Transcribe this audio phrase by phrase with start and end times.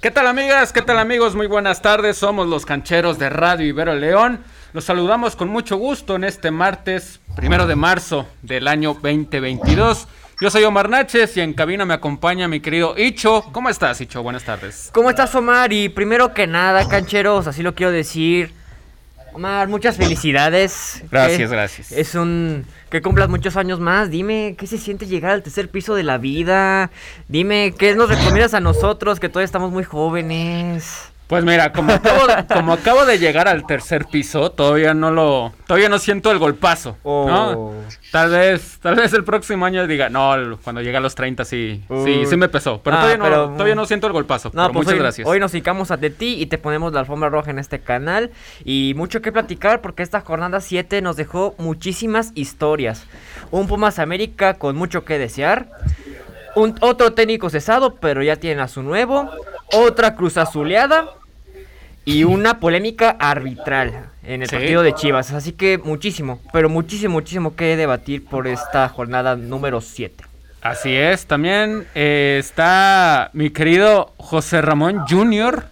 [0.00, 0.72] ¿Qué tal amigas?
[0.72, 1.34] ¿Qué tal amigos?
[1.34, 2.16] Muy buenas tardes.
[2.16, 4.42] Somos los cancheros de Radio Ibero León.
[4.72, 10.08] Los saludamos con mucho gusto en este martes, primero de marzo del año 2022.
[10.40, 13.44] Yo soy Omar Naches y en cabina me acompaña mi querido Icho.
[13.52, 14.22] ¿Cómo estás, Icho?
[14.22, 14.88] Buenas tardes.
[14.94, 15.70] ¿Cómo estás, Omar?
[15.70, 18.54] Y primero que nada, cancheros, así lo quiero decir.
[19.32, 21.02] Omar, muchas felicidades.
[21.10, 21.92] Gracias, gracias.
[21.92, 24.10] Es un que cumplas muchos años más.
[24.10, 26.90] Dime, ¿qué se siente llegar al tercer piso de la vida?
[27.28, 31.09] Dime, ¿qué nos recomiendas a nosotros que todavía estamos muy jóvenes?
[31.30, 35.52] Pues mira, como acabo, de, como acabo de llegar al tercer piso, todavía no lo,
[35.68, 37.52] todavía no siento el golpazo, ¿no?
[37.52, 37.74] Oh.
[38.10, 41.84] Tal vez, tal vez el próximo año diga, no, cuando llegue a los 30 sí,
[42.04, 44.50] sí, sí me pesó, pero, Ah, todavía, no, pero- todavía no siento el golpazo.
[44.52, 45.28] No, pero pues muchas hoy, gracias.
[45.28, 48.32] hoy nos dedicamos a de ti y te ponemos la alfombra roja en este canal.
[48.64, 53.06] Y mucho que platicar porque esta jornada 7 nos dejó muchísimas historias.
[53.52, 55.68] Un Pumas América con mucho que desear.
[56.56, 59.30] Un, otro técnico cesado, pero ya tienen a su nuevo.
[59.72, 61.08] Otra cruz azuleada.
[62.04, 64.56] Y una polémica arbitral en el Sí.
[64.56, 65.32] partido de Chivas.
[65.32, 70.24] Así que muchísimo, pero muchísimo, muchísimo que debatir por esta jornada número 7.
[70.62, 75.64] Así es, también eh, está mi querido José Ramón Jr.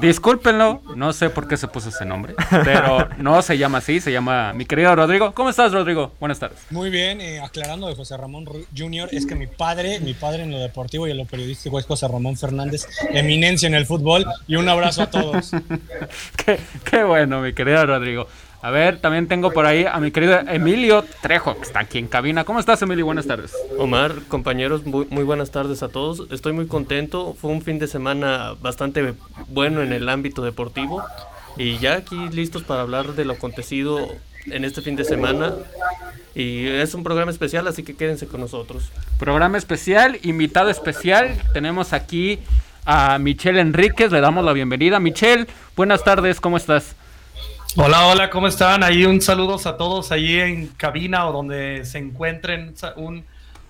[0.00, 2.34] Discúlpenlo, no sé por qué se puso ese nombre,
[2.64, 5.32] pero no se llama así, se llama mi querido Rodrigo.
[5.34, 6.12] ¿Cómo estás, Rodrigo?
[6.18, 6.58] Buenas tardes.
[6.70, 10.52] Muy bien, eh, aclarando de José Ramón Jr., es que mi padre, mi padre en
[10.52, 14.56] lo deportivo y en lo periodístico es José Ramón Fernández, eminencia en el fútbol, y
[14.56, 15.50] un abrazo a todos.
[16.44, 18.26] Qué, qué bueno, mi querido Rodrigo.
[18.62, 22.08] A ver, también tengo por ahí a mi querido Emilio Trejo, que está aquí en
[22.08, 22.44] cabina.
[22.44, 23.06] ¿Cómo estás, Emilio?
[23.06, 23.54] Buenas tardes.
[23.78, 26.26] Omar, compañeros, muy, muy buenas tardes a todos.
[26.30, 27.34] Estoy muy contento.
[27.40, 29.14] Fue un fin de semana bastante
[29.48, 31.02] bueno en el ámbito deportivo.
[31.56, 34.06] Y ya aquí listos para hablar de lo acontecido
[34.44, 35.54] en este fin de semana.
[36.34, 38.92] Y es un programa especial, así que quédense con nosotros.
[39.18, 41.34] Programa especial, invitado especial.
[41.54, 42.38] Tenemos aquí
[42.84, 45.00] a Michelle Enríquez, le damos la bienvenida.
[45.00, 46.94] Michelle, buenas tardes, ¿cómo estás?
[47.76, 48.82] Hola, hola, ¿cómo están?
[48.82, 52.74] Ahí un saludos a todos ahí en cabina o donde se encuentren.
[52.96, 53.24] Un,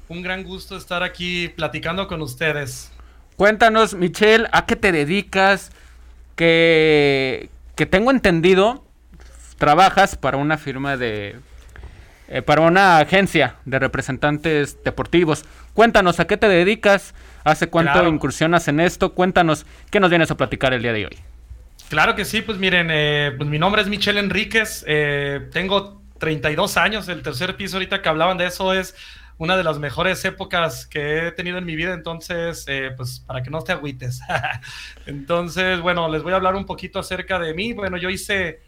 [0.08, 2.90] un gran gusto estar aquí platicando con ustedes.
[3.36, 5.70] Cuéntanos, Michelle, ¿a qué te dedicas?
[6.34, 8.84] Que, que tengo entendido,
[9.58, 11.36] trabajas para una firma de...
[12.28, 15.44] eh, para una agencia de representantes deportivos.
[15.74, 17.14] Cuéntanos, ¿a qué te dedicas?
[17.44, 18.08] ¿Hace cuánto Claro.
[18.08, 19.12] incursionas en esto?
[19.12, 21.18] Cuéntanos, ¿qué nos vienes a platicar el día de hoy?
[21.90, 26.76] Claro que sí, pues miren, eh, pues mi nombre es Michelle Enríquez, eh, tengo 32
[26.76, 28.94] años, el tercer piso ahorita que hablaban de eso es
[29.38, 33.42] una de las mejores épocas que he tenido en mi vida, entonces, eh, pues para
[33.42, 34.20] que no te agüites.
[35.06, 37.72] entonces, bueno, les voy a hablar un poquito acerca de mí.
[37.72, 38.60] Bueno, yo hice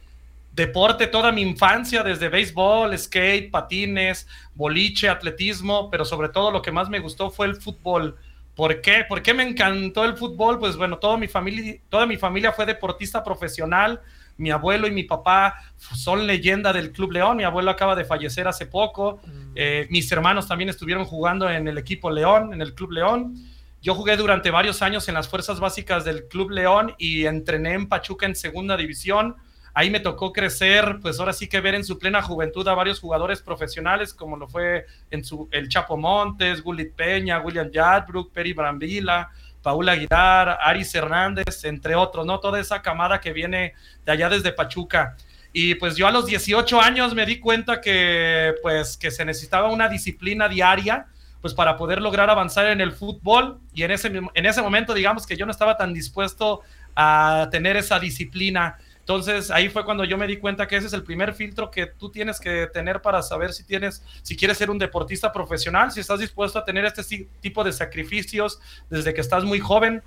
[0.53, 6.73] deporte toda mi infancia, desde béisbol, skate, patines, boliche, atletismo, pero sobre todo lo que
[6.73, 8.19] más me gustó fue el fútbol.
[8.55, 9.05] ¿Por qué?
[9.09, 10.59] ¿Por qué me encantó el fútbol?
[10.59, 14.01] Pues bueno, toda mi familia, toda mi familia fue deportista profesional.
[14.37, 17.37] Mi abuelo y mi papá son leyenda del Club León.
[17.37, 19.21] Mi abuelo acaba de fallecer hace poco.
[19.55, 23.35] Eh, mis hermanos también estuvieron jugando en el equipo León, en el Club León.
[23.81, 27.89] Yo jugué durante varios años en las fuerzas básicas del Club León y entrené en
[27.89, 29.37] Pachuca en segunda división.
[29.75, 33.01] Ahí me tocó crecer, pues ahora sí que ver en su plena juventud a varios
[33.01, 39.31] jugadores profesionales, como lo fue el Chapo Montes, Gulit Peña, William Yadbrook, Peri Brambila,
[39.63, 42.41] Paul Aguilar, Aris Hernández, entre otros, ¿no?
[42.41, 43.75] Toda esa camada que viene
[44.05, 45.17] de allá desde Pachuca.
[45.53, 49.69] Y pues yo a los 18 años me di cuenta que pues que se necesitaba
[49.69, 51.07] una disciplina diaria
[51.43, 55.27] pues para poder lograr avanzar en el fútbol y en ese, en ese momento digamos
[55.27, 56.63] que yo no estaba tan dispuesto
[56.95, 58.79] a tener esa disciplina.
[59.03, 61.87] Entonces ahí fue cuando yo me di cuenta que ese es el primer filtro que
[61.87, 65.99] tú tienes que tener para saber si tienes, si quieres ser un deportista profesional, si
[65.99, 70.03] estás dispuesto a tener este tipo de sacrificios desde que estás muy joven.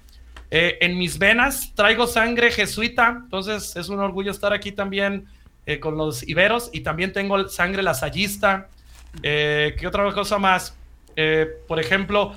[0.50, 5.28] Eh, en mis venas traigo sangre jesuita, entonces es un orgullo estar aquí también
[5.68, 8.70] eh, con los iberos y también tengo sangre lasallista.
[9.24, 10.76] Eh, ¿Qué otra cosa más?
[11.16, 12.36] Eh, por ejemplo,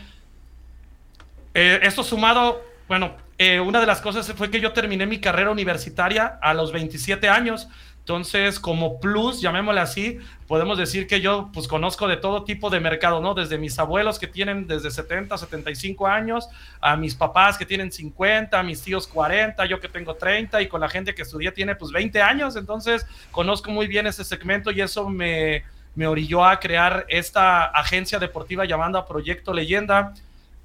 [1.53, 6.39] esto sumado, bueno, eh, una de las cosas fue que yo terminé mi carrera universitaria
[6.43, 7.69] a los 27 años.
[8.01, 12.81] Entonces, como plus, llamémosle así, podemos decir que yo pues conozco de todo tipo de
[12.81, 13.35] mercado, ¿no?
[13.35, 16.49] Desde mis abuelos que tienen desde 70, 75 años,
[16.81, 20.69] a mis papás que tienen 50, a mis tíos 40, yo que tengo 30 y
[20.69, 22.57] con la gente que estudié tiene pues 20 años.
[22.57, 25.65] Entonces, conozco muy bien ese segmento y eso me,
[25.95, 30.15] me orilló a crear esta agencia deportiva llamada Proyecto Leyenda.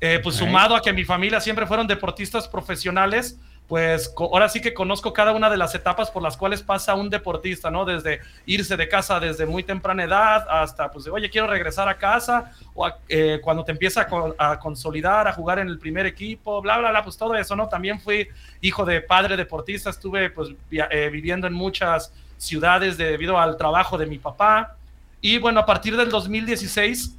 [0.05, 3.39] Eh, pues sumado a que mi familia siempre fueron deportistas profesionales,
[3.69, 7.09] pues ahora sí que conozco cada una de las etapas por las cuales pasa un
[7.09, 7.85] deportista, ¿no?
[7.85, 12.51] Desde irse de casa desde muy temprana edad hasta, pues, oye, quiero regresar a casa,
[12.75, 14.05] o eh, cuando te empieza
[14.37, 17.69] a, consolidar, a jugar en el primer equipo, bla, bla, bla, pues todo eso, ¿no?
[17.69, 18.27] También fui
[18.59, 24.05] hijo de padre deportista, estuve, pues, eh, viviendo en muchas ciudades debido al trabajo de
[24.05, 24.75] mi papá.
[25.21, 27.15] Y bueno, a partir del 2016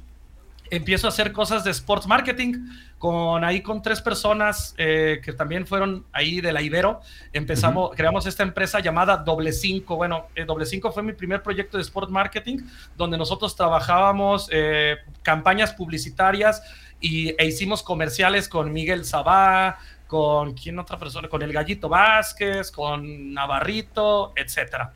[0.69, 2.67] empiezo a hacer cosas de sports marketing
[2.97, 7.01] con ahí con tres personas eh, que también fueron ahí de la Ibero.
[7.33, 9.95] Empezamos, creamos esta empresa llamada Doble Cinco.
[9.95, 12.59] Bueno, eh, Doble Cinco fue mi primer proyecto de sports marketing,
[12.97, 16.63] donde nosotros trabajábamos eh, campañas publicitarias
[16.99, 19.77] y, e hicimos comerciales con Miguel Sabá,
[20.07, 24.93] con quién otra persona, con el Gallito Vázquez, con Navarrito, etcétera.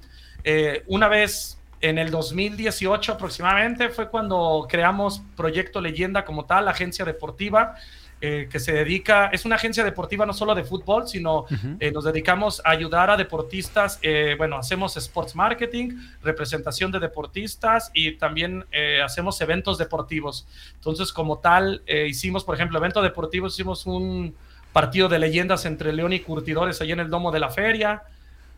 [0.88, 7.76] una vez en el 2018 aproximadamente fue cuando creamos Proyecto Leyenda como tal, agencia deportiva.
[8.22, 11.46] Eh, que se dedica, es una agencia deportiva no solo de fútbol, sino
[11.80, 15.92] eh, nos dedicamos a ayudar a deportistas, eh, bueno, hacemos sports marketing,
[16.22, 18.66] representación de deportistas y también
[19.06, 20.46] hacemos eventos deportivos.
[20.76, 24.36] Entonces, como tal, hicimos, por ejemplo, evento deportivo, hicimos un
[24.74, 28.04] partido de leyendas entre León y Curtidores ahí en el Domo de la Feria.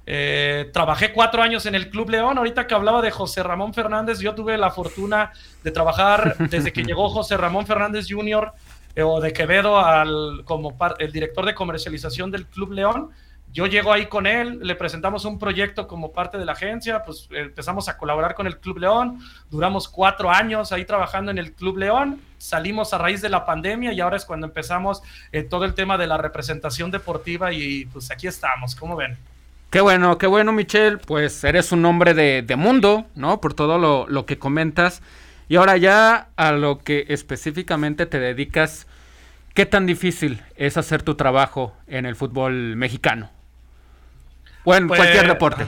[0.05, 2.37] Eh, trabajé cuatro años en el Club León.
[2.37, 5.31] Ahorita que hablaba de José Ramón Fernández, yo tuve la fortuna
[5.63, 8.51] de trabajar desde que llegó José Ramón Fernández Jr.
[8.95, 13.11] Eh, o de Quevedo al, como el director de comercialización del Club León.
[13.53, 17.27] Yo llego ahí con él, le presentamos un proyecto como parte de la agencia, pues
[17.31, 19.19] empezamos a colaborar con el Club León,
[19.49, 23.91] duramos cuatro años ahí trabajando en el Club León, salimos a raíz de la pandemia
[23.91, 25.03] y ahora es cuando empezamos
[25.33, 29.17] eh, todo el tema de la representación deportiva y pues aquí estamos, ¿cómo ven?
[29.71, 30.97] Qué bueno, qué bueno, Michelle.
[30.97, 33.39] Pues eres un hombre de, mundo, ¿no?
[33.39, 35.01] Por todo lo, que comentas.
[35.47, 38.85] Y ahora ya a lo que específicamente te dedicas,
[39.53, 43.29] ¿qué tan difícil es hacer tu trabajo en el fútbol mexicano?
[44.65, 45.67] O en cualquier pues, deporte.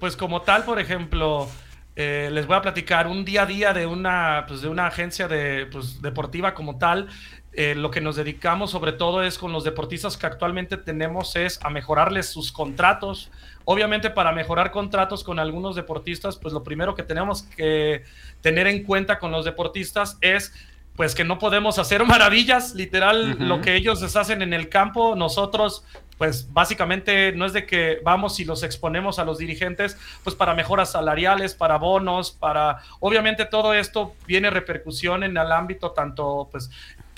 [0.00, 1.48] Pues como tal, por ejemplo,
[1.94, 5.28] eh, les voy a platicar un día a día de una, pues de una agencia
[5.28, 7.08] de, pues, deportiva como tal.
[7.58, 11.58] Eh, lo que nos dedicamos sobre todo es con los deportistas que actualmente tenemos es
[11.62, 13.30] a mejorarles sus contratos.
[13.64, 18.04] Obviamente para mejorar contratos con algunos deportistas, pues lo primero que tenemos que
[18.42, 20.52] tener en cuenta con los deportistas es
[20.96, 25.16] pues que no podemos hacer maravillas, literal, lo que ellos les hacen en el campo,
[25.16, 25.82] nosotros
[26.18, 30.54] pues básicamente no es de que vamos y los exponemos a los dirigentes, pues para
[30.54, 36.70] mejoras salariales, para bonos, para, obviamente todo esto viene repercusión en el ámbito tanto pues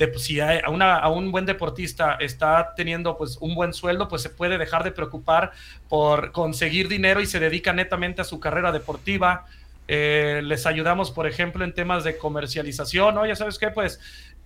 [0.06, 4.22] pues, si a, una, a, un buen deportista está teniendo pues un buen sueldo, pues
[4.22, 5.50] se puede dejar de preocupar
[5.88, 9.46] por conseguir dinero y se dedica netamente a su carrera deportiva.
[9.88, 13.26] Eh, les ayudamos, por ejemplo, en temas de comercialización, ¿no?
[13.26, 13.98] Ya sabes qué, pues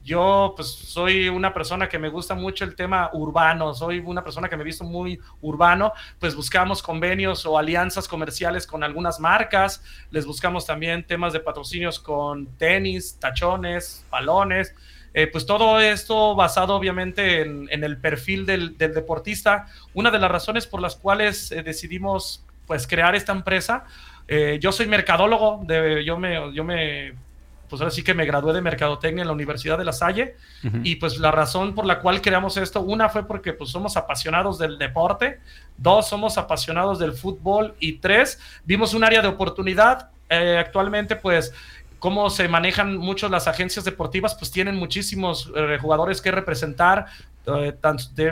[0.05, 4.49] yo pues soy una persona que me gusta mucho el tema urbano, soy una persona
[4.49, 9.83] que me he visto muy urbano, pues buscamos convenios o alianzas comerciales con algunas marcas,
[10.11, 14.75] les buscamos también temas de patrocinios con tenis, tachones, balones,
[15.15, 19.67] eh, pues todo esto basado obviamente en, el perfil del, deportista.
[19.95, 23.85] Una de las razones por las cuales eh, decidimos pues crear esta empresa,
[24.29, 27.13] eh, yo soy mercadólogo, de, yo, me, yo me,
[27.69, 30.37] pues ahora sí que me gradué de mercadotecnia en la Universidad de La Salle
[30.85, 34.59] y pues la razón por la cual creamos esto, una fue porque pues somos apasionados
[34.59, 35.41] del deporte,
[35.77, 40.09] dos somos apasionados del fútbol y tres vimos un área de oportunidad.
[40.31, 41.53] actualmente pues
[42.03, 47.07] cómo se manejan mucho las agencias deportivas, pues tienen muchísimos eh, jugadores que representar,
[47.47, 47.79] eh,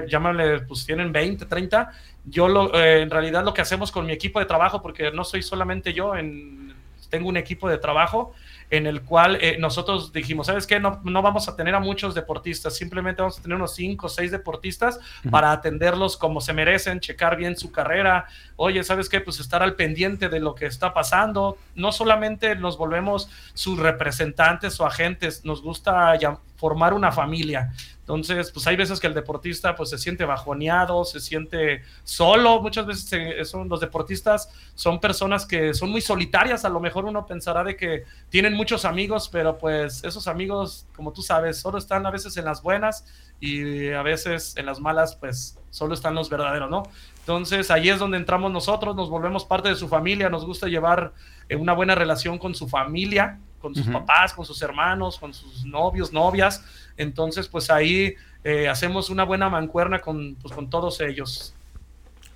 [0.08, 1.88] llámale, pues tienen 20, 30.
[2.24, 5.22] Yo lo, eh, en realidad lo que hacemos con mi equipo de trabajo, porque no
[5.22, 6.74] soy solamente yo, en,
[7.10, 8.34] tengo un equipo de trabajo,
[8.70, 10.78] en el cual eh, nosotros dijimos, ¿sabes qué?
[10.78, 14.08] No, no, vamos a tener a muchos deportistas, simplemente vamos a tener unos cinco o
[14.08, 15.00] seis deportistas
[15.30, 18.26] para atenderlos como se merecen, checar bien su carrera.
[18.56, 19.20] Oye, ¿sabes qué?
[19.20, 21.58] Pues estar al pendiente de lo que está pasando.
[21.74, 27.72] No solamente nos volvemos sus representantes o agentes, nos gusta ya formar una familia.
[28.00, 32.60] Entonces, pues hay veces que el deportista pues se siente bajoneado, se siente solo.
[32.60, 36.64] Muchas veces son, los deportistas son personas que son muy solitarias.
[36.64, 41.14] A lo mejor uno pensará de que tienen muchos amigos, pero pues esos amigos, como
[41.14, 43.06] tú sabes, solo están a veces en las buenas
[43.40, 46.82] y a veces en las malas, pues solo están los verdaderos, ¿no?
[47.20, 51.14] Entonces ahí es donde entramos nosotros, nos volvemos parte de su familia, nos gusta llevar
[51.48, 55.64] eh, una buena relación con su familia, con sus papás, con sus hermanos, con sus
[55.64, 56.62] novios, novias.
[56.98, 58.14] Entonces, pues ahí
[58.44, 61.54] eh, hacemos una buena mancuerna con, pues, con todos ellos.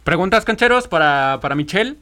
[0.05, 1.99] ¿Preguntas, cancheros, para, para Michelle?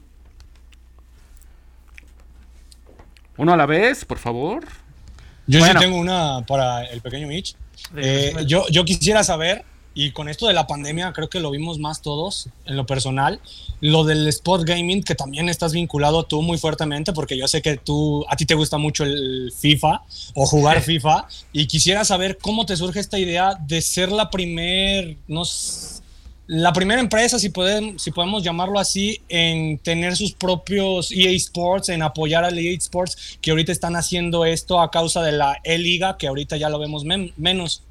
[3.37, 4.67] Uno a la vez, por favor.
[5.47, 7.57] Yo sí tengo una para el pequeño Mitch.
[7.97, 11.79] Eh, yo, yo quisiera saber y con esto de la pandemia creo que lo vimos
[11.79, 13.41] más todos en lo personal.
[13.81, 17.77] Lo del sport gaming, que también estás vinculado tú muy fuertemente, porque yo sé que
[17.77, 20.03] tú, a ti te gusta mucho el FIFA
[20.35, 25.17] o jugar FIFA, y quisiera saber cómo te surge esta idea de ser la primer,
[25.29, 25.45] no
[26.55, 27.51] la primera empresa, si
[27.97, 33.39] si podemos llamarlo así, en tener sus propios EA Sports, en apoyar al EA Sports,
[33.41, 37.05] que ahorita están haciendo esto a causa de la E-Liga, que ahorita ya lo vemos
[37.05, 37.83] menos.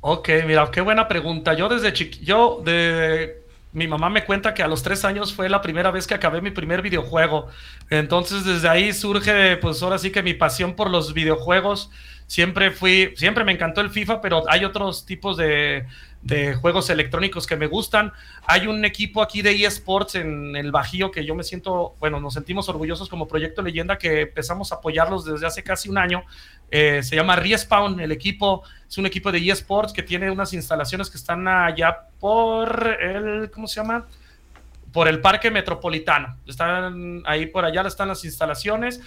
[0.00, 1.54] Ok, mira, qué buena pregunta.
[1.54, 3.42] Yo desde chiquillo, yo de
[3.72, 6.40] mi mamá me cuenta que a los tres años fue la primera vez que acabé
[6.40, 7.48] mi primer videojuego.
[7.90, 11.90] Entonces desde ahí surge, pues ahora sí que mi pasión por los videojuegos.
[12.28, 15.84] Siempre fui, siempre me encantó el FIFA, pero hay otros tipos de,
[16.22, 18.12] de juegos electrónicos que me gustan.
[18.46, 22.34] Hay un equipo aquí de eSports en el Bajío que yo me siento, bueno, nos
[22.34, 26.24] sentimos orgullosos como Proyecto Leyenda que empezamos a apoyarlos desde hace casi un año.
[26.70, 31.10] Eh, se llama Respawn, el equipo es un equipo de eSports que tiene unas instalaciones
[31.10, 34.06] que están allá por el, ¿cómo se llama?
[34.92, 36.36] Por el Parque Metropolitano.
[36.46, 39.00] Están ahí por allá, están las instalaciones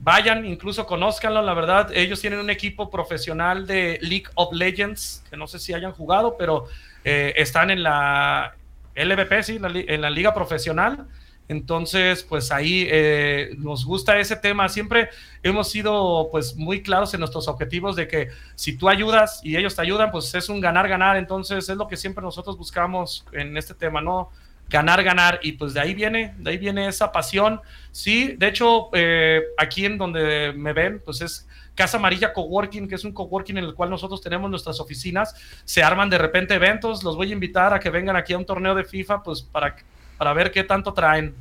[0.00, 5.36] vayan, incluso conózcanlo, la verdad, ellos tienen un equipo profesional de League of Legends, que
[5.36, 6.66] no sé si hayan jugado, pero
[7.04, 8.54] eh, están en la
[8.94, 11.06] LVP, sí, en la liga profesional.
[11.50, 14.68] Entonces, pues ahí eh, nos gusta ese tema.
[14.68, 15.08] Siempre
[15.42, 19.74] hemos sido pues muy claros en nuestros objetivos de que si tú ayudas y ellos
[19.74, 21.16] te ayudan, pues es un ganar-ganar.
[21.16, 24.30] Entonces es lo que siempre nosotros buscamos en este tema, ¿no?
[24.70, 27.60] Ganar, ganar, y pues de ahí viene, de ahí viene esa pasión.
[27.90, 32.94] Sí, de hecho, eh, aquí en donde me ven, pues es Casa Amarilla Coworking, que
[32.94, 35.34] es un coworking en el cual nosotros tenemos nuestras oficinas,
[35.64, 38.46] se arman de repente eventos, los voy a invitar a que vengan aquí a un
[38.46, 39.74] torneo de FIFA, pues para,
[40.16, 41.34] para ver qué tanto traen.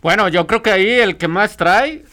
[0.00, 2.04] Bueno, yo creo que ahí el que más trae,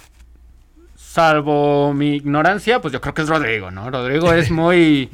[0.98, 3.90] salvo mi ignorancia, pues yo creo que es Rodrigo, ¿no?
[3.90, 5.10] Rodrigo es muy,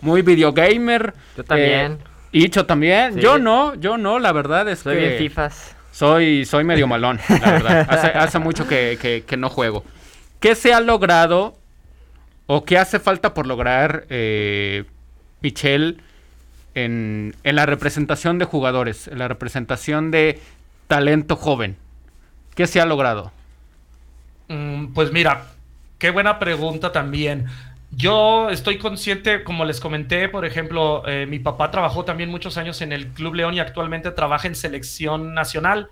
[0.00, 1.14] muy videogamer.
[1.36, 1.92] Yo también.
[1.92, 3.20] Eh, Hicho también.
[3.20, 5.00] Yo no, yo no, la verdad es soy que.
[5.06, 5.76] Bien fifas.
[5.92, 7.86] Soy, soy medio malón, la verdad.
[8.16, 9.84] Hace, mucho que, no juego.
[10.40, 11.56] ¿Qué se ha logrado
[12.46, 14.84] o qué hace falta por lograr, eh,
[15.40, 15.98] Michelle,
[16.74, 20.40] en, la representación de jugadores, en la representación de
[20.88, 21.76] talento joven?
[22.56, 23.30] ¿Qué se ha logrado?
[24.48, 25.46] Mm, pues mira,
[25.98, 27.46] qué buena pregunta también.
[27.96, 32.80] Yo estoy consciente, como les comenté, por ejemplo, eh, mi papá trabajó también muchos años
[32.80, 35.90] en el Club León y actualmente trabaja en selección nacional.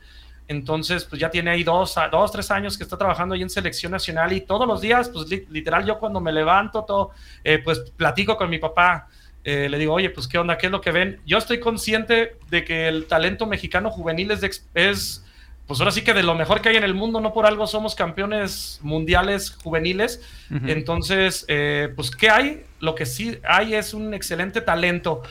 [0.48, 3.92] Entonces, pues ya tiene ahí dos, dos, tres años que está trabajando ahí en selección
[3.92, 7.10] nacional y todos los días, pues literal, yo cuando me levanto, todo,
[7.44, 9.08] eh, pues platico con mi papá.
[9.44, 11.20] Eh, le digo, oye, pues qué onda, qué es lo que ven.
[11.26, 15.24] Yo estoy consciente de que el talento mexicano juvenil es, es
[15.66, 17.66] pues ahora sí que de lo mejor que hay en el mundo, no por algo
[17.66, 20.20] somos campeones mundiales juveniles.
[20.66, 22.64] Entonces, eh, pues, ¿qué hay?
[22.80, 25.22] Lo que sí hay es un excelente talento.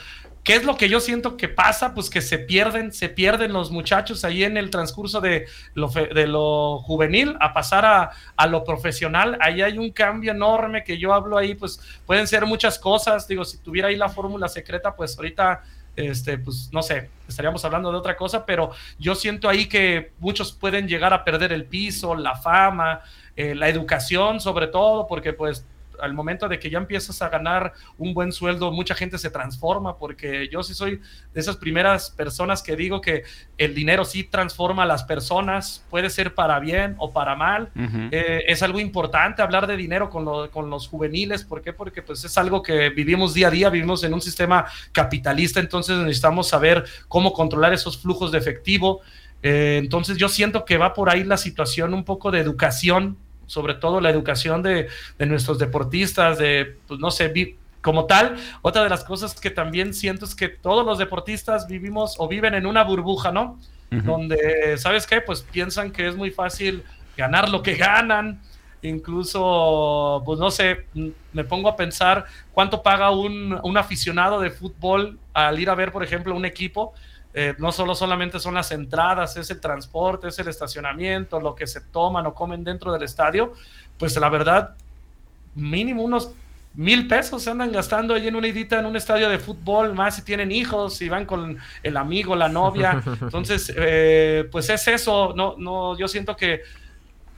[0.44, 1.94] ¿Qué es lo que yo siento que pasa?
[1.94, 5.46] Pues que se pierden, se pierden los muchachos ahí en el transcurso de
[5.76, 9.38] lo, de lo juvenil a pasar a, a, lo profesional.
[9.40, 13.28] Ahí hay un cambio enorme que yo hablo ahí, pues pueden ser muchas cosas.
[13.28, 15.62] Digo, si tuviera ahí la fórmula secreta, pues ahorita
[15.96, 20.52] este, pues no sé, estaríamos hablando de otra cosa, pero yo siento ahí que muchos
[20.52, 23.02] pueden llegar a perder el piso, la fama,
[23.36, 25.66] eh, la educación sobre todo, porque pues
[26.02, 29.98] al momento de que ya empiezas a ganar un buen sueldo, mucha gente se transforma,
[29.98, 31.02] porque yo sí soy
[31.34, 33.24] de esas primeras personas que digo que
[33.58, 37.70] el dinero sí transforma a las personas, puede ser para bien o para mal.
[38.12, 41.74] Eh, es algo importante hablar de dinero con, con los juveniles, ¿por qué?
[41.74, 45.98] Porque pues es algo que vivimos día a día, vivimos en un sistema capitalista, entonces
[45.98, 49.02] necesitamos saber cómo controlar esos flujos de efectivo.
[49.44, 53.18] Eh, entonces yo siento que va por ahí la situación un poco de educación
[53.52, 54.88] sobre todo la educación de,
[55.20, 60.24] nuestros deportistas, de, pues no sé, como tal, otra de las cosas que también siento
[60.24, 63.60] es que todos los deportistas vivimos o viven en una burbuja, ¿no?
[63.90, 65.20] Donde, ¿sabes qué?
[65.20, 66.82] Pues piensan que es muy fácil
[67.18, 68.42] ganar lo que ganan.
[68.84, 70.86] Incluso, pues no sé,
[71.34, 75.92] me pongo a pensar cuánto paga un, un aficionado de fútbol al ir a ver,
[75.92, 76.94] por ejemplo, un equipo
[77.34, 81.68] eh, no solo solamente son las entradas, es el transporte, es el estacionamiento, lo que
[81.68, 83.54] se toman o comen dentro del estadio,
[83.98, 84.76] pues la verdad,
[85.56, 86.32] mínimo unos
[86.74, 90.16] mil pesos se andan gastando ahí en una idita en un estadio de fútbol, más
[90.16, 93.02] si tienen hijos, si van con el amigo, la novia.
[93.22, 96.62] Entonces, eh, pues es eso, no, no, yo siento que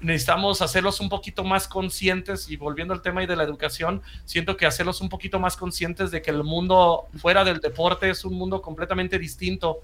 [0.03, 4.65] necesitamos hacerlos un poquito más conscientes y volviendo al tema de la educación, siento que
[4.65, 8.61] hacerlos un poquito más conscientes de que el mundo fuera del deporte es un mundo
[8.61, 9.79] completamente distinto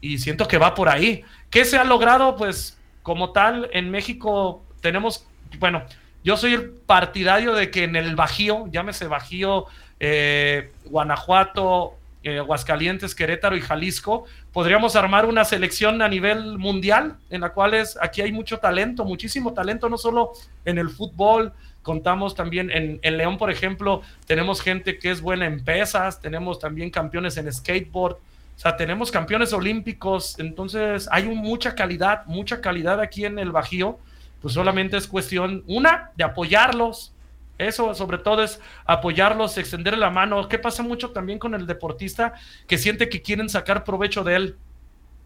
[0.00, 1.22] y siento que va por ahí.
[1.50, 2.36] ¿Qué se ha logrado?
[2.36, 5.26] Pues como tal, en México tenemos,
[5.58, 5.84] bueno,
[6.24, 9.66] yo soy el partidario de que en el Bajío, llámese Bajío,
[10.00, 17.42] eh, Guanajuato, eh, Aguascalientes, Querétaro y Jalisco, podríamos armar una selección a nivel mundial, en
[17.42, 20.32] la cual es, aquí hay mucho talento, muchísimo talento, no solo
[20.64, 21.52] en el fútbol,
[21.82, 26.58] contamos también en, en León, por ejemplo, tenemos gente que es buena en pesas, tenemos
[26.58, 33.00] también campeones en skateboard, o sea, tenemos campeones olímpicos, entonces hay mucha calidad, mucha calidad
[33.00, 33.98] aquí en el Bajío,
[34.42, 37.12] pues solamente es cuestión, una, de apoyarlos,
[37.60, 40.48] eso sobre todo es apoyarlos, extender la mano.
[40.48, 42.34] ¿Qué pasa mucho también con el deportista
[42.66, 44.56] que siente que quieren sacar provecho de él?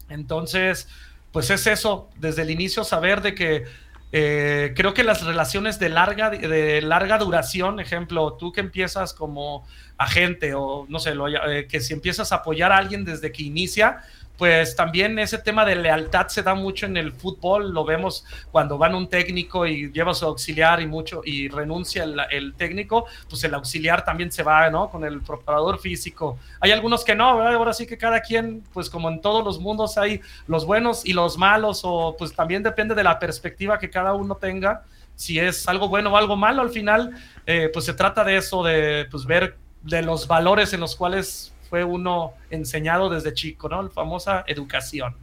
[0.09, 0.87] Entonces,
[1.31, 3.65] pues es eso, desde el inicio saber de que
[4.11, 9.67] eh, creo que las relaciones de larga, de larga duración, ejemplo, tú que empiezas como
[9.97, 13.43] agente o no sé, lo, eh, que si empiezas a apoyar a alguien desde que
[13.43, 14.03] inicia,
[14.37, 18.77] pues también ese tema de lealtad se da mucho en el fútbol, lo vemos cuando
[18.77, 23.53] van un técnico y lleva su auxiliar y mucho y renuncia el, técnico, pues el
[23.53, 24.89] auxiliar también se va, ¿no?
[24.89, 26.37] Con el preparador físico.
[26.59, 27.55] Hay algunos que no, ¿verdad?
[27.55, 31.13] Ahora sí que cada quien, pues como en todos los mundos hay los buenos y
[31.13, 34.83] los malos, o pues también depende de la perspectiva que cada uno tenga,
[35.15, 37.15] si es algo bueno o algo malo, al final,
[37.45, 41.53] eh, pues se trata de eso, de pues ver de los valores en los cuales
[41.75, 43.83] fue uno enseñado desde chico, ¿no?
[43.83, 45.13] La famosa educación.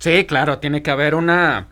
[0.00, 1.68] Sí, claro, tiene que haber una,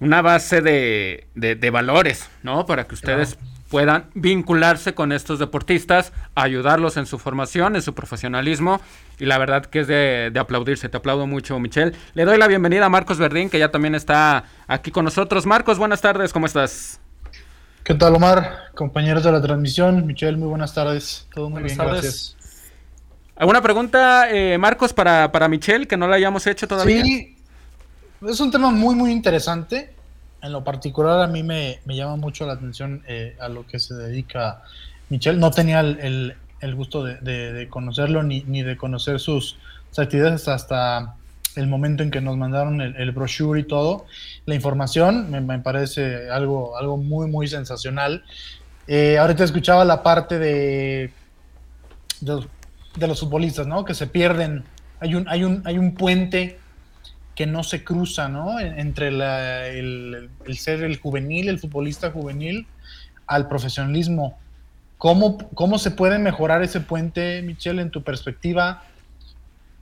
[0.00, 2.66] una base de, de, valores, ¿no?
[2.66, 8.80] Para que ustedes puedan vincularse con estos deportistas, ayudarlos en su formación, en su profesionalismo.
[9.20, 10.88] Y la verdad que es de, de, aplaudirse.
[10.88, 11.92] Te aplaudo mucho, Michelle.
[12.14, 15.46] Le doy la bienvenida a Marcos Verdín, que ya también está aquí con nosotros.
[15.46, 17.00] Marcos, buenas tardes, ¿cómo estás?
[17.84, 18.72] ¿Qué tal, Omar?
[18.74, 20.04] Compañeros de la transmisión.
[20.04, 21.28] Michelle, muy buenas tardes.
[21.32, 22.36] Todo muy bien, gracias.
[23.40, 27.02] ¿Alguna pregunta, eh, Marcos, para, para Michelle, que no la hayamos hecho todavía?
[27.02, 27.38] Sí,
[28.28, 29.94] es un tema muy, muy interesante.
[30.42, 33.94] En lo particular, a mí me, llama mucho la atención eh, a lo que se
[33.94, 34.60] dedica
[35.08, 35.38] Michelle.
[35.38, 36.34] No tenía el,
[36.74, 39.56] gusto de, conocerlo ni, ni, de conocer sus,
[39.96, 41.14] actividades hasta
[41.56, 44.04] el momento en que nos mandaron el, brochure y todo.
[44.44, 48.22] La información me, parece algo, algo muy, muy sensacional.
[48.86, 51.10] Eh, ahorita escuchaba la parte de,
[52.20, 52.46] de
[52.96, 53.84] de los futbolistas, ¿no?
[53.84, 54.64] Que se pierden.
[55.00, 56.58] Hay un, hay un, hay un puente
[57.34, 58.60] que no se cruza, ¿no?
[58.60, 62.66] Entre el, ser el juvenil, el futbolista juvenil,
[63.26, 64.38] al profesionalismo.
[64.98, 68.82] ¿Cómo, ¿Cómo se puede mejorar ese puente, Michelle, en tu perspectiva?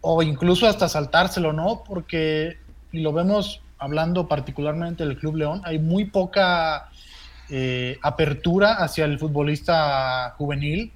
[0.01, 1.83] O incluso hasta saltárselo, ¿no?
[1.85, 2.59] Porque,
[2.93, 6.91] y lo vemos hablando particularmente del Club León, hay muy poca
[7.49, 10.93] eh, apertura hacia el futbolista juvenil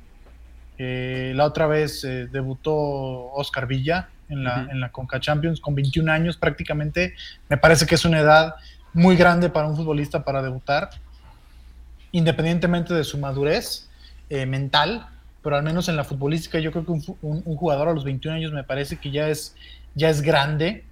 [0.79, 5.75] eh, la otra vez eh, debutó Oscar Villa en la, en la Conca Champions con
[5.75, 7.15] 21 años prácticamente.
[7.49, 8.55] Me parece que es una edad
[8.93, 10.91] muy grande para un futbolista para debutar,
[12.13, 13.89] independientemente de su madurez
[14.31, 15.07] eh, mental,
[15.43, 18.53] pero al menos en la futbolística yo creo que un, jugador a los 21 años
[18.53, 19.57] me parece que ya es,
[19.95, 20.85] ya es grande.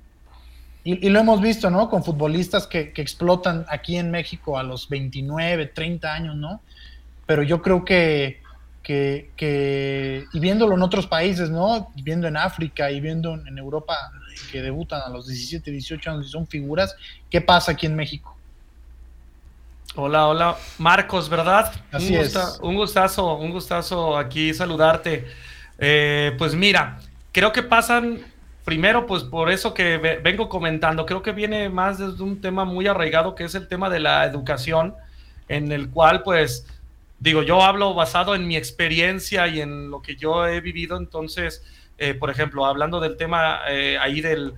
[0.83, 1.91] Y, lo hemos visto, ¿no?
[1.91, 6.63] Con futbolistas que, que, explotan aquí en México a los 29, 30 años, ¿no?
[7.27, 8.40] Pero yo creo que
[9.37, 11.91] que, y viéndolo en otros países, ¿no?
[11.95, 13.97] Viendo en África y viendo en Europa
[14.51, 16.97] que debutan a los 17, 18 años y son figuras,
[17.29, 18.37] ¿qué pasa aquí en México?
[19.95, 21.73] Hola, hola, Marcos, ¿verdad?
[21.93, 22.59] Así un, es.
[22.63, 25.27] un gustazo, un gustazo aquí saludarte.
[25.79, 26.99] Eh, pues mira,
[27.33, 28.21] creo que pasan
[28.65, 32.87] primero, pues por eso que vengo comentando, creo que viene más desde un tema muy
[32.87, 34.95] arraigado que es el tema de la educación,
[35.49, 36.67] en el cual pues
[37.21, 41.63] digo, yo hablo basado en mi experiencia y en lo que yo he vivido, entonces,
[41.99, 44.55] eh, por ejemplo, hablando del tema eh, ahí del,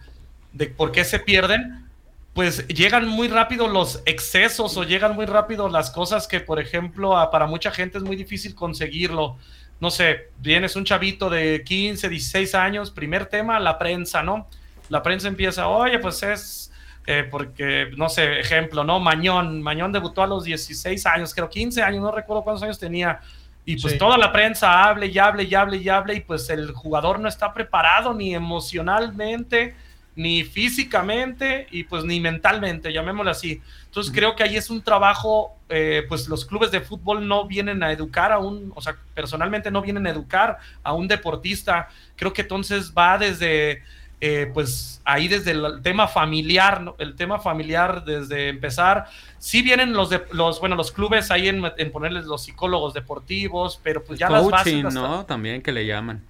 [0.53, 1.87] de por qué se pierden,
[2.35, 7.15] pues llegan muy rápido los excesos o llegan muy rápido las cosas que, por ejemplo,
[7.31, 9.37] para mucha gente es muy difícil conseguirlo.
[9.81, 14.49] No sé, vienes un chavito de 15, 16 años, primer tema, la prensa, ¿no?
[14.89, 16.72] La prensa empieza, oye, pues es
[17.07, 19.01] eh, porque, no sé, ejemplo, ¿no?
[19.01, 23.21] Mañón, Mañón debutó a los 16 años, creo 15 años, no recuerdo cuántos años tenía.
[23.65, 26.73] Y pues toda la prensa hable y hable y hable y hable y pues el
[26.73, 29.77] jugador no está preparado ni emocionalmente,
[30.17, 33.63] ni físicamente y pues ni mentalmente, llamémoslo así.
[33.85, 37.85] Entonces creo que ahí es un trabajo, eh, pues los clubes de fútbol no vienen
[37.85, 41.89] a educar a un, o sea, personalmente no vienen a educar a un deportista.
[42.17, 43.83] Creo que entonces va desde
[44.25, 49.07] eh, pues ahí desde el tema familiar, el tema familiar desde empezar,
[49.41, 54.05] sí vienen los, de, los bueno, los clubes ahí en, ponerles los psicólogos deportivos, pero
[54.05, 54.95] pues ya las bases...
[54.95, 55.27] ¿no?
[55.27, 56.23] También que le llaman.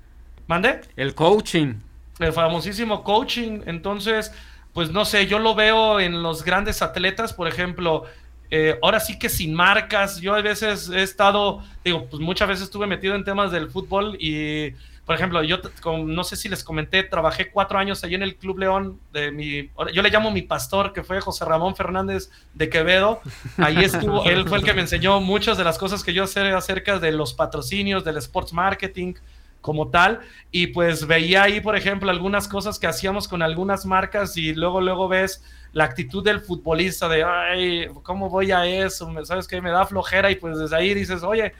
[0.46, 0.80] ¿Mande?
[0.96, 1.74] El coaching.
[2.18, 4.32] El famosísimo coaching, entonces,
[4.72, 8.04] pues no sé, yo lo veo en los grandes atletas, por ejemplo,
[8.50, 12.64] eh, ahora sí que sin marcas, yo a veces he estado, digo, pues muchas veces
[12.64, 14.72] estuve metido en temas del fútbol y
[15.04, 15.58] por ejemplo, yo
[16.04, 19.68] no sé si les comenté, trabajé cuatro años allí en el Club León de mi,
[19.92, 23.20] yo le llamo mi pastor, que fue José Ramón Fernández de Quevedo.
[23.56, 26.40] Ahí estuvo, él fue el que me enseñó muchas de las cosas que yo sé
[26.52, 29.14] acerca de los patrocinios, del sports marketing
[29.60, 30.20] como tal.
[30.52, 34.80] Y pues veía ahí, por ejemplo, algunas cosas que hacíamos con algunas marcas y luego,
[34.80, 39.12] luego ves la actitud del futbolista de, ay, ¿cómo voy a eso?
[39.24, 39.60] ¿Sabes qué?
[39.60, 41.54] Me da flojera y pues desde ahí dices, oye,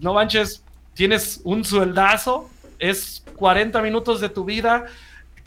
[0.00, 4.86] no manches, tienes un sueldazo, es 40 minutos de tu vida,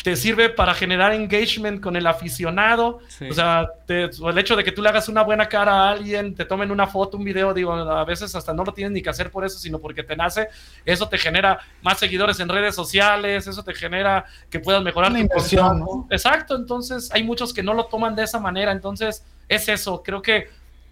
[0.04, 3.00] te sirve para generar engagement con el aficionado.
[3.30, 6.46] O sea, el hecho de que tú le hagas una buena cara a alguien, te
[6.46, 9.30] tomen una foto, un video, digo, a veces hasta no lo tienes ni que hacer
[9.30, 10.48] por eso, sino porque te nace.
[10.86, 15.18] Eso te genera más seguidores en redes sociales, eso te genera que puedas mejorar tu
[15.18, 15.80] inversión.
[15.80, 16.08] ¿no?
[16.10, 18.72] Exacto, entonces hay muchos que no lo toman de esa manera.
[18.72, 20.02] Entonces, es eso.
[20.02, 20.48] Creo que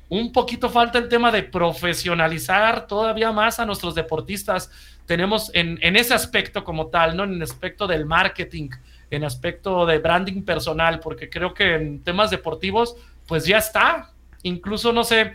[0.10, 4.70] un poquito falta el tema de profesionalizar todavía más a nuestros deportistas.
[5.08, 7.24] Tenemos en, en ese aspecto como tal, ¿no?
[7.24, 8.70] En el aspecto del marketing
[9.10, 14.12] en aspecto de branding personal, porque creo que en temas deportivos, pues ya está.
[14.44, 15.34] Incluso, no sé,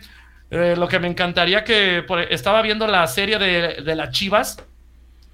[0.51, 4.63] eh, lo que me encantaría que estaba viendo la serie de, las Chivas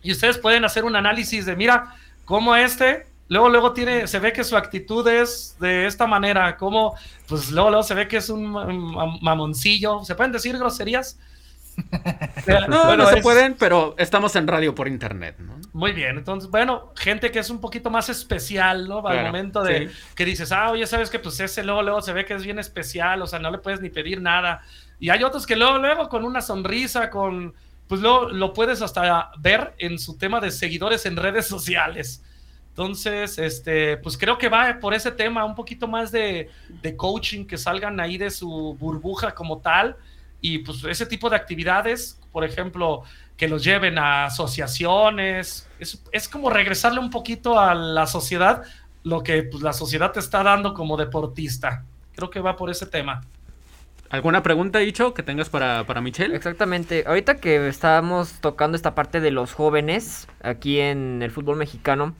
[0.01, 4.33] y ustedes pueden hacer un análisis de, mira, cómo este luego, luego tiene, se ve
[4.33, 6.95] que su actitud es de esta manera, como,
[7.27, 8.49] pues luego, luego se ve que es un
[9.21, 11.19] mamoncillo, ¿se pueden decir groserías?
[12.67, 15.59] No, no se pueden, pero estamos en radio por internet, ¿no?
[15.73, 19.05] Muy bien, entonces, bueno, gente que es un poquito más especial, ¿no?
[19.07, 22.25] Al momento de que dices, ah, oye, sabes que pues ese luego, luego se ve
[22.25, 24.61] que es bien especial, o sea, no le puedes ni pedir nada.
[24.99, 27.53] Y hay otros que luego, luego con una sonrisa, con,
[27.87, 32.23] pues luego lo puedes hasta ver en su tema de seguidores en redes sociales.
[32.69, 36.49] Entonces, este, pues creo que va por ese tema, un poquito más de,
[36.81, 39.97] de coaching, que salgan ahí de su burbuja como tal
[40.41, 43.03] y pues ese tipo de actividades, por ejemplo,
[43.37, 48.63] que los lleven a asociaciones, es, es como regresarle un poquito a la sociedad
[49.03, 51.85] lo que pues, la sociedad te está dando como deportista.
[52.15, 53.21] Creo que va por ese tema.
[54.09, 56.35] ¿Alguna pregunta, Icho, que tengas para, para Michelle?
[56.35, 57.03] Exactamente.
[57.05, 62.15] Ahorita que estábamos tocando esta parte de los jóvenes aquí en el fútbol mexicano,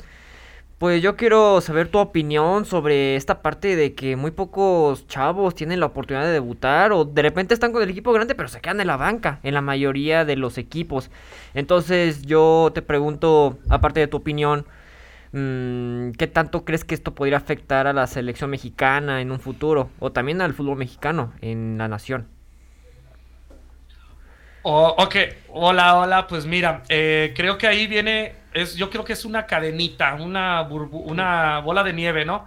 [0.80, 5.82] pues yo quiero saber tu opinión sobre esta parte de que muy pocos chavos tienen
[5.82, 8.80] la oportunidad de debutar o de repente están con el equipo grande pero se quedan
[8.80, 11.12] en la banca en la mayoría de los equipos.
[11.54, 14.65] Entonces yo te pregunto, aparte de tu opinión,
[15.34, 19.89] mm, ¿qué tanto crees que esto podría afectar a la selección mexicana en un futuro
[20.00, 22.38] o también al fútbol mexicano en la nación?
[24.62, 25.15] Oh, ok,
[25.50, 29.45] hola, hola, pues mira, eh, creo que ahí viene es, yo creo que es una
[29.45, 32.45] cadenita, una, bola de nieve, ¿no?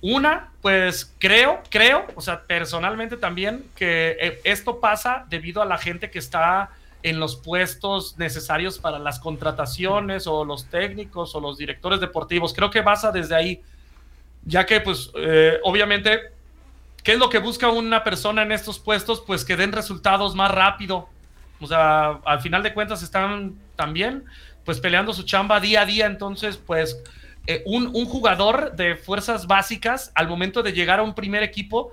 [0.00, 5.78] Una, pues creo, creo, o sea, personalmente también, que eh, esto pasa debido a la
[5.78, 6.70] gente que está
[7.02, 12.54] en los puestos necesarios para las contrataciones o los técnicos o los directores deportivos.
[12.54, 13.60] Creo que pasa desde ahí,
[14.44, 16.18] ya que pues eh, obviamente,
[17.02, 19.22] ¿qué es lo que busca una persona en estos puestos?
[19.26, 21.08] Pues que den resultados más rápido.
[21.62, 24.24] O sea, al final de cuentas están también
[24.64, 27.02] pues peleando su chamba día a día, entonces pues
[27.46, 31.90] eh, un, jugador de fuerzas básicas al momento de llegar a un primer equipo,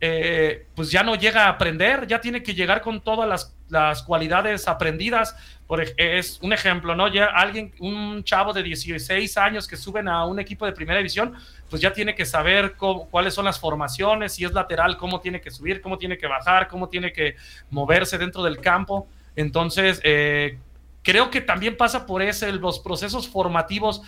[0.00, 4.68] eh, pues ya no llega a aprender, ya tiene que llegar con todas las, cualidades
[4.68, 5.34] aprendidas.
[5.66, 7.08] Por, es un ejemplo, ¿no?
[7.08, 11.34] Ya alguien, un chavo de 16 años que suben a un equipo de primera división,
[11.72, 15.50] pues ya tiene que saber cuáles son las formaciones, si es lateral, cómo tiene que
[15.50, 17.36] subir, cómo tiene que bajar, cómo tiene que
[17.70, 19.08] moverse dentro del campo.
[19.36, 20.58] Entonces, eh,
[21.02, 24.02] creo que también pasa por ese, los procesos formativos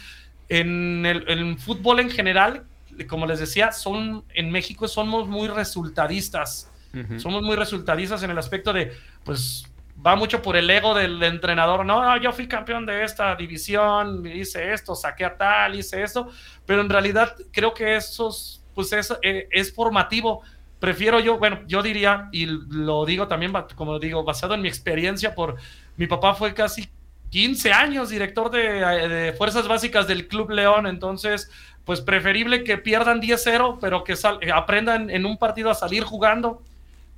[0.51, 2.65] en el, fútbol en general,
[3.09, 6.71] como les decía, son en México somos muy resultadistas.
[7.17, 8.93] Somos muy resultadistas en el aspecto de,
[9.25, 9.65] pues,
[10.05, 11.85] va mucho por el ego del entrenador.
[11.87, 16.29] No, yo fui campeón de esta división, hice esto, saqué a tal, hice esto,
[16.67, 20.43] pero en realidad creo que esos, pues, es, eh, es formativo.
[20.79, 25.35] Prefiero yo, bueno, yo diría, y lo digo también, como digo, basado en mi experiencia
[25.35, 25.57] por
[25.97, 26.91] mi papá fue casi
[27.31, 31.51] 15 años director de, Fuerzas Básicas del Club León, entonces,
[31.85, 34.15] pues preferible que pierdan 10-0, pero que
[34.55, 36.63] aprendan en un partido a salir jugando.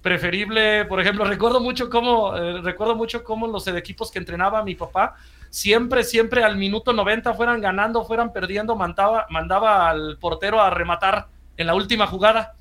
[0.07, 4.77] Preferible, por ejemplo, recuerdo mucho cómo, eh, recuerdo mucho cómo los equipos que entrenaba mi
[4.77, 5.17] papá,
[5.51, 11.27] siempre, siempre al minuto 90 fueran ganando, fueran perdiendo, mandaba, mandaba al portero a rematar
[11.57, 12.55] en la última jugada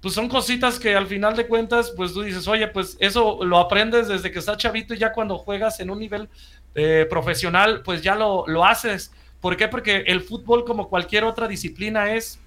[0.00, 3.58] pues son cositas que al final de cuentas, pues tú dices, oye, pues eso lo
[3.58, 6.28] aprendes desde que estás chavito y ya cuando juegas en un nivel
[6.74, 9.12] eh, profesional, pues ya lo, lo haces.
[9.40, 9.68] ¿Por qué?
[9.68, 12.40] Porque el fútbol, como cualquier otra disciplina, es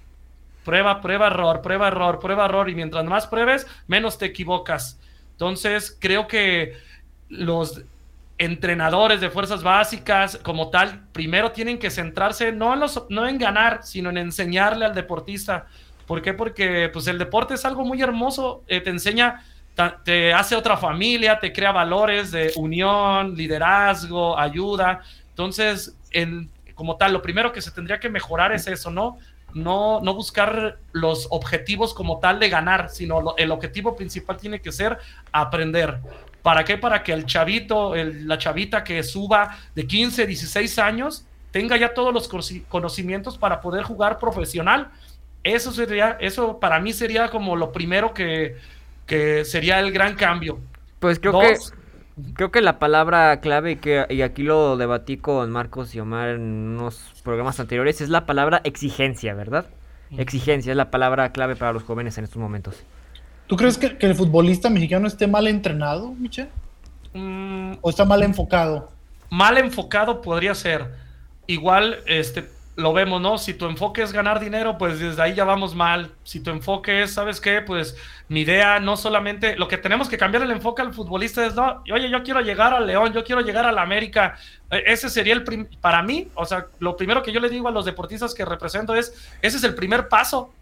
[0.64, 4.98] prueba, prueba, error, prueba, error, prueba, error, y mientras más pruebes, menos te equivocas.
[5.32, 6.76] Entonces, creo que
[7.28, 7.82] los
[8.38, 13.38] entrenadores de fuerzas básicas como tal, primero tienen que centrarse no en, los, no en
[13.38, 15.66] ganar, sino en enseñarle al deportista.
[16.06, 16.34] ¿Por qué?
[16.34, 19.44] Porque pues, el deporte es algo muy hermoso, eh, te enseña,
[20.04, 25.00] te hace otra familia, te crea valores de unión, liderazgo, ayuda.
[25.30, 29.18] Entonces, en, como tal, lo primero que se tendría que mejorar es eso, ¿no?
[29.54, 34.72] No, no buscar los objetivos como tal de ganar, sino el objetivo principal tiene que
[34.72, 34.98] ser
[35.30, 36.00] aprender.
[36.42, 36.78] ¿Para qué?
[36.78, 42.12] Para que el chavito, la chavita que suba de 15, 16 años, tenga ya todos
[42.12, 42.28] los
[42.68, 44.90] conocimientos para poder jugar profesional.
[45.44, 48.56] Eso sería, eso para mí sería como lo primero que,
[49.06, 50.58] que sería el gran cambio.
[50.98, 51.56] Pues creo que
[52.34, 56.42] creo que la palabra clave que y aquí lo debatí con Marcos y Omar en
[56.42, 59.66] unos programas anteriores es la palabra exigencia, ¿verdad?
[60.16, 62.76] Exigencia es la palabra clave para los jóvenes en estos momentos.
[63.46, 66.48] ¿Tú crees que, el futbolista mexicano esté mal entrenado, Michel?
[67.14, 68.90] Mm, ¿O está mal enfocado?
[69.30, 70.86] Mal enfocado podría ser.
[71.46, 73.36] Igual, este, lo vemos, ¿no?
[73.36, 76.10] Si tu enfoque es ganar dinero, pues desde ahí ya vamos mal.
[76.24, 77.60] Si tu enfoque es, ¿sabes qué?
[77.60, 77.96] Pues
[78.28, 81.82] mi idea no solamente, lo que tenemos que cambiar el enfoque al futbolista es, no,
[81.92, 84.36] oye, yo quiero llegar al León, yo quiero llegar a la América.
[84.70, 85.44] E, ese sería el,
[85.80, 88.94] para mí, o sea, lo primero que yo le digo a los deportistas que represento
[88.94, 90.52] es, ese es el primer paso.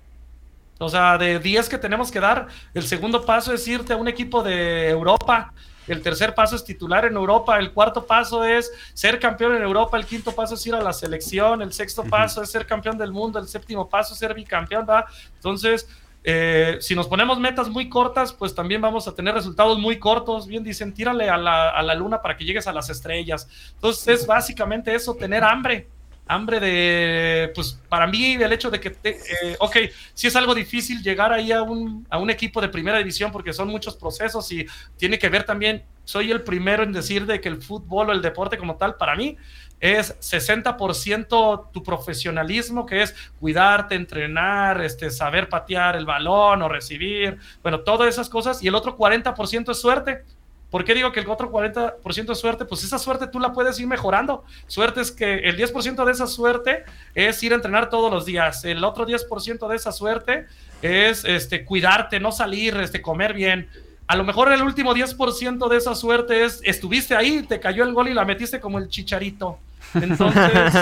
[0.80, 4.08] O sea, de 10 que tenemos que dar, el segundo paso es irte a un
[4.08, 5.52] equipo de Europa.
[5.86, 7.58] El tercer paso es titular en Europa.
[7.58, 9.96] El cuarto paso es ser campeón en Europa.
[9.96, 11.62] El quinto paso es ir a la selección.
[11.62, 13.38] El sexto paso es ser campeón del mundo.
[13.38, 14.86] El séptimo paso es ser bicampeón.
[14.88, 15.06] ¿va?
[15.36, 15.88] Entonces,
[16.22, 20.46] eh, si nos ponemos metas muy cortas, pues también vamos a tener resultados muy cortos.
[20.46, 23.48] Bien dicen, tírale a la, a la luna para que llegues a las estrellas.
[23.74, 25.88] Entonces, es básicamente eso, tener hambre
[26.30, 29.76] hambre de, pues para mí, del hecho de que, eh, ok,
[30.14, 33.52] sí es algo difícil llegar ahí a un, a un equipo de primera división porque
[33.52, 34.66] son muchos procesos y
[34.96, 38.22] tiene que ver también, soy el primero en decir de que el fútbol o el
[38.22, 39.36] deporte como tal, para mí,
[39.80, 47.38] es 60% tu profesionalismo, que es cuidarte, entrenar, este, saber patear el balón o recibir,
[47.62, 50.24] bueno, todas esas cosas, y el otro 40% es suerte
[50.70, 52.64] ¿Por qué digo que el otro 40% es suerte?
[52.64, 54.44] Pues esa suerte tú la puedes ir mejorando.
[54.68, 58.64] Suerte es que el 10% de esa suerte es ir a entrenar todos los días.
[58.64, 60.46] El otro 10% de esa suerte
[60.80, 63.68] es este, cuidarte, no salir, este, comer bien.
[64.06, 67.92] A lo mejor el último 10% de esa suerte es estuviste ahí, te cayó el
[67.92, 69.58] gol y la metiste como el chicharito.
[69.94, 70.72] Entonces,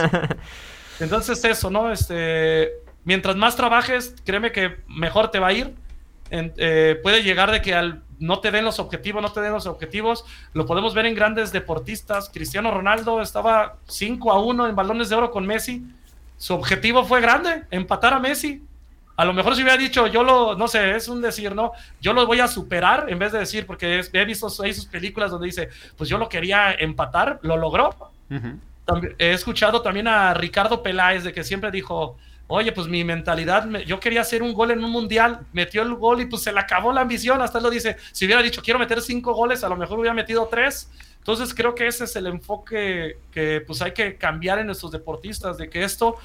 [1.00, 1.90] entonces eso, ¿no?
[1.90, 2.72] Este,
[3.04, 5.74] mientras más trabajes, créeme que mejor te va a ir.
[6.30, 9.66] Eh, puede llegar de que al no te den los objetivos, no te den los
[9.66, 10.24] objetivos.
[10.52, 12.30] Lo podemos ver en grandes deportistas.
[12.32, 15.84] Cristiano Ronaldo estaba 5 a 1 en balones de oro con Messi.
[16.36, 18.62] Su objetivo fue grande, empatar a Messi.
[19.16, 21.72] A lo mejor si hubiera dicho, yo lo, no sé, es un decir, ¿no?
[22.00, 25.32] Yo lo voy a superar, en vez de decir, porque he visto ahí sus películas
[25.32, 28.12] donde dice, pues yo lo quería empatar, lo logró.
[29.18, 32.16] he escuchado también a Ricardo Peláez de que siempre dijo,
[32.50, 36.22] Oye, pues mi mentalidad, yo quería hacer un gol en un mundial, metió el gol
[36.22, 37.42] y pues se le acabó la ambición.
[37.42, 40.14] Hasta él lo dice, si hubiera dicho quiero meter cinco goles, a lo mejor hubiera
[40.14, 40.90] metido tres.
[41.18, 45.58] Entonces creo que ese es el enfoque que pues hay que cambiar en nuestros deportistas,
[45.58, 46.16] de que esto,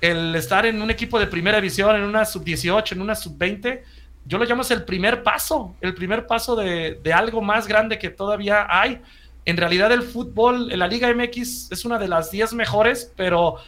[0.00, 3.82] el estar en un equipo de primera división, en una sub-18, en una sub-20,
[4.24, 8.00] yo lo llamo es el primer paso, el primer paso de, de algo más grande
[8.00, 9.00] que todavía hay.
[9.44, 13.58] En realidad el fútbol, en la Liga MX es una de las 10 mejores, pero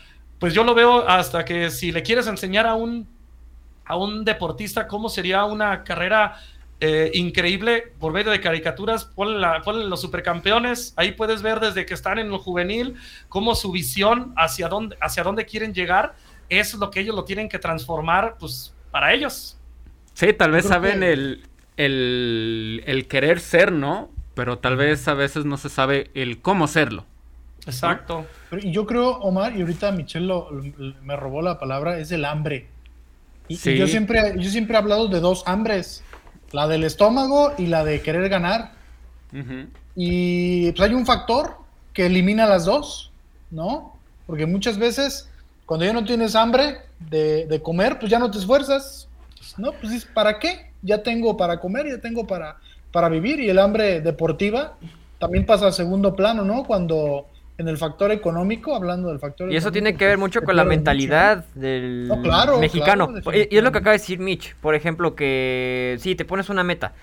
[0.41, 3.07] pues yo lo veo hasta que si le quieres enseñar a un,
[3.85, 6.41] a un deportista cómo sería una carrera
[6.81, 9.47] eh, increíble por medio de caricaturas, ponle,
[9.87, 12.97] los supercampeones, ahí puedes ver desde que están en lo juvenil,
[13.29, 16.15] cómo su visión hacia dónde, hacia dónde quieren llegar,
[16.49, 19.59] eso es lo que ellos lo tienen que transformar, pues, para ellos.
[20.15, 24.09] Sí, tal vez saben el, el, el querer ser, ¿no?
[24.35, 27.05] Pero tal vez a veces no se sabe el cómo serlo.
[27.67, 28.27] Exacto.
[28.63, 30.33] Y yo creo, Omar, y ahorita Michelle
[31.03, 32.69] me robó la palabra, es el hambre.
[33.49, 36.05] Y, yo, siempre, yo siempre he hablado de dos hambres,
[36.53, 38.73] la del estómago y la de querer ganar.
[39.95, 41.57] Y pues hay un factor
[41.93, 43.11] que elimina las dos,
[43.51, 43.97] ¿no?
[44.27, 45.29] Porque muchas veces
[45.67, 49.09] cuando ya no tienes hambre de, de comer, pues ya no te esfuerzas,
[49.57, 49.73] ¿no?
[49.73, 50.73] Pues ¿para qué?
[50.83, 52.57] Ya tengo para comer, ya tengo para,
[52.93, 54.77] para vivir y el hambre deportiva
[55.19, 56.65] también pasa a segundo plano, ¿no?
[56.65, 57.27] Cuando
[57.61, 60.65] en el factor económico, hablando del factor Y eso tiene que ver mucho con la
[60.65, 62.11] mentalidad del
[62.59, 63.13] mexicano.
[63.33, 66.65] y es lo que acaba de decir Mitch, por ejemplo, que sí, te pones una
[66.65, 66.95] meta,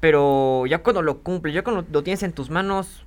[0.00, 3.06] pero ya cuando lo cumples, ya cuando lo tienes en tus manos,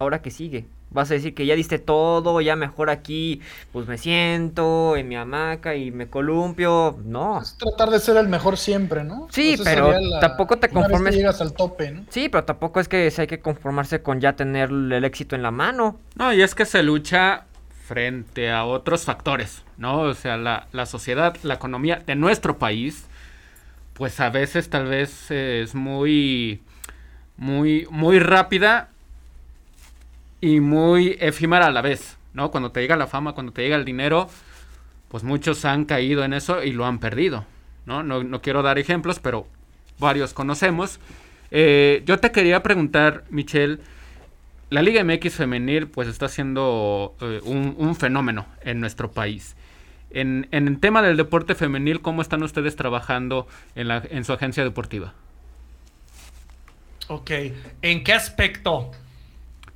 [0.00, 0.66] ¿ahora qué sigue?
[0.90, 5.16] Vas a decir que ya diste todo, ya mejor aquí, pues me siento en mi
[5.16, 6.98] hamaca y me columpio.
[7.04, 7.40] No.
[7.42, 9.28] Es tratar de ser el mejor siempre, ¿no?
[9.30, 11.14] Sí, pero la- tampoco te una vez que conformes.
[11.16, 12.04] llegas al tope, ¿no?
[12.08, 15.42] Sí, pero tampoco es que se hay que conformarse con ya tener el éxito en
[15.42, 16.00] la mano.
[16.16, 17.44] No, y es que se lucha
[17.86, 20.00] frente a otros factores, ¿no?
[20.00, 23.06] O sea, la, la sociedad, la economía de nuestro país,
[23.94, 26.62] pues a veces tal vez eh, es muy,
[27.36, 28.88] muy, muy rápida
[30.40, 32.50] y muy efímera a la vez, ¿no?
[32.50, 34.28] Cuando te llega la fama, cuando te llega el dinero,
[35.08, 37.44] pues muchos han caído en eso y lo han perdido,
[37.86, 38.02] ¿no?
[38.02, 39.46] No, no quiero dar ejemplos, pero
[39.98, 41.00] varios conocemos.
[41.50, 43.78] Eh, yo te quería preguntar, Michelle,
[44.70, 49.56] la Liga MX femenil pues está siendo eh, un, un fenómeno en nuestro país.
[50.10, 54.32] En, en el tema del deporte femenil, ¿cómo están ustedes trabajando en, la, en su
[54.32, 55.14] agencia deportiva?
[57.08, 57.30] Ok,
[57.82, 58.90] ¿en qué aspecto?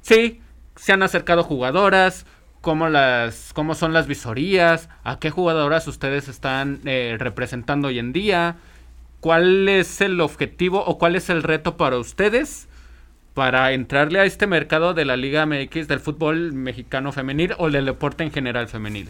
[0.03, 0.41] Sí,
[0.83, 2.27] se han acercado jugadoras,
[2.61, 8.13] cómo, las, cómo son las visorías, a qué jugadoras ustedes están eh, representando hoy en
[8.13, 8.57] día,
[9.21, 12.67] cuál es el objetivo o cuál es el reto para ustedes
[13.33, 17.85] para entrarle a este mercado de la Liga MX del fútbol mexicano femenil o del
[17.85, 19.09] deporte en general femenil.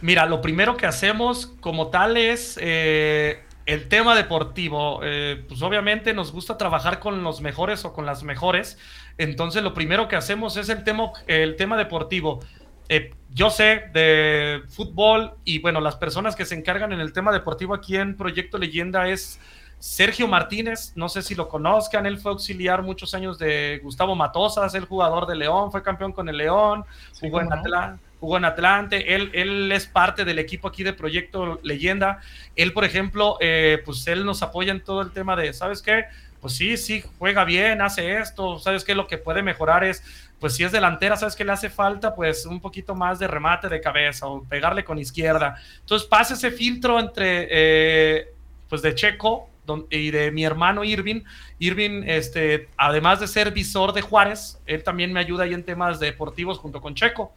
[0.00, 5.00] Mira, lo primero que hacemos como tal es eh, el tema deportivo.
[5.02, 8.78] Eh, pues obviamente nos gusta trabajar con los mejores o con las mejores.
[9.18, 12.40] Entonces lo primero que hacemos es el tema, el tema deportivo.
[12.88, 17.32] Eh, yo sé de fútbol y bueno, las personas que se encargan en el tema
[17.32, 19.40] deportivo aquí en Proyecto Leyenda es
[19.78, 24.74] Sergio Martínez, no sé si lo conozcan, él fue auxiliar muchos años de Gustavo Matosas,
[24.74, 27.62] el jugador de León, fue campeón con el León, Sí, jugó, en cómo no.
[27.62, 32.20] Atla- jugó en Atlante, él, él es parte del equipo aquí de Proyecto Leyenda,
[32.54, 36.04] él por ejemplo, eh, pues él nos apoya en todo el tema de, ¿sabes qué?
[36.40, 38.94] Pues sí, sí, juega bien, hace esto, ¿sabes qué?
[38.94, 40.02] Lo que puede mejorar es,
[40.38, 42.14] pues si es delantera, ¿sabes qué le hace falta?
[42.14, 45.56] Pues un poquito más de remate de cabeza o pegarle con izquierda.
[45.80, 48.32] Entonces pasa ese filtro entre, eh,
[48.68, 49.48] pues de Checo
[49.90, 51.22] y de mi hermano Irving.
[51.58, 55.98] Irving, este, además de ser visor de Juárez, él también me ayuda ahí en temas
[55.98, 57.32] deportivos junto con Checo.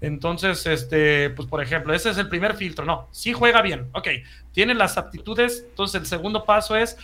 [0.00, 2.84] Entonces, este, pues por ejemplo, ese es el primer filtro.
[2.84, 4.08] No, sí juega bien, ok,
[4.52, 5.64] tiene las aptitudes.
[5.68, 6.96] Entonces, el segundo paso es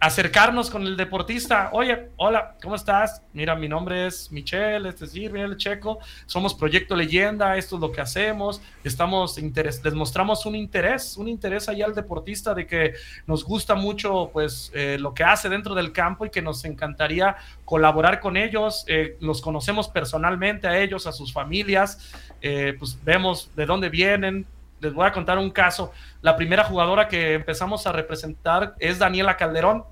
[0.00, 1.70] acercarnos con el deportista.
[1.72, 3.22] Oye, hola, ¿cómo estás?
[3.32, 5.98] Mira, mi nombre es Michelle, este es Irving, el Checo.
[6.26, 8.60] Somos Proyecto Leyenda, esto es lo que hacemos.
[8.84, 12.94] Estamos interes les mostramos un interés, un interés ahí al deportista de que
[13.26, 17.36] nos gusta mucho, pues, eh, lo que hace dentro del campo y que nos encantaría
[17.64, 18.84] colaborar con ellos.
[18.88, 22.12] Eh, los conocemos personalmente a ellos, a sus familias.
[22.40, 24.46] Eh, pues vemos de dónde vienen.
[24.80, 25.92] Les voy a contar un caso.
[26.22, 29.84] La primera jugadora que empezamos a representar es Daniela Calderón.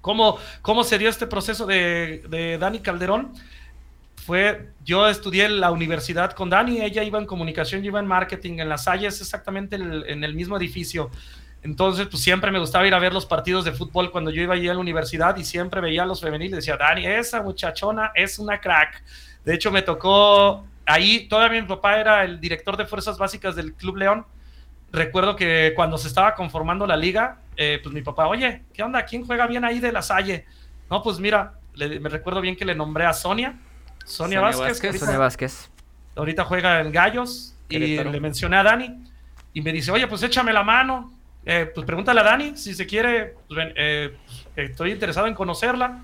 [0.00, 3.32] ¿Cómo, cómo se dio este proceso de, Dani Calderón?
[4.26, 8.06] Fue, yo estudié en la universidad con Dani, ella iba en comunicación, yo iba en
[8.06, 11.10] marketing, en las Salles, exactamente en el mismo edificio.
[11.62, 14.54] Entonces, pues siempre me gustaba ir a ver los partidos de fútbol cuando yo iba
[14.54, 18.38] allí a la universidad y siempre veía a los femeniles decía, Dani, esa muchachona es
[18.38, 19.02] una crack.
[19.44, 23.74] De hecho, me tocó ahí, todavía mi papá era el director de fuerzas básicas del
[23.74, 24.26] Club León.
[24.90, 29.04] Recuerdo que cuando se estaba conformando la liga, eh, pues mi papá, oye, ¿qué onda?
[29.04, 30.46] ¿Quién juega bien ahí de la Salle?
[30.90, 33.54] No, pues mira, le- me recuerdo bien que le nombré a Sonia,
[34.04, 34.80] Sonia, Sonia Vázquez, Vázquez.
[34.80, 35.70] que ahorita- Sonia Vázquez.
[36.16, 38.10] ahorita juega en Gallos y Querétaro.
[38.10, 39.04] le mencioné a Dani
[39.52, 41.12] y me dice, oye, pues échame la mano,
[41.50, 44.14] Eh, pues pregúntale a Dani si se quiere, pues, ven, eh,
[44.54, 46.02] estoy interesado en conocerla.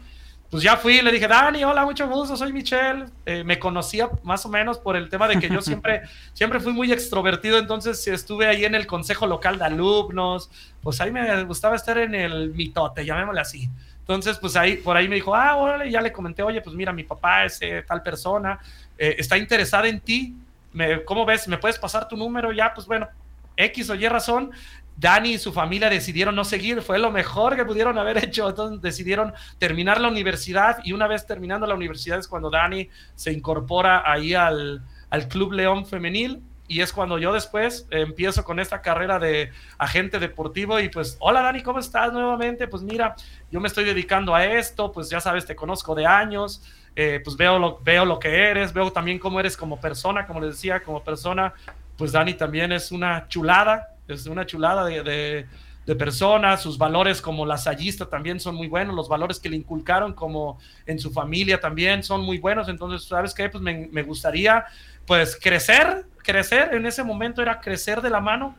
[0.55, 3.07] Pues ya fui, le dije, Dani, hola, mucho gusto, soy Michelle.
[3.27, 6.73] Eh, me conocía más o menos por el tema de que yo siempre, siempre fui
[6.73, 10.49] muy extrovertido, entonces estuve ahí en el consejo local de alumnos,
[10.81, 13.69] pues ahí me gustaba estar en el mitote, llamémosle así.
[13.99, 16.77] Entonces, pues ahí, por ahí me dijo, ah, órale, y ya le comenté, oye, pues
[16.77, 18.61] mira, mi papá es eh, tal persona,
[18.97, 20.37] eh, está interesada en ti,
[20.73, 21.49] me, ¿cómo ves?
[21.49, 22.53] ¿Me puedes pasar tu número?
[22.53, 23.09] Ya, pues bueno,
[23.57, 24.53] X o Y razón,
[24.97, 29.33] Dani y su familia decidieron no seguir, fue lo mejor que pudieron haber hecho, decidieron
[29.59, 34.35] terminar la universidad y una vez terminando la universidad es cuando Dani se incorpora ahí
[34.35, 39.51] al, al Club León Femenil y es cuando yo después empiezo con esta carrera de
[39.79, 42.69] agente deportivo y pues, hola Dani, ¿cómo estás nuevamente?
[42.69, 43.15] Pues mira,
[43.51, 46.63] yo me estoy dedicando a esto, pues ya sabes, te conozco de años,
[46.97, 50.41] eh, pues veo lo, veo lo que eres, veo también cómo eres como persona, como
[50.41, 51.53] les decía, como persona,
[51.99, 55.47] pues Dani también es una chulada, es una chulada de, de,
[55.87, 60.13] de persona, sus valores como lasallista también son muy buenos, los valores que le inculcaron
[60.13, 63.49] como en su familia también son muy buenos, entonces, ¿sabes qué?
[63.49, 64.65] Pues me, me gustaría
[65.07, 68.57] pues crecer, crecer, en ese momento era crecer de la mano.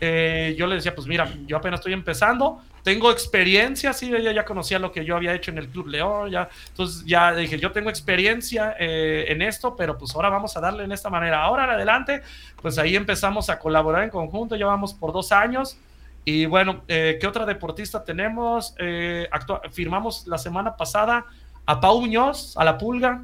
[0.00, 4.46] Eh, yo le decía, pues mira, yo apenas estoy empezando, tengo experiencia, sí, ella ya
[4.46, 7.70] conocía lo que yo había hecho en el Club León, ya, entonces ya dije, yo
[7.70, 11.42] tengo experiencia eh, en esto, pero pues ahora vamos a darle en esta manera.
[11.42, 12.22] Ahora en adelante,
[12.62, 15.76] pues ahí empezamos a colaborar en conjunto, llevamos por dos años.
[16.24, 18.74] Y bueno, eh, ¿qué otra deportista tenemos?
[18.78, 19.28] Eh,
[19.70, 21.26] firmamos la semana pasada
[21.66, 23.20] a Pau Muñoz, a la Pulga.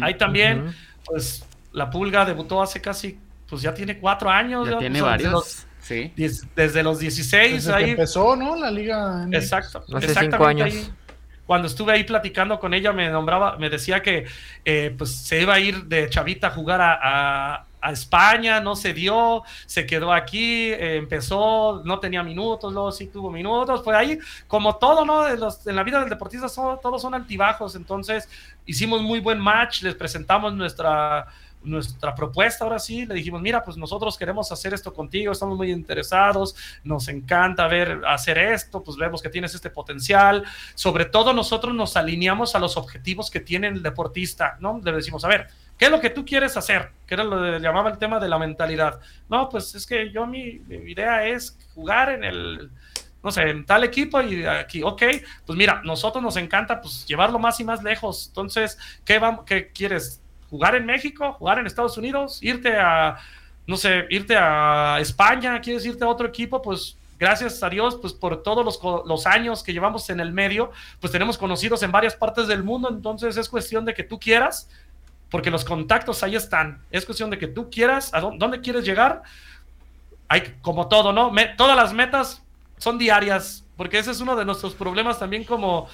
[0.00, 4.70] Ahí también, pues la Pulga debutó hace casi, pues ya tiene cuatro años.
[4.70, 5.66] Ya tiene varios.
[5.84, 6.12] Sí.
[6.56, 7.90] Desde los 16 ahí.
[7.90, 8.56] empezó, ¿no?
[8.56, 9.26] La liga.
[9.30, 9.84] Exacto.
[9.94, 10.90] Hace cinco años.
[11.46, 14.24] cuando estuve ahí platicando con ella, me nombraba, me decía que
[14.64, 19.42] eh, pues se iba a ir de chavita a jugar a, España, no se dio,
[19.66, 24.76] se quedó aquí, eh, empezó, no tenía minutos, luego sí tuvo minutos, fue ahí, como
[24.76, 25.28] todo, ¿no?
[25.28, 26.46] En, en la vida del deportista
[26.80, 28.26] todos son altibajos, entonces
[28.64, 31.26] hicimos muy buen match, les presentamos nuestra
[31.64, 35.70] nuestra propuesta ahora sí, le dijimos, mira, pues nosotros queremos hacer esto contigo, estamos muy
[35.70, 36.54] interesados,
[36.84, 40.44] nos encanta ver hacer esto, pues vemos que tienes este potencial,
[40.74, 44.80] sobre todo nosotros nos alineamos a los objetivos que tiene el deportista, ¿no?
[44.82, 45.48] Le decimos, a ver,
[45.78, 46.90] ¿qué es lo que tú quieres hacer?
[47.06, 49.00] Que era lo que llamaba el tema de la mentalidad.
[49.28, 52.70] No, pues es que yo mi, idea es jugar en el
[53.22, 55.02] no sé, en tal equipo y aquí, ok,
[55.46, 58.26] pues mira, nosotros nos encanta pues llevarlo más y más lejos.
[58.28, 60.20] Entonces, ¿qué, vamos, qué quieres?
[60.50, 63.18] Jugar en México, jugar en Estados Unidos, irte a,
[63.66, 68.12] no sé, irte a España, quieres irte a otro equipo, pues gracias a Dios, pues
[68.12, 70.70] por todos los, los, años que llevamos en el medio,
[71.00, 74.68] pues tenemos conocidos en varias partes del mundo, entonces es cuestión de que tú quieras,
[75.30, 79.22] porque los contactos ahí están, es cuestión de que tú quieras, a dónde, quieres llegar,
[80.28, 81.32] hay como todo, ¿no?
[81.56, 82.42] todas las metas
[82.78, 85.88] son diarias, porque ese es uno de nuestros problemas también como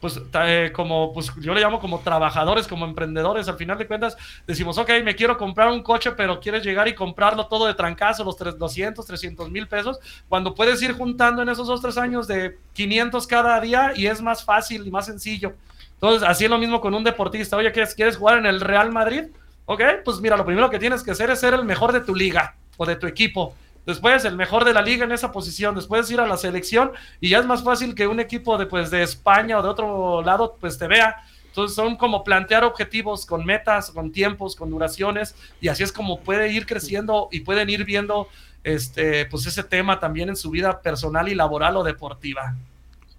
[0.00, 4.16] pues eh, como pues yo le llamo como trabajadores, como emprendedores, al final de cuentas
[4.46, 8.24] decimos, ok, me quiero comprar un coche, pero quieres llegar y comprarlo todo de trancazo,
[8.24, 12.58] los 200, 300 mil pesos, cuando puedes ir juntando en esos dos, tres años de
[12.74, 15.54] 500 cada día y es más fácil y más sencillo.
[15.94, 17.56] Entonces, así es lo mismo con un deportista.
[17.56, 19.24] Oye, ¿quieres, ¿quieres jugar en el Real Madrid?
[19.66, 22.14] Ok, pues mira, lo primero que tienes que hacer es ser el mejor de tu
[22.14, 23.54] liga o de tu equipo
[23.88, 27.30] después el mejor de la liga en esa posición, después ir a la selección y
[27.30, 30.58] ya es más fácil que un equipo de, pues, de España o de otro lado
[30.60, 31.16] pues te vea.
[31.46, 36.20] Entonces son como plantear objetivos con metas, con tiempos, con duraciones y así es como
[36.20, 38.28] puede ir creciendo y pueden ir viendo
[38.62, 42.56] este pues ese tema también en su vida personal y laboral o deportiva.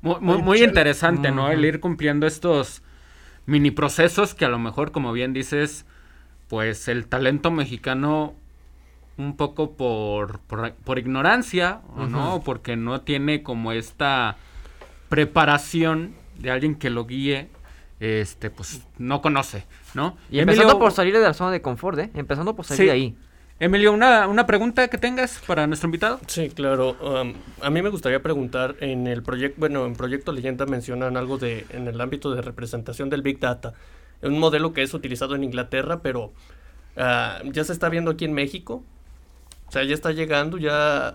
[0.01, 1.49] Muy, muy, interesante, ¿no?
[1.49, 2.83] El ir cumpliendo estos
[3.47, 5.85] mini procesos que a lo mejor, como bien dices,
[6.47, 8.35] pues el talento mexicano
[9.19, 14.37] un poco por, por, ignorancia, o no, porque no tiene como esta
[15.09, 17.49] preparación de alguien que lo guíe,
[17.99, 20.17] este, pues no conoce, ¿no?
[20.31, 22.09] Y empezando por salir de la zona de confort, ¿eh?
[22.13, 23.17] Empezando por salir de ahí.
[23.59, 26.21] Emilio, una, una pregunta que tengas para nuestro invitado.
[26.27, 26.95] Sí, claro.
[27.01, 31.37] Um, a mí me gustaría preguntar, en el proyecto, bueno, en Proyecto Leyenda mencionan algo
[31.37, 33.73] de, en el ámbito de representación del Big Data,
[34.21, 36.31] un modelo que es utilizado en Inglaterra, pero
[36.95, 38.81] ah, ya se está viendo aquí en México.
[39.69, 41.13] O sea, ya está llegando, ya.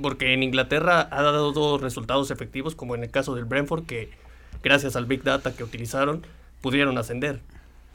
[0.00, 4.10] Porque en Inglaterra ha dado dos resultados efectivos, como en el caso del Brentford, que
[4.62, 6.26] gracias al Big Data que utilizaron,
[6.60, 7.40] pudieron ascender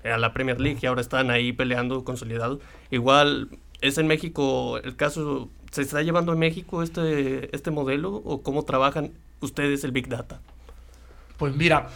[0.03, 2.59] a la Premier League y ahora están ahí peleando consolidados.
[2.89, 3.49] Igual
[3.81, 8.63] es en México el caso, ¿se está llevando en México este, este modelo o cómo
[8.63, 10.39] trabajan ustedes el Big Data?
[11.37, 11.89] Pues mira,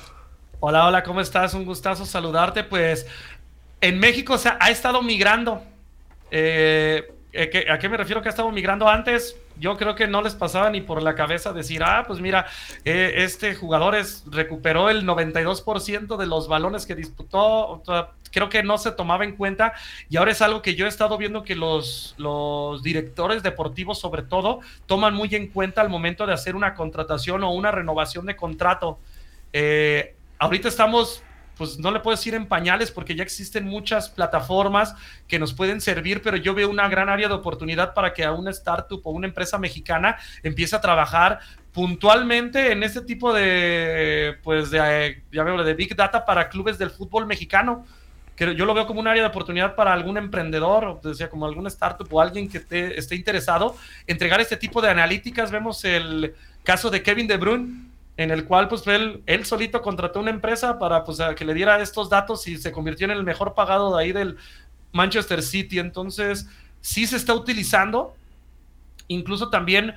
[0.59, 1.55] hola, hola, ¿cómo estás?
[1.55, 2.63] Un gustazo saludarte.
[2.63, 3.07] Pues
[3.81, 5.63] en México se ha estado migrando.
[6.29, 7.14] Eh,
[7.69, 9.37] ¿A qué me refiero que ha estado migrando antes?
[9.57, 12.45] Yo creo que no les pasaba ni por la cabeza decir, ah, pues mira,
[12.83, 17.81] eh, este jugador es, recuperó el 92% de los balones que disputó.
[18.31, 19.73] creo que no se tomaba en cuenta
[20.09, 24.23] y ahora es algo que yo he estado viendo que los, los directores deportivos sobre
[24.23, 28.35] todo toman muy en cuenta al momento de hacer una contratación o una renovación de
[28.35, 28.99] contrato.
[29.53, 31.23] Eh, ahorita estamos
[31.57, 34.95] pues no le puedo decir en pañales porque ya existen muchas plataformas
[35.27, 38.31] que nos pueden servir, pero yo veo una gran área de oportunidad para que a
[38.31, 41.39] una startup o una empresa mexicana empiece a trabajar
[41.75, 46.89] puntualmente en este tipo de, pues, de, ya veo, de Big Data para clubes del
[46.89, 47.85] fútbol mexicano.
[48.35, 51.45] Que yo lo veo como un área de oportunidad para algún emprendedor, o decía, como
[51.45, 52.57] alguna startup o alguien que
[52.97, 53.77] esté interesado,
[54.07, 55.51] entregar este tipo de analíticas.
[55.51, 56.33] Vemos el
[56.63, 60.79] caso de Kevin De Bruyne, en el cual pues él, él solito contrató una empresa
[60.79, 64.03] para pues que le diera estos datos y se convirtió en el mejor pagado de
[64.03, 64.37] ahí del
[64.93, 65.79] Manchester City.
[65.79, 66.47] Entonces,
[66.81, 68.15] sí se está utilizando.
[69.07, 69.95] Incluso también,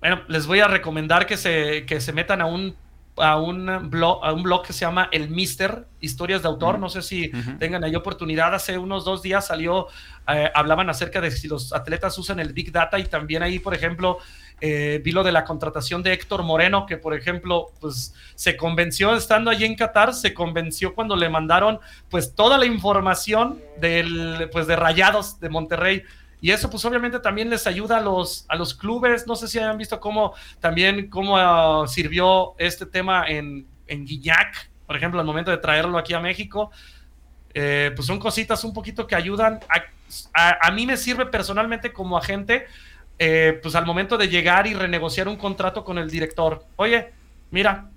[0.00, 2.74] bueno, les voy a recomendar que se, que se metan a un
[3.16, 6.80] a un blog, a un blog que se llama El Mister, Historias de Autor.
[6.80, 7.58] No sé si Ujú.
[7.58, 8.52] tengan ahí oportunidad.
[8.54, 9.86] Hace unos dos días salió,
[10.26, 13.72] eh, hablaban acerca de si los atletas usan el Big Data y también ahí, por
[13.72, 14.18] ejemplo,
[14.60, 19.14] eh, vi lo de la contratación de Héctor Moreno, que por ejemplo, pues se convenció
[19.14, 24.66] estando allí en Qatar, se convenció cuando le mandaron pues toda la información del, pues
[24.66, 26.02] de Rayados de Monterrey.
[26.40, 29.26] Y eso pues obviamente también les ayuda a los, a los clubes.
[29.26, 34.70] No sé si hayan visto cómo también cómo ah, sirvió este tema en, en Guiñac,
[34.86, 36.70] por ejemplo, al momento de traerlo aquí a México.
[37.54, 39.60] Eh, pues son cositas un poquito que ayudan.
[39.68, 39.84] A,
[40.34, 42.66] a- a mí me sirve personalmente como agente,
[43.18, 46.64] eh, pues al momento de llegar y renegociar un contrato con el director.
[46.76, 47.12] Oye,
[47.50, 47.90] mira,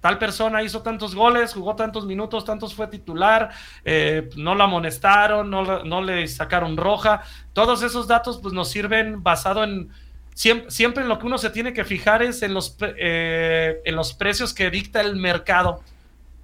[0.00, 3.50] tal persona hizo tantos goles, jugó tantos minutos, tantos fue titular,
[3.84, 7.22] eh, no la amonestaron, no, le sacaron roja.
[7.52, 9.90] Todos esos datos pues nos sirven basado en...
[10.34, 13.94] Siempre, siempre en lo que uno se tiene que fijar es en los, eh, en
[13.94, 15.82] los precios que dicta el mercado.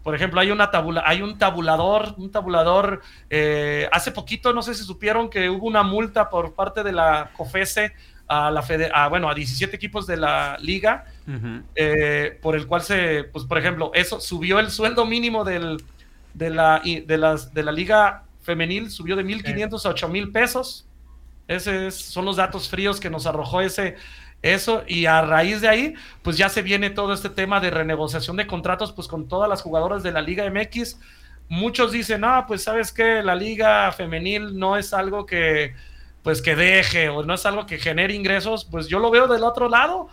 [0.06, 3.02] Por ejemplo, hay una tabula, hay un tabulador, un tabulador.
[3.28, 7.30] eh, hace poquito, no sé si supieron que hubo una multa por parte de la
[7.36, 7.92] COFESE
[8.28, 11.06] a la fede- a, bueno, a 17 equipos de la liga,
[11.74, 15.82] eh, por el cual se, pues, por ejemplo, eso subió el sueldo mínimo del,
[16.34, 20.86] de, la, y- de, las, de la liga femenil, subió de 1.500 a 8.000 pesos.
[21.48, 23.96] Esos son los datos fríos que nos arrojó ese,
[24.54, 28.36] eso, y a raíz de ahí, pues ya se viene todo este tema de renegociación
[28.36, 30.98] de contratos, pues con todas las jugadoras de la Liga MX.
[31.48, 35.74] Muchos dicen, ah, pues sabes que la liga femenil no es algo que,
[36.22, 39.44] pues que deje o no es algo que genere ingresos, pues yo lo veo del
[39.44, 40.08] otro lado.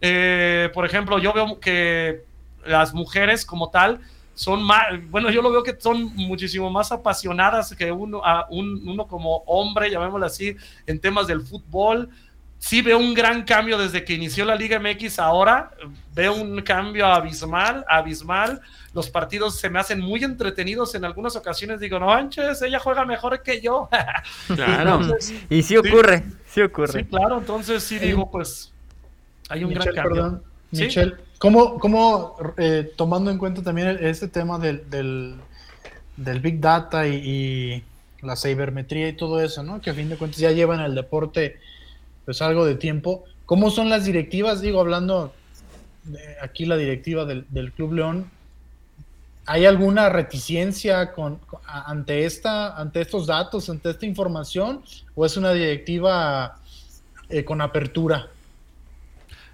[0.00, 2.24] Eh, por ejemplo, yo veo que
[2.64, 4.00] las mujeres como tal
[4.34, 8.88] son más, bueno, yo lo veo que son muchísimo más apasionadas que uno, a un-
[8.88, 12.08] uno como hombre, llamémoslo así, en temas del fútbol.
[12.58, 15.70] Sí veo un gran cambio desde que inició la Liga MX ahora,
[16.14, 18.60] veo un cambio abismal, abismal.
[18.94, 21.78] Los partidos se me hacen muy entretenidos en algunas ocasiones.
[21.78, 23.88] Digo, no manches, ella juega mejor que yo.
[24.54, 25.00] Claro.
[25.00, 27.00] Entonces, Y sí ocurre, sí ocurre.
[27.00, 28.72] sí, claro, entonces sí digo, pues
[29.48, 30.22] hay un Michelle, gran cambio.
[30.22, 30.42] perdón,
[30.72, 30.82] Sí.
[30.84, 35.36] Michelle, ¿cómo, cómo, eh, tomando en cuenta también este tema del, del,
[36.16, 37.84] del Big Data y, y
[38.26, 39.80] la cibermetría y todo eso, ¿no?
[39.80, 41.58] Que a fin de cuentas ya llevan el deporte
[42.28, 43.24] pues algo de tiempo.
[43.46, 44.60] ¿Cómo son las directivas?
[44.60, 45.32] Digo, hablando
[46.04, 48.30] de aquí la directiva del, del Club León,
[49.46, 54.82] ¿hay alguna reticencia con, ante, esta, ante estos datos, ante esta información?
[55.14, 56.58] ¿O es una directiva
[57.30, 58.28] eh, con apertura?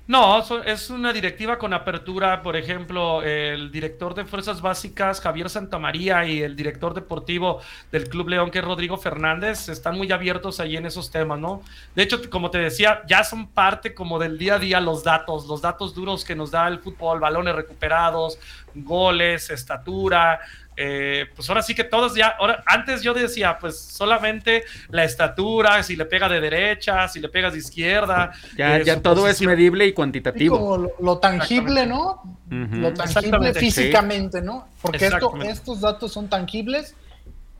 [0.07, 2.43] No, es una directiva con apertura.
[2.43, 8.29] Por ejemplo, el director de Fuerzas Básicas, Javier Santamaría, y el director deportivo del Club
[8.29, 11.63] León, que es Rodrigo Fernández, están muy abiertos ahí en esos temas, ¿no?
[11.95, 15.47] De hecho, como te decía, ya son parte como del día a día los datos,
[15.47, 18.39] los datos duros que nos da el fútbol, balones recuperados,
[18.75, 20.41] goles, estatura.
[20.77, 25.83] eh, pues ahora sí que todos ya, ahora, antes yo decía, pues solamente la estatura,
[25.85, 28.33] si le pega de derecha, si le pegas de izquierda.
[28.57, 30.59] Ya, eh, ya todo es medible y cuantitativo.
[30.59, 32.23] como lo, lo tangible, ¿no?
[32.51, 34.69] Lo tangible físicamente, ¿no?
[34.83, 36.95] Porque esto, estos datos son tangibles,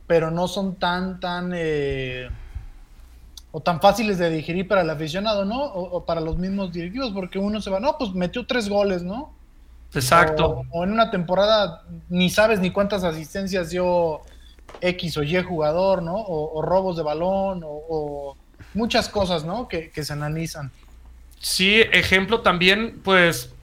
[0.07, 2.29] pero no son tan, tan, eh,
[3.51, 5.63] o tan fáciles de digerir para el aficionado, ¿no?
[5.63, 9.03] O, o para los mismos directivos, porque uno se va, no, pues metió tres goles,
[9.03, 9.33] ¿no?
[9.95, 10.65] Exacto.
[10.71, 14.21] O, o en una temporada ni sabes ni cuántas asistencias dio
[14.81, 16.15] X o Y jugador, ¿no?
[16.15, 18.37] O, o robos de balón, o, o
[18.73, 19.67] muchas cosas, ¿no?
[19.67, 20.71] Que, que se analizan.
[21.39, 23.54] Sí, ejemplo también, pues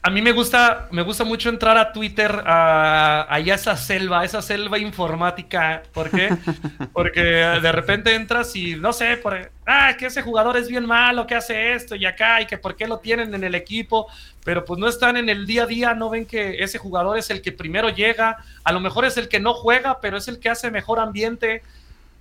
[0.00, 4.40] a mí me gusta, me gusta mucho entrar a Twitter, a, esa selva, a esa
[4.40, 5.82] selva informática.
[5.92, 6.30] ¿Por qué?
[6.92, 11.26] Porque de repente entras y no sé, por, ah, que ese jugador es bien malo,
[11.26, 14.06] que hace esto y acá, y que por qué lo tienen en el equipo,
[14.44, 17.30] pero pues no están en el día a día, no ven que ese jugador es
[17.30, 20.38] el que primero llega, a lo mejor es el que no juega, pero es el
[20.38, 21.62] que hace mejor ambiente.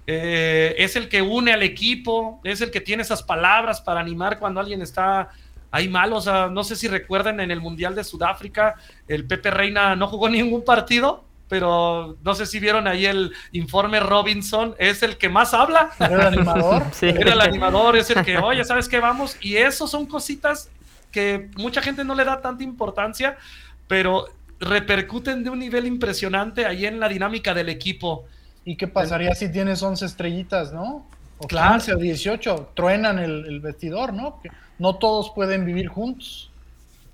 [0.09, 4.39] Eh, es el que une al equipo, es el que tiene esas palabras para animar
[4.39, 5.31] cuando alguien está
[5.77, 6.13] ahí mal.
[6.13, 8.75] O sea, no sé si recuerdan en el Mundial de Sudáfrica,
[9.07, 13.99] el Pepe Reina no jugó ningún partido, pero no sé si vieron ahí el informe
[13.99, 15.91] Robinson, es el que más habla.
[15.99, 16.83] Era el animador.
[16.91, 17.07] Sí.
[17.07, 18.99] Era el animador, es el que, oye, ¿sabes qué?
[18.99, 19.37] Vamos.
[19.41, 20.69] Y eso son cositas
[21.11, 23.37] que mucha gente no le da tanta importancia,
[23.87, 24.27] pero
[24.59, 28.25] repercuten de un nivel impresionante ahí en la dinámica del equipo.
[28.65, 31.05] ¿Y qué pasaría si tienes 11 estrellitas, no?
[31.37, 31.75] O Claro.
[31.75, 34.41] 15 o 18, truenan el, el vestidor, ¿no?
[34.79, 36.49] No todos pueden vivir juntos.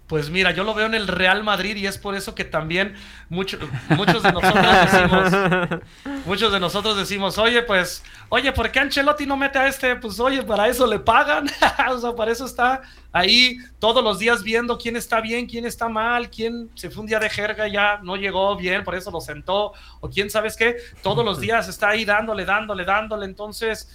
[0.08, 2.94] Pues mira, yo lo veo en el Real Madrid y es por eso que también
[3.30, 3.60] muchos
[3.90, 5.82] muchos de nosotros decimos,
[6.26, 9.96] muchos de nosotros decimos, oye, pues, oye, ¿por qué Ancelotti no mete a este?
[9.96, 11.50] Pues, oye, para eso le pagan,
[11.90, 12.82] o sea, para eso está
[13.14, 17.08] ahí todos los días viendo quién está bien, quién está mal, quién se fue un
[17.08, 20.58] día de jerga y ya no llegó bien, por eso lo sentó, o quién sabes
[20.58, 23.90] qué, todos los días está ahí dándole, dándole, dándole, entonces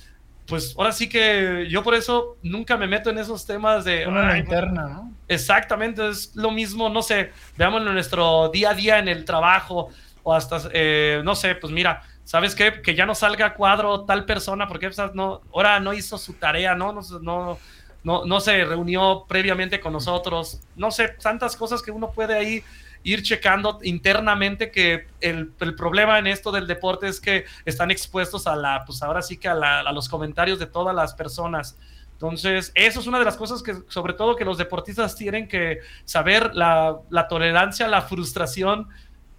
[0.48, 4.06] pues ahora sí que yo por eso nunca me meto en esos temas de...
[4.06, 5.12] Una interna, ¿no?
[5.28, 9.90] Exactamente, es lo mismo, no sé, veámoslo en nuestro día a día en el trabajo
[10.22, 12.80] o hasta, eh, no sé, pues mira, ¿sabes qué?
[12.82, 16.92] Que ya no salga cuadro tal persona porque no, ahora no hizo su tarea, ¿no?
[16.92, 17.58] No, no,
[18.02, 22.64] no, no se reunió previamente con nosotros, no sé, tantas cosas que uno puede ahí
[23.08, 28.46] ir checando internamente que el, el, problema en esto del deporte es que están expuestos
[28.46, 31.76] a la, pues ahora sí que a, la, a, los comentarios de todas las personas.
[32.12, 35.78] Entonces, eso es una de las cosas que, sobre todo, que los deportistas tienen que
[36.04, 38.88] saber, la, la tolerancia, la frustración.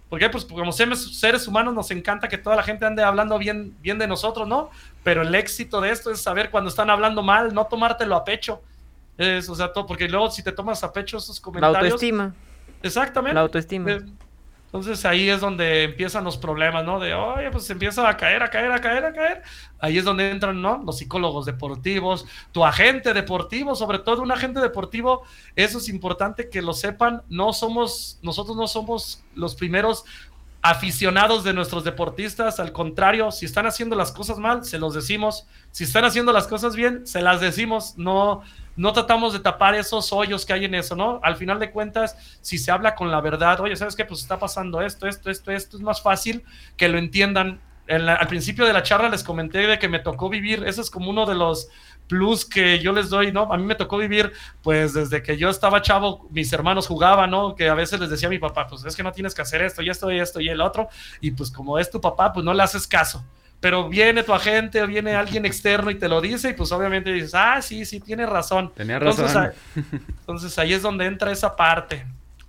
[0.08, 3.98] Porque, pues, como seres humanos nos encanta que toda la gente ande hablando bien, bien
[3.98, 4.70] de nosotros, ¿no?
[5.04, 8.62] Pero el éxito de esto es saber cuando están hablando mal, no tomártelo a pecho.
[9.16, 11.72] Es, o sea, todo, porque luego si te tomas a pecho esos comentarios...
[11.74, 12.34] La autoestima.
[12.82, 13.34] Exactamente.
[13.34, 13.98] La autoestima.
[14.72, 17.00] Entonces ahí es donde empiezan los problemas, ¿no?
[17.00, 19.42] De, oye, pues empieza a caer, a caer, a caer, a caer.
[19.80, 20.80] Ahí es donde entran, ¿no?
[20.86, 25.24] Los psicólogos deportivos, tu agente deportivo, sobre todo un agente deportivo,
[25.56, 30.04] eso es importante que lo sepan, no somos, nosotros no somos los primeros
[30.62, 35.46] aficionados de nuestros deportistas, al contrario, si están haciendo las cosas mal, se los decimos,
[35.72, 38.42] si están haciendo las cosas bien, se las decimos, no,
[38.80, 41.20] no tratamos de tapar esos hoyos que hay en eso, ¿no?
[41.22, 44.06] Al final de cuentas, si se habla con la verdad, oye, ¿sabes qué?
[44.06, 46.42] Pues está pasando esto, esto, esto, esto, es más fácil
[46.78, 47.60] que lo entiendan.
[47.86, 51.10] al principio de la charla les comenté de que me tocó vivir, eso es como
[51.10, 51.68] uno de los
[52.06, 53.52] plus que yo les doy, ¿no?
[53.52, 57.54] A mí me tocó vivir, pues desde que yo estaba chavo, mis hermanos jugaban, ¿no?
[57.54, 59.60] Que a veces les decía a mi papá, pues es que no tienes que hacer
[59.60, 60.88] esto y esto y esto y el otro,
[61.20, 63.22] y pues como es tu papá, pues no le haces caso
[63.60, 67.12] pero viene tu agente o viene alguien externo y te lo dice y pues obviamente
[67.12, 68.72] dices, ah, sí, sí, tiene razón.
[68.74, 69.26] Tenía razón.
[69.26, 72.04] Entonces ahí, entonces ahí es donde entra esa parte.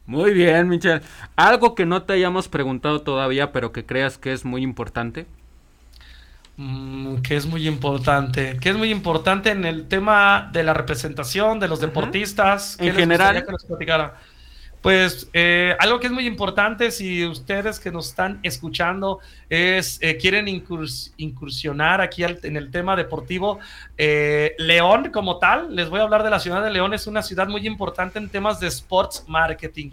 [0.06, 1.02] Muy bien, Michelle.
[1.36, 5.26] ¿Algo que no te hayamos preguntado todavía, pero que creas que es muy importante?
[6.58, 8.58] Mm, que es muy importante.
[8.60, 12.78] Que es muy importante en el tema de la representación de los deportistas.
[12.80, 13.46] En general.
[14.82, 20.18] Pues eh, algo que es muy importante, si ustedes que nos están escuchando es eh,
[20.18, 23.60] quieren incursionar aquí en el tema deportivo,
[23.98, 27.22] eh, León como tal, les voy a hablar de la ciudad de León, es una
[27.22, 29.92] ciudad muy importante en temas de sports marketing.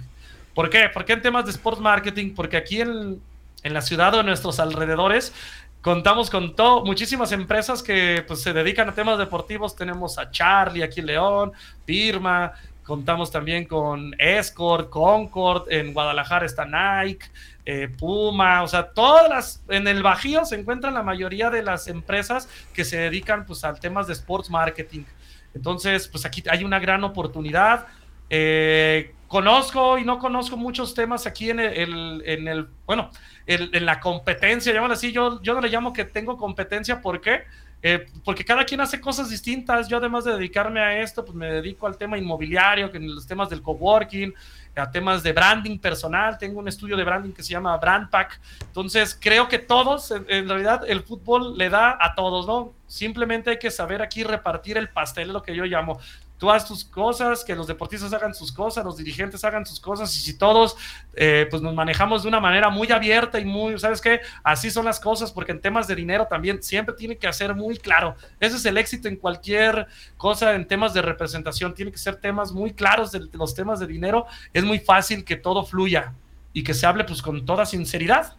[0.55, 0.89] ¿Por qué?
[0.89, 2.35] ¿Por qué en temas de sports marketing?
[2.35, 3.21] Porque aquí en,
[3.63, 5.35] en la ciudad o en nuestros alrededores
[5.81, 9.77] contamos con todo, muchísimas empresas que pues, se dedican a temas deportivos.
[9.77, 11.53] Tenemos a Charlie aquí en León,
[11.87, 12.53] Firma,
[12.89, 17.27] Contamos también con Escort, Concord, en Guadalajara está Nike,
[17.67, 21.87] eh, Puma, o sea, todas las, en el Bajío se encuentran la mayoría de las
[21.87, 25.03] empresas que se dedican pues a temas de sports marketing.
[25.55, 27.89] Entonces, pues aquí hay una gran oportunidad.
[28.31, 33.11] Eh, conozco y no conozco muchos temas aquí en el, en el bueno,
[33.47, 37.43] en la competencia, llámalo así, yo, yo no le llamo que tengo competencia, ¿por qué?
[37.81, 39.89] Eh, porque cada quien hace cosas distintas.
[39.89, 43.27] Yo además de dedicarme a esto, pues me dedico al tema inmobiliario, que en los
[43.27, 44.35] temas del coworking,
[44.77, 46.39] a temas de branding personal.
[46.39, 48.41] Tengo un estudio de branding que se llama Brandpack.
[48.61, 52.73] Entonces, creo que todos, en, realidad, el fútbol le da a todos, ¿no?
[52.87, 55.99] Simplemente hay que saber aquí repartir el pastel, lo que yo llamo
[56.39, 60.15] tú haz tus cosas, que los deportistas hagan sus cosas, los dirigentes hagan sus cosas,
[60.17, 60.77] y si todos
[61.15, 64.21] eh, pues nos manejamos de una manera muy abierta y muy, ¿sabes qué?
[64.43, 67.77] Así son las cosas, porque en temas de dinero también siempre tiene que ser muy
[67.77, 68.17] claro.
[68.41, 69.87] Ese es el éxito en cualquier
[70.17, 73.87] cosa, en temas de representación, tiene que ser temas muy claros de, los temas de
[73.87, 76.15] dinero, es muy fácil que todo fluya
[76.53, 78.35] y que se hable pues con toda sinceridad.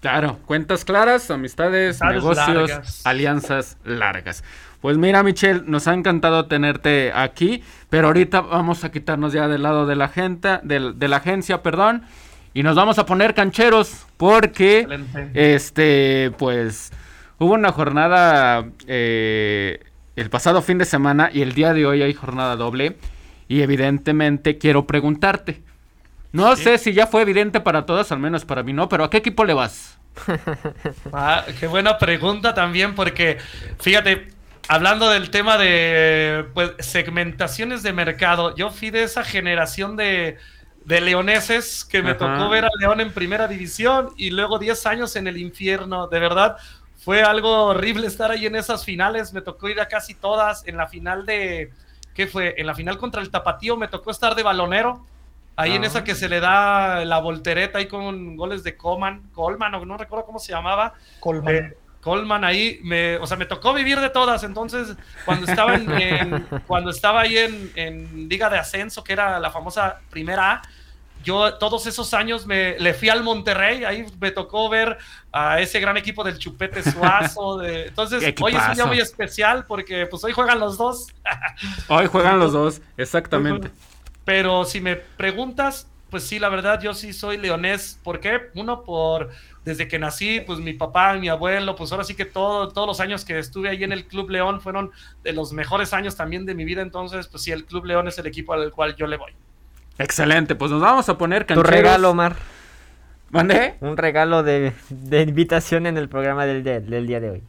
[0.00, 4.44] Claro, cuentas claras, amistades, negocios, alianzas largas.
[4.80, 9.62] Pues mira, Michelle, nos ha encantado tenerte aquí, pero ahorita vamos a quitarnos ya del
[9.62, 12.04] lado de la gente, de, la agencia, perdón,
[12.54, 14.86] y nos vamos a poner cancheros porque,
[15.34, 16.92] este, pues,
[17.38, 19.80] hubo una jornada eh,
[20.14, 22.96] el pasado fin de semana y el día de hoy hay jornada doble
[23.48, 25.62] y evidentemente quiero preguntarte.
[26.30, 29.10] No sé si ya fue evidente para todos, al menos para mí no, pero ¿a
[29.10, 29.98] qué equipo le vas?
[31.12, 33.38] Ah, qué buena pregunta también, porque
[33.78, 34.37] fíjate,
[34.68, 40.38] hablando del tema de pues, segmentaciones de mercado, yo fui de esa generación de,
[40.84, 45.16] de leoneses que me tocó ver a León en primera división y luego 10 años
[45.16, 46.06] en el infierno.
[46.08, 46.56] De verdad,
[46.96, 49.32] fue algo horrible estar ahí en esas finales.
[49.32, 50.66] Me tocó ir a casi todas.
[50.66, 51.70] En la final de
[52.14, 52.54] ¿qué fue?
[52.58, 55.04] En la final contra el Tapatío me tocó estar de balonero.
[55.56, 55.86] Ahí en Ah.
[55.88, 59.96] esa que se le da la voltereta ahí con goles de Coman, Colman, o no
[59.96, 60.94] recuerdo cómo se llamaba.
[61.20, 61.54] Colman.
[61.54, 61.76] Eh,
[62.08, 64.42] Coleman ahí, me, o sea, me tocó vivir de todas.
[64.44, 69.38] Entonces, cuando estaba, en, en- cuando estaba ahí en, en Liga de Ascenso, que era
[69.38, 70.62] la famosa Primera A,
[71.24, 73.84] yo todos esos años me le fui al Monterrey.
[73.84, 74.96] Ahí me tocó ver
[75.32, 77.58] a ese gran equipo del Chupete Suazo.
[77.62, 81.08] De, entonces, hoy es un día muy especial porque pues hoy juegan los dos.
[81.88, 83.70] Hoy juegan los dos, exactamente.
[84.24, 87.98] Pero si me preguntas, pues sí, la verdad, yo sí soy leonés.
[88.02, 88.50] ¿Por qué?
[88.54, 89.30] Uno, por
[89.64, 93.00] desde que nací, pues mi papá mi abuelo, pues ahora sí que todo, todos los
[93.00, 94.90] años que estuve ahí en el Club León fueron
[95.22, 96.80] de los mejores años también de mi vida.
[96.82, 99.32] Entonces, pues sí, el Club León es el equipo al cual yo le voy.
[99.98, 101.70] Excelente, pues nos vamos a poner Tu cancheros.
[101.70, 102.36] regalo, Omar.
[103.30, 103.74] ¿Mandé?
[103.80, 107.42] Un regalo de, de invitación en el programa del, día- del día de hoy.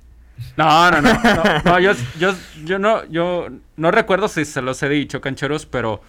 [0.58, 1.14] No, no, no.
[1.14, 2.34] No, no, yo, yo,
[2.66, 3.48] yo no, yo
[3.78, 6.02] no recuerdo si se los he dicho, cancheros, pero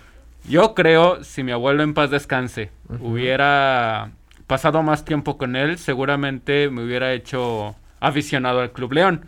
[0.48, 2.70] yo creo, si mi abuelo en paz descanse,
[3.00, 4.10] hubiera
[4.46, 9.26] pasado más tiempo con él, seguramente me hubiera hecho aficionado al Club León.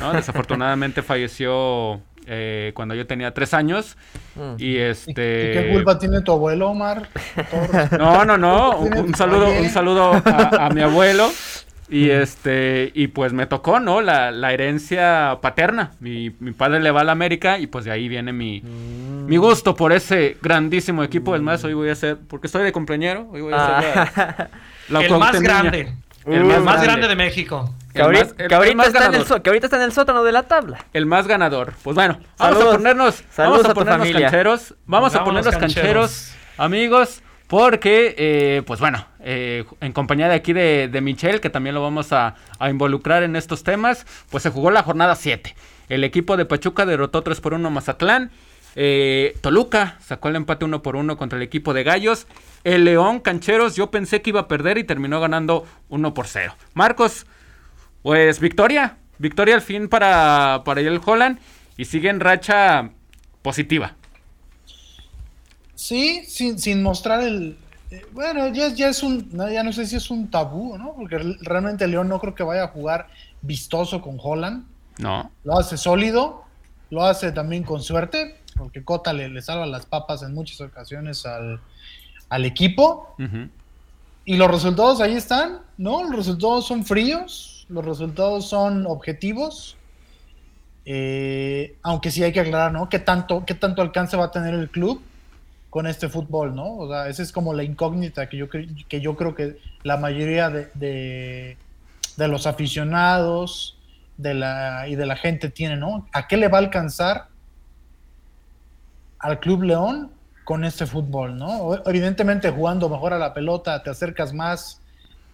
[0.00, 0.12] ¿no?
[0.14, 3.96] Desafortunadamente falleció eh, cuando yo tenía tres años.
[4.34, 4.54] Mm.
[4.58, 5.50] Y ¿Y- este.
[5.50, 7.08] ¿Y qué culpa tiene tu abuelo, Omar?
[7.98, 8.78] No, no, no.
[8.78, 11.30] Un, saludo, un saludo a, a mi abuelo.
[11.88, 14.00] Y este, y pues me tocó, ¿no?
[14.00, 15.92] La, la herencia paterna.
[16.00, 19.36] Mi, mi padre le va a la América y pues de ahí viene mi, mi
[19.36, 21.36] gusto por ese grandísimo equipo.
[21.36, 24.48] Es más, hoy voy a hacer, porque estoy de compañero, hoy voy a hacer la,
[24.88, 25.92] la el más grande.
[26.26, 26.86] El más más, grande.
[26.86, 27.74] grande de México.
[27.92, 29.28] Que, El ahorita, más- el- que ahorita el más está en el ganador.
[29.28, 30.78] so- que ahorita está en el sótano de la tabla.
[30.94, 31.74] El más ganador.
[31.82, 32.74] Pues bueno, vamos Saludos.
[32.74, 34.74] a ponernos, vamos a a ponernos cancheros.
[34.86, 36.34] Vamos a ponernos cancheros, cancheros.
[36.56, 41.82] amigos, porque, eh, pues bueno, eh, en compañía de aquí de, Michelle, que también lo
[41.82, 42.36] vamos a,
[42.68, 45.54] involucrar en estos temas, pues se jugó la jornada 7.
[45.88, 48.30] El equipo de Pachuca derrotó 3 por 1 a Mazatlán.
[48.76, 52.26] Eh, Toluca sacó el empate 1 por 1 contra el equipo de Gallos.
[52.64, 56.54] El León Cancheros, yo pensé que iba a perder y terminó ganando 1 por 0.
[56.72, 57.26] Marcos,
[58.02, 58.96] pues victoria.
[59.18, 61.38] Victoria al fin para, para el Holland
[61.76, 62.90] y sigue en racha
[63.42, 63.94] positiva.
[65.86, 67.58] Sí, sin, sin mostrar el.
[67.90, 69.28] eh, bueno, ya, ya es un.
[69.32, 70.94] no, Ya no sé si es un tabú, ¿no?
[70.94, 73.08] Porque re- realmente León no creo que vaya a jugar
[73.42, 74.64] vistoso con Holland.
[74.96, 75.30] ¿No?
[75.44, 76.44] Lo hace sólido,
[76.88, 81.26] lo hace también con suerte, porque Cota le, le salva las papas en muchas ocasiones
[81.26, 81.60] al,
[82.30, 83.14] al equipo.
[84.24, 86.02] Y los resultados ahí están, ¿no?
[86.04, 89.76] Los resultados son fríos, los resultados son objetivos.
[90.86, 92.88] Eh, aunque sí hay que aclarar, ¿no?
[92.88, 95.02] ¿Qué tanto, ¿Qué tanto alcance va a tener el club
[95.74, 96.76] con este fútbol, ¿no?
[96.76, 100.48] O sea, esa es como la incógnita que yo, que yo creo que la mayoría
[100.48, 101.56] de, de,
[102.16, 103.76] de los aficionados
[104.16, 106.06] de la, y de la gente tiene, ¿no?
[106.12, 107.26] ¿A qué le va a alcanzar
[109.18, 110.12] al Club León
[110.44, 111.82] con este fútbol, ¿no?
[111.86, 114.80] Evidentemente jugando mejor a la pelota te acercas más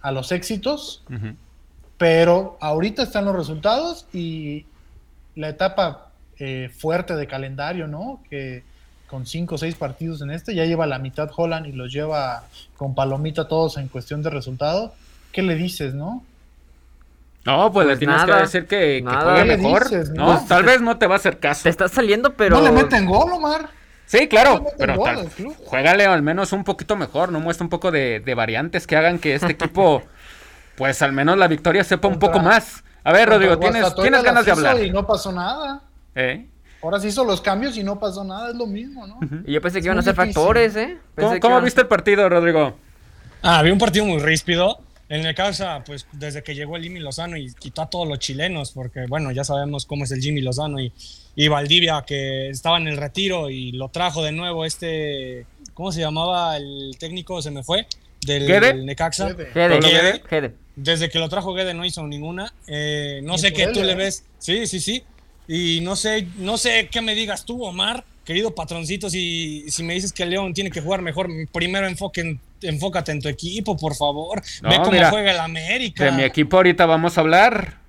[0.00, 1.04] a los éxitos,
[1.98, 4.64] pero ahorita están los resultados y
[5.34, 8.22] la etapa eh, fuerte de calendario, ¿no?
[8.30, 8.69] Que
[9.10, 12.44] con cinco o seis partidos en este, ya lleva la mitad Holland y los lleva
[12.76, 14.94] con palomita todos en cuestión de resultado.
[15.32, 16.22] ¿Qué le dices, no?
[17.44, 19.84] No, pues, le Pues tienes nada, que decir que, juegue ¿Qué le mejor.
[19.84, 20.46] dices, no, no?
[20.46, 21.64] tal vez no te va a hacer caso.
[21.64, 22.56] Te está saliendo, pero.
[22.56, 23.68] No le meten gol, Omar.
[24.06, 25.28] Sí, claro, le pero gol tal,
[25.64, 29.18] juégale al menos un poquito mejor, no muestra un poco de, de variantes que hagan
[29.18, 30.02] que este equipo,
[30.76, 32.84] pues al menos la victoria sepa un poco más.
[33.02, 34.82] A ver, Rodrigo, ¿tienes, tienes ganas de hablar?
[34.84, 35.82] Y no pasó nada.
[36.14, 36.46] ¿Eh?
[36.82, 39.18] Ahora se hizo los cambios y no pasó nada, es lo mismo, ¿no?
[39.46, 40.34] Y yo pensé Es que iban a ser difícil.
[40.34, 40.96] factores, ¿eh?
[41.14, 42.76] Pensé ¿Cómo, que cómo iban- viste el partido, Rodrigo?
[43.42, 44.78] Ah, había un partido muy ríspido.
[45.08, 48.20] En el Necaxa, pues desde que llegó el Jimmy Lozano y quitó a todos los
[48.20, 50.92] chilenos, porque bueno, ya sabemos cómo es el Jimmy Lozano y,
[51.34, 55.98] y Valdivia, que estaba en el retiro y lo trajo de nuevo este, ¿cómo se
[56.00, 57.42] llamaba el técnico?
[57.42, 57.88] Se me fue,
[58.24, 58.72] del ¿Guede?
[58.74, 59.30] Necaxa.
[59.34, 60.22] Gede, Guede.
[60.28, 60.54] Gede.
[60.76, 62.52] Desde que lo trajo Guede no hizo ninguna.
[62.68, 63.96] Eh, no sé qué tú le ¿eh?
[63.96, 64.24] ves.
[64.38, 65.02] Sí, sí, sí.
[65.52, 69.94] Y no sé, no sé qué me digas tú, Omar, querido patroncito, si, si me
[69.94, 73.96] dices que León tiene que jugar mejor, primero enfoque en- enfócate en tu equipo, por
[73.96, 74.40] favor.
[74.62, 76.04] No, Ve cómo mira, juega el América.
[76.04, 77.80] De mi equipo ahorita vamos a hablar.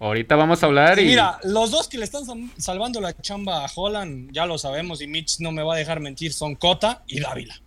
[0.00, 1.04] Ahorita vamos a hablar y...
[1.06, 5.00] Mira, los dos que le están sal- salvando la chamba a Holland, ya lo sabemos,
[5.00, 7.60] y Mitch no me va a dejar mentir, son Cota y Dávila.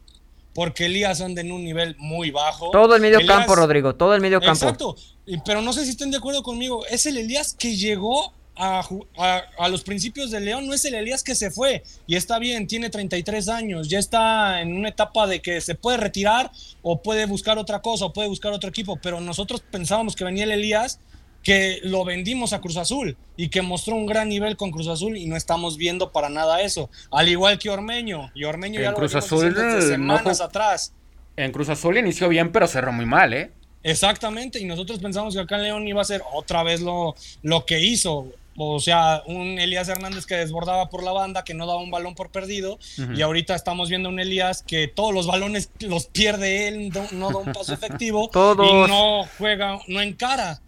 [0.54, 2.72] Porque Elías anda en un nivel muy bajo.
[2.72, 3.96] Todo el medio Elías- campo, Rodrigo.
[3.96, 4.54] Todo el medio campo.
[4.66, 4.96] Exacto,
[5.26, 6.86] y- pero no sé si estén de acuerdo conmigo.
[6.88, 8.88] Es el Elías que llegó a,
[9.18, 11.84] a- a los principios de León, no es el Elías que se fue.
[12.08, 15.98] Y está bien, tiene 33 años, ya está en una etapa de que se puede
[15.98, 16.52] retirar
[16.82, 18.98] o puede buscar otra cosa o puede buscar otro equipo.
[19.02, 21.00] Pero nosotros pensábamos que venía el Elías
[21.44, 25.16] que lo vendimos a Cruz Azul y que mostró un gran nivel con Cruz Azul
[25.16, 26.90] y no estamos viendo para nada eso.
[27.10, 28.32] Al igual que Ormeño.
[28.36, 30.94] Y Ormeño ya En lo Cruz venimos Azul, desde eh, no semanas jug- atrás.
[31.38, 33.52] En Cruz Azul inició bien, pero cerró muy mal, ¿eh?
[33.84, 37.66] Exactamente, y nosotros pensamos que acá en León iba a ser otra vez lo, lo
[37.66, 38.28] que hizo.
[38.60, 42.16] O sea, un Elías Hernández que desbordaba por la banda, que no daba un balón
[42.16, 42.80] por perdido.
[43.16, 47.30] Y ahorita estamos viendo un Elías que todos los balones los pierde él, no, no
[47.30, 48.30] da un paso efectivo.
[48.34, 48.68] Todos.
[48.68, 50.60] Y no juega, no encara.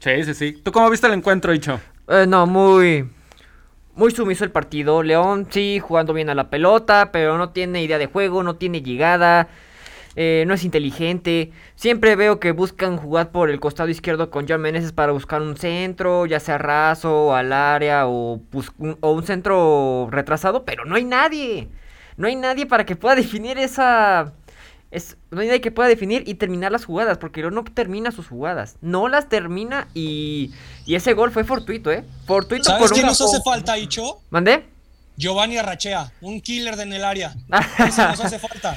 [0.00, 0.52] Sí, sí, sí.
[0.62, 1.78] ¿Tú cómo viste el encuentro, Icho?
[2.08, 3.06] Eh, no, muy.
[3.94, 5.02] Muy sumiso el partido.
[5.02, 8.80] León sí, jugando bien a la pelota, pero no tiene idea de juego, no tiene
[8.80, 9.48] llegada.
[10.20, 11.52] Eh, no es inteligente.
[11.76, 15.56] Siempre veo que buscan jugar por el costado izquierdo con John Meneses para buscar un
[15.56, 18.40] centro, ya sea raso al área o,
[18.78, 21.68] un- o un centro retrasado, pero no hay nadie.
[22.16, 24.32] No hay nadie para que pueda definir esa.
[24.90, 28.26] Es, no hay nadie que pueda definir y terminar las jugadas, porque no termina sus
[28.26, 28.74] jugadas.
[28.80, 30.50] No las termina y,
[30.84, 32.02] y ese gol fue fortuito, ¿eh?
[32.26, 34.18] Fortuito ¿Sabes por quién nos hace falta, Icho?
[34.30, 34.64] ¿Mandé?
[35.16, 37.34] Giovanni Arrachea, un killer de en el área.
[37.86, 38.76] Ese nos hace falta.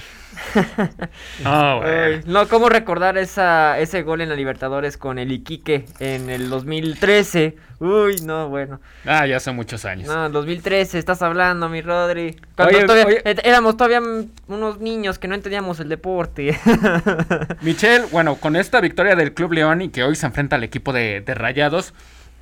[1.43, 6.29] No, Ay, no, ¿cómo recordar esa, ese gol en la Libertadores con el Iquique en
[6.29, 7.55] el 2013?
[7.79, 8.79] Uy, no, bueno.
[9.05, 10.07] Ah, ya hace muchos años.
[10.07, 12.37] No, 2013, estás hablando, mi Rodri.
[12.55, 13.21] Cuando Oye, todavía- oye.
[13.43, 14.01] éramos todavía
[14.47, 16.57] unos niños que no entendíamos el deporte.
[17.61, 20.93] Michelle, bueno, con esta victoria del Club León y que hoy se enfrenta al equipo
[20.93, 21.93] de, de Rayados,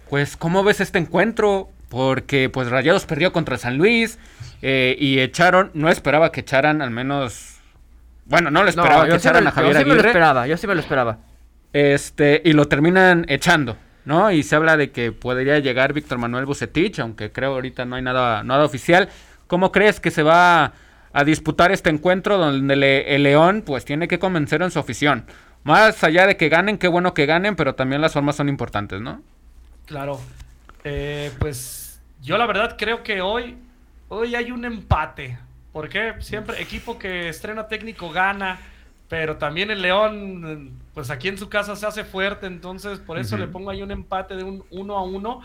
[0.09, 1.69] pues, ¿cómo ves este encuentro?
[1.87, 4.19] Porque, pues, Rayados perdió contra San Luis
[4.61, 7.58] eh, y echaron, no esperaba que echaran al menos...
[8.29, 9.87] Bueno, no lo esperaba que yo sí me echaran lo- a Javier yo sí me
[9.89, 10.09] lo Aguirre.
[10.09, 11.17] esperaba, yo sí me lo esperaba.
[11.73, 14.31] Este, y lo terminan echando, ¿no?
[14.31, 18.01] Y se habla de que podría llegar Víctor Manuel Bucetich, aunque creo ahorita no hay
[18.01, 19.09] nada, nada oficial.
[19.47, 20.73] ¿Cómo crees que se va
[21.11, 25.25] a disputar este encuentro donde le- el León pues tiene que convencer en su afición?
[25.63, 29.01] Más allá de que ganen, qué bueno que ganen, pero también las formas son importantes,
[29.01, 29.21] ¿no?
[29.85, 30.19] Claro.
[30.83, 33.57] Eh, pues yo la verdad creo que hoy,
[34.07, 35.37] hoy hay un empate.
[35.79, 38.59] Porque siempre equipo que estrena técnico gana,
[39.07, 43.37] pero también el León, pues aquí en su casa se hace fuerte, entonces por eso
[43.37, 45.41] le pongo ahí un empate de un uno a uno.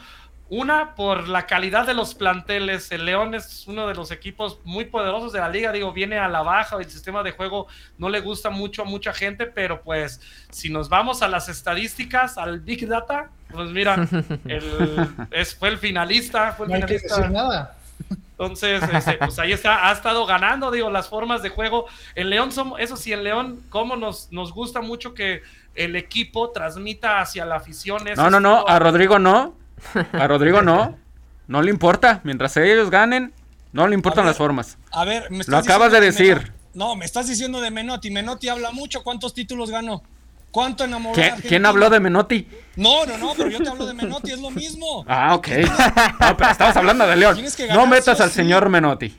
[0.50, 2.90] Una, por la calidad de los planteles.
[2.90, 5.70] El León es uno de los equipos muy poderosos de la liga.
[5.70, 6.76] Digo, viene a la baja.
[6.78, 9.46] El sistema de juego no le gusta mucho a mucha gente.
[9.46, 10.20] Pero pues,
[10.50, 14.06] si nos vamos a las estadísticas, al Big Data, pues mira,
[14.46, 16.52] el, es, fue el finalista.
[16.52, 17.16] Fue el No hay que finalista.
[17.16, 17.76] decir nada.
[18.32, 21.86] Entonces, este, pues ahí está, ha estado ganando, digo, las formas de juego.
[22.14, 25.42] En León, somos, eso sí, en León, como nos, nos gusta mucho que
[25.74, 28.02] el equipo transmita hacia la afición.
[28.16, 29.54] No, no, no, a Rodrigo no.
[30.12, 30.98] A Rodrigo no.
[31.46, 32.22] No le importa.
[32.24, 33.34] Mientras ellos ganen,
[33.72, 34.78] no le importan ver, las formas.
[34.90, 36.36] A ver, me Lo acabas de decir.
[36.36, 36.52] Menotti.
[36.72, 38.10] No, me estás diciendo de Menotti.
[38.10, 39.02] Menotti habla mucho.
[39.02, 40.02] ¿Cuántos títulos ganó?
[40.54, 42.46] ¿Cuánto enamoró a ¿Quién, quién habló de Menotti?
[42.76, 45.04] No, no, no, pero yo te hablo de Menotti, es lo mismo.
[45.08, 45.48] Ah, ok.
[46.20, 47.36] No, pero estabas hablando de León.
[47.72, 48.36] No metas al sí.
[48.36, 49.12] señor Menotti.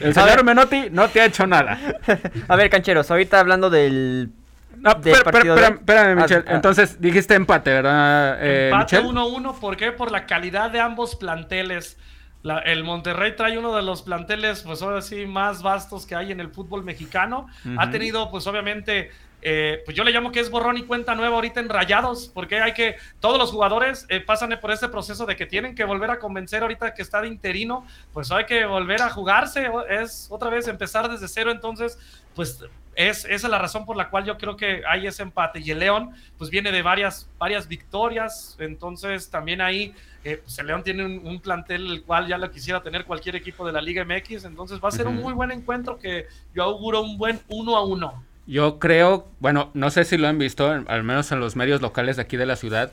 [0.00, 1.78] El señor Menotti no te ha hecho nada.
[2.48, 4.30] A ver, cancheros, ahorita hablando del.
[4.78, 6.44] No, de- espérame, Ah, Michelle.
[6.48, 6.54] ah.
[6.56, 9.14] Entonces dijiste empate, ¿verdad, eh, Empate Michelle?
[9.20, 9.92] 1-1, ¿por qué?
[9.92, 11.96] Por la calidad de ambos planteles.
[12.42, 16.30] La- el Monterrey trae uno de los planteles, pues ahora sí, más vastos que hay
[16.32, 17.46] en el fútbol mexicano.
[17.78, 19.10] Ha tenido, pues obviamente,
[19.48, 22.60] eh, pues yo le llamo que es borrón y cuenta nueva ahorita en Rayados, porque
[22.60, 26.10] hay que, todos los jugadores eh, pasan por este proceso de que tienen que volver
[26.10, 30.50] a convencer ahorita que está de interino, pues hay que volver a jugarse, es otra
[30.50, 31.96] vez empezar desde cero, entonces,
[32.34, 32.58] pues
[32.96, 35.60] es, esa es la razón por la cual yo creo que hay ese empate.
[35.60, 39.94] Y el León, pues viene de varias, varias victorias, entonces también ahí,
[40.24, 43.36] eh, pues el León tiene un, un plantel el cual ya lo quisiera tener cualquier
[43.36, 46.64] equipo de la Liga MX, entonces va a ser un muy buen encuentro que yo
[46.64, 48.24] auguro un buen uno a uno.
[48.46, 52.16] Yo creo, bueno, no sé si lo han visto, al menos en los medios locales
[52.16, 52.92] de aquí de la ciudad,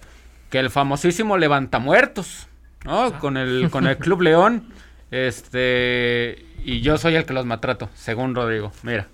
[0.50, 2.48] que el famosísimo levantamuertos,
[2.86, 3.18] ¿no?
[3.20, 4.66] Con el, con el Club León,
[5.12, 9.08] este, y yo soy el que los maltrato, según Rodrigo, mira.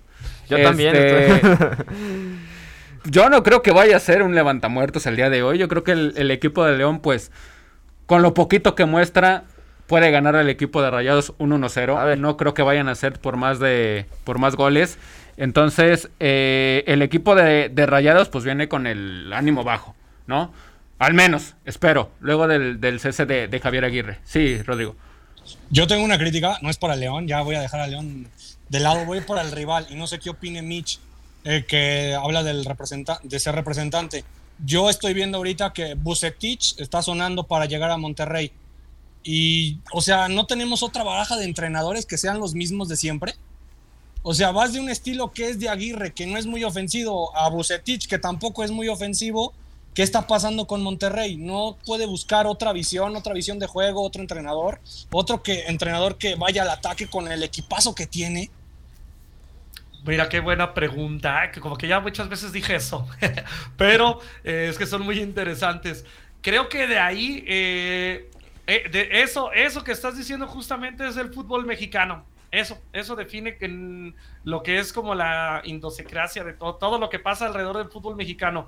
[0.50, 0.96] Yo también.
[0.96, 1.86] Este, estoy-
[3.06, 5.58] Yo no creo que vaya a ser un levantamuertos el día de hoy.
[5.58, 7.32] Yo creo que el, el equipo de León, pues,
[8.08, 9.46] con lo poquito que muestra,
[9.88, 12.06] puede ganar al equipo de Rayados un A 1-0.
[12.06, 12.20] ver.
[12.20, 14.98] No creo que vayan a ser por más de por más goles.
[15.40, 19.96] Entonces, eh, el equipo de, Rayados, pues, viene con el ánimo bajo,
[20.28, 20.52] ¿no?
[21.00, 24.20] Al menos, espero, luego del, cese de, Javier Aguirre.
[24.26, 24.98] Sí, Rodrigo.
[25.70, 28.28] Yo tengo una crítica, no es para León, ya voy a dejar a León
[28.68, 31.00] de lado, voy por el rival y no sé qué opine Mitch,
[31.46, 32.68] eh, que habla del
[33.24, 34.26] de ser representante.
[34.66, 38.52] Yo estoy viendo ahorita que Bucetich está sonando para llegar a Monterrey.
[39.24, 43.36] Y, o sea, no tenemos otra baraja de entrenadores que sean los mismos de siempre.
[44.22, 47.36] O sea, vas de un estilo que es de Aguirre, que no es muy ofensivo,
[47.38, 49.53] a Bucetich, que tampoco es muy ofensivo.
[49.93, 51.38] ¿Qué está pasando con Monterrey?
[51.38, 54.80] No puede buscar otra visión, otra visión de juego, otro entrenador,
[55.11, 58.51] otro que entrenador que vaya al ataque con el equipazo que tiene.
[60.05, 61.59] Mira, qué buena pregunta, ¿eh?
[61.59, 63.07] como que ya muchas veces dije eso,
[63.78, 66.05] pero eh, es que son muy interesantes.
[66.41, 68.30] Creo que de ahí, eh,
[68.65, 72.24] de eso, eso que estás diciendo justamente es el fútbol mexicano.
[72.52, 73.58] Eso, eso define
[74.43, 78.16] lo que es como la indosecracia de todo, todo lo que pasa alrededor del fútbol
[78.16, 78.68] mexicano.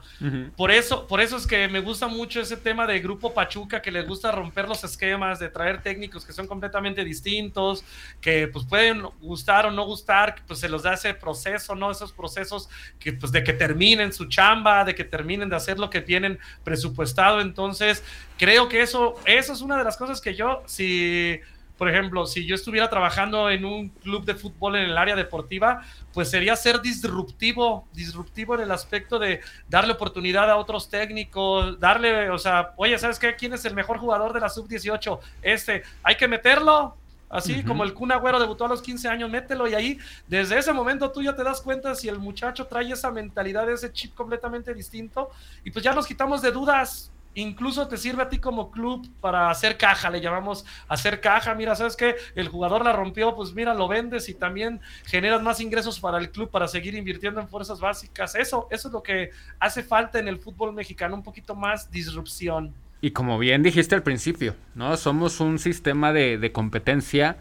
[0.56, 3.90] Por eso, por eso es que me gusta mucho ese tema de Grupo Pachuca, que
[3.90, 7.84] les gusta romper los esquemas, de traer técnicos que son completamente distintos,
[8.20, 11.90] que pues pueden gustar o no gustar, pues se los da ese proceso, ¿no?
[11.90, 12.70] Esos procesos
[13.00, 16.38] que pues de que terminen su chamba, de que terminen de hacer lo que tienen
[16.64, 17.42] presupuestado.
[17.42, 18.04] Entonces,
[18.38, 21.40] creo que eso, eso es una de las cosas que yo, si
[21.82, 25.82] por ejemplo, si yo estuviera trabajando en un club de fútbol en el área deportiva,
[26.14, 32.30] pues sería ser disruptivo, disruptivo en el aspecto de darle oportunidad a otros técnicos, darle,
[32.30, 33.36] o sea, oye, ¿sabes qué?
[33.36, 35.20] ¿Quién es el mejor jugador de la sub-18?
[35.42, 36.98] Este, hay que meterlo,
[37.32, 40.74] Así como el Kun Agüero debutó a los 15 años, mételo y ahí, desde ese
[40.74, 44.74] momento tú ya te das cuenta si el muchacho trae esa mentalidad, ese chip completamente
[44.74, 45.32] distinto
[45.64, 49.50] y pues ya nos quitamos de dudas incluso te sirve a ti como club para
[49.50, 51.56] hacer caja, le llamamos hacer caja.
[51.56, 52.16] Mira, ¿sabes qué?
[52.36, 56.32] El jugador la rompió, pues mira, lo vendes y también generas más ingresos para el
[56.32, 58.36] club para seguir invirtiendo en fuerzas básicas.
[58.36, 62.74] Eso, eso es lo que hace falta en el fútbol mexicano, un poquito más disrupción.
[63.02, 64.96] Y como bien dijiste al principio, ¿no?
[64.96, 67.38] Somos un sistema de, de competencia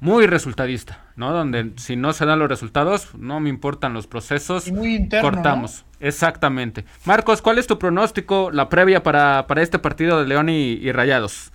[0.00, 1.32] muy resultadista, ¿no?
[1.32, 5.84] Donde si no se dan los resultados, no me importan los procesos, muy cortamos.
[6.00, 6.84] Exactamente.
[7.04, 11.50] Marcos, ¿cuál es tu pronóstico, la previa para, este partido de León y, Rayados?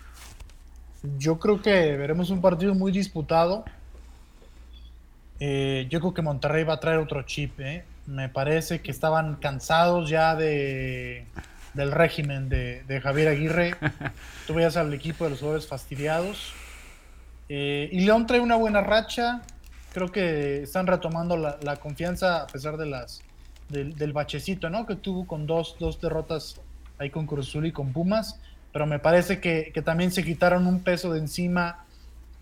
[1.18, 3.64] Yo creo que veremos un partido muy disputado.
[5.40, 7.60] Eh, yo creo que Monterrey va a traer otro chip.
[7.60, 7.86] ¿eh?
[8.06, 11.26] Me parece que estaban cansados ya de,
[11.74, 13.76] del régimen de, de Javier Aguirre.
[14.48, 16.54] Tú veías al equipo de los jugadores fastidiados
[17.56, 19.44] eh, y León trae una buena racha.
[19.94, 23.22] Creo que están retomando la, confianza a pesar de las
[23.70, 24.88] del, bachecito, ¿no?
[24.88, 26.60] Que tuvo con dos, dos derrotas
[26.98, 28.40] ahí con Cruzul y con Pumas.
[28.72, 31.86] Pero me parece que, también se quitaron un peso de encima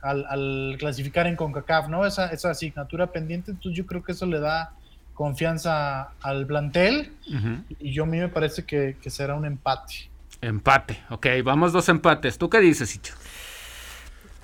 [0.02, 2.06] al, clasificar en CONCACAF, ¿no?
[2.06, 3.52] Esa, esa asignatura pendiente.
[3.52, 4.76] Entonces yo creo que eso le da
[5.14, 7.12] confianza al plantel.
[7.80, 10.10] Y yo a mí me parece que, que será un empate.
[10.40, 12.38] Empate, ok, vamos dos empates.
[12.38, 13.14] ¿Tú qué dices, Icho?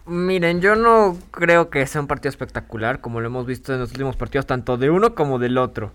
[0.07, 3.91] Miren, yo no creo que sea un partido espectacular, como lo hemos visto en los
[3.91, 5.91] últimos partidos, tanto de uno como del otro.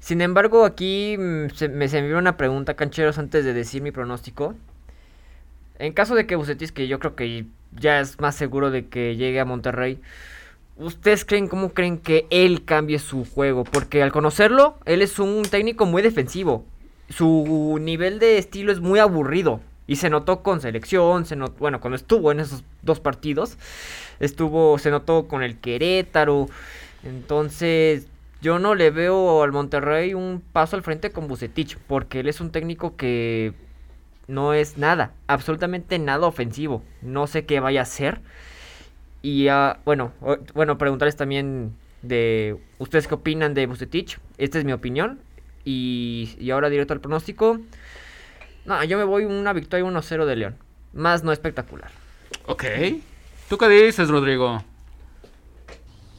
[0.00, 4.56] Sin embargo, aquí mm, se, me se una pregunta, cancheros, antes de decir mi pronóstico.
[5.78, 9.14] En caso de que Bucetis, que yo creo que ya es más seguro de que
[9.14, 10.00] llegue a Monterrey,
[10.76, 13.62] ¿ustedes creen, cómo creen que él cambie su juego?
[13.62, 16.64] Porque al conocerlo, él es un técnico muy defensivo.
[17.08, 19.60] Su nivel de estilo es muy aburrido.
[19.86, 23.58] Y se notó con selección, se notó, bueno, cuando estuvo en esos dos partidos,
[24.18, 26.48] estuvo, se notó con el Querétaro.
[27.02, 28.06] Entonces,
[28.40, 32.40] yo no le veo al Monterrey un paso al frente con Bucetich, porque él es
[32.40, 33.52] un técnico que
[34.26, 36.82] no es nada, absolutamente nada ofensivo.
[37.02, 38.20] No sé qué vaya a hacer.
[39.22, 40.12] Y uh, bueno,
[40.54, 44.18] bueno, preguntarles también de ustedes qué opinan de Bucetich.
[44.38, 45.18] Esta es mi opinión.
[45.64, 47.58] Y, y ahora directo al pronóstico.
[48.64, 50.56] No, yo me voy una victoria 1-0 de León.
[50.92, 51.90] Más no espectacular.
[52.46, 52.64] Ok.
[53.48, 54.62] ¿Tú qué dices, Rodrigo?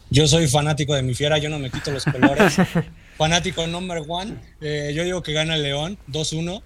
[0.10, 2.58] Yo soy fanático de mi fiera, yo no me quito los colores.
[3.18, 4.36] fanático number one.
[4.62, 6.62] Eh, yo digo que gana el León 2-1.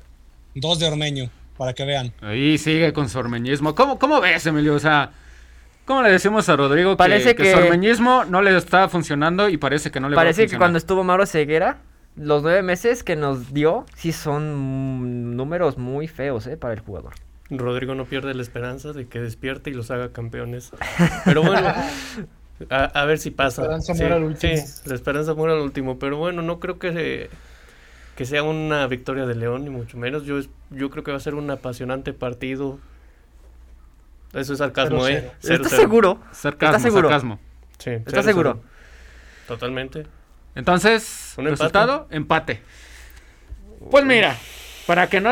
[0.56, 2.12] 2 de Ormeño, para que vean.
[2.22, 3.76] Ahí sigue con su ormeñismo.
[3.76, 4.76] ¿Cómo, cómo ves, Emilio?
[4.76, 5.12] O sea,
[5.86, 9.92] ¿cómo le decimos a Rodrigo parece que, su ormeñismo no le está funcionando y parece
[9.92, 11.78] que no le va a Parece que cuando estuvo Mauro Ceguera
[12.20, 16.58] los nueve meses que nos dio sí son números muy feos ¿eh?
[16.58, 17.14] para el jugador.
[17.50, 20.72] Rodrigo no pierde la esperanza de que despierte y los haga campeones.
[21.26, 21.74] Pero bueno,
[22.70, 23.62] a, ver si pasa.
[23.62, 24.58] La esperanza muere al último.
[24.58, 25.98] Sí, la esperanza muere al último.
[25.98, 27.30] Pero bueno, no creo que,
[28.16, 30.26] que sea una victoria de León, ni mucho menos.
[30.26, 32.80] Yo, yo creo que va a ser un apasionante partido.
[34.34, 35.32] Eso es sarcasmo, ¿eh?
[35.42, 36.20] ¿Estás seguro?
[36.34, 37.10] Sarcasmo, ¿Estás seguro?
[37.10, 37.40] Sarcasmo.
[37.80, 38.62] Sí, ¿Estás seguro?
[39.48, 40.19] Totalmente.
[40.60, 42.62] Entonces, resultado, empate.
[43.90, 44.36] Pues mira,
[44.86, 45.32] para que no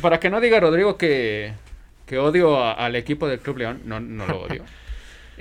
[0.00, 1.52] para que no diga Rodrigo que,
[2.06, 4.64] que odio al equipo del Club León, no, no lo odio.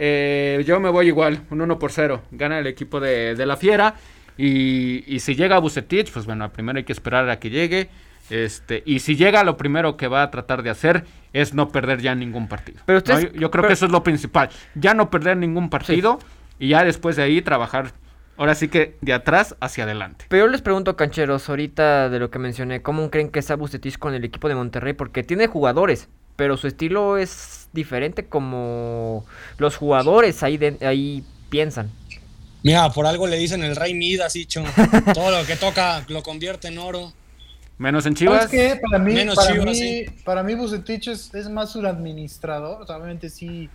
[0.02, 2.22] Eh, yo me voy igual, un 1 por 0.
[2.32, 3.96] Gana el equipo de, la Fiera.
[4.38, 7.90] Y, y, si llega Bucetich, pues bueno, primero hay que esperar a que llegue.
[8.30, 12.02] Este, y si llega, lo primero que va a tratar de hacer es no perder
[12.02, 12.82] ya ningún partido.
[12.86, 13.02] Pero
[13.34, 14.50] yo, creo que eso es lo principal.
[14.76, 16.20] Ya no perder ningún partido
[16.60, 17.92] y ya después de ahí trabajar
[18.40, 20.26] Ahora sí que de atrás hacia adelante.
[20.30, 23.98] Pero yo les pregunto, cancheros, ahorita de lo que mencioné, ¿cómo creen que está Bucetich
[24.00, 24.94] con el equipo de Monterrey?
[24.94, 29.26] Porque tiene jugadores, pero su estilo es diferente como
[29.58, 31.92] los jugadores ahí, de- ahí piensan.
[32.64, 34.64] Mira, por algo le dicen el rey Midas, dicho.
[35.14, 37.12] Todo lo que toca lo convierte en oro.
[37.78, 38.48] Menos en ¿Sabes Chivas.
[38.50, 38.80] qué?
[38.82, 40.06] Para mí, Menos para Chivas, mí, sí.
[40.24, 42.82] para mí Bucetich es, es más un administrador.
[42.82, 43.70] O sea, obviamente sí,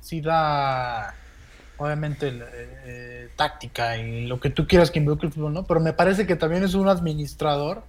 [0.00, 1.14] sí da,
[1.78, 2.32] obviamente,
[2.84, 5.64] eh, táctica y lo que tú quieras que involucre el fútbol, ¿no?
[5.64, 7.84] Pero me parece que también es un administrador.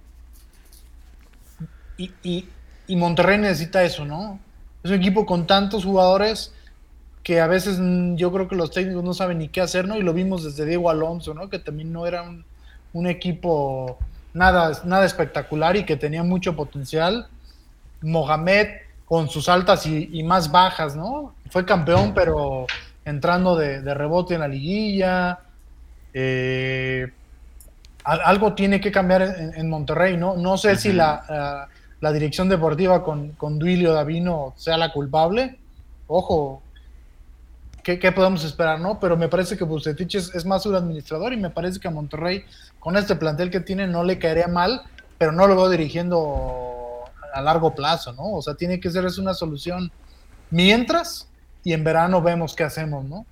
[1.96, 2.48] Y, y,
[2.86, 4.38] y Monterrey necesita eso, ¿no?
[4.82, 6.52] Es un equipo con tantos jugadores
[7.22, 9.96] que a veces mm, yo creo que los técnicos no saben ni qué hacer, ¿no?
[9.96, 11.48] Y lo vimos desde Diego Alonso, ¿no?
[11.48, 12.22] Que también no era
[12.92, 13.98] un, equipo
[14.32, 17.28] nada, nada espectacular y que tenía mucho potencial.
[18.00, 18.68] Mohamed
[19.04, 21.34] con sus altas y más bajas, ¿no?
[21.50, 22.66] Fue campeón, pero
[23.06, 25.38] entrando de, de rebote en la liguilla.
[26.12, 27.10] Eh,
[28.04, 30.36] al- algo tiene que cambiar en, en Monterrey, ¿no?
[30.36, 31.68] No sé si la, la-
[32.00, 35.58] la dirección deportiva con, con Duilio Davino sea la culpable.
[36.08, 36.62] Ojo,
[37.82, 39.00] ¿qué, qué podemos esperar, no?
[39.00, 41.90] Pero me parece que Bucetich es, es más un administrador y me parece que a
[41.90, 42.44] Monterrey,
[42.80, 44.82] con este plantel que tiene, no le caería mal,
[45.16, 46.98] pero no lo veo dirigiendo
[47.32, 48.32] a largo plazo, ¿no?
[48.34, 49.90] O sea, tiene que ser es una solución
[50.50, 51.28] mientras
[51.66, 53.26] y en verano vemos qué hacemos, ¿no?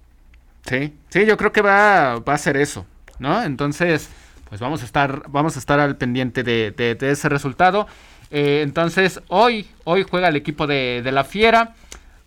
[0.67, 2.85] Sí, sí, yo creo que va, va a ser eso,
[3.21, 3.45] ¿no?
[3.45, 4.09] Entonces,
[4.49, 7.87] pues vamos a estar, vamos a estar al pendiente de, ese resultado.
[8.33, 11.77] Eh, entonces, hoy, hoy juega el equipo de, de la Fiera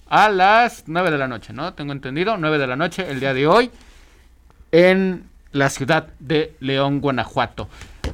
[0.08, 1.74] a las 9 de la noche, ¿no?
[1.74, 3.70] Tengo entendido, 9 de la noche el día de hoy
[4.72, 7.68] en la ciudad de León, Guanajuato.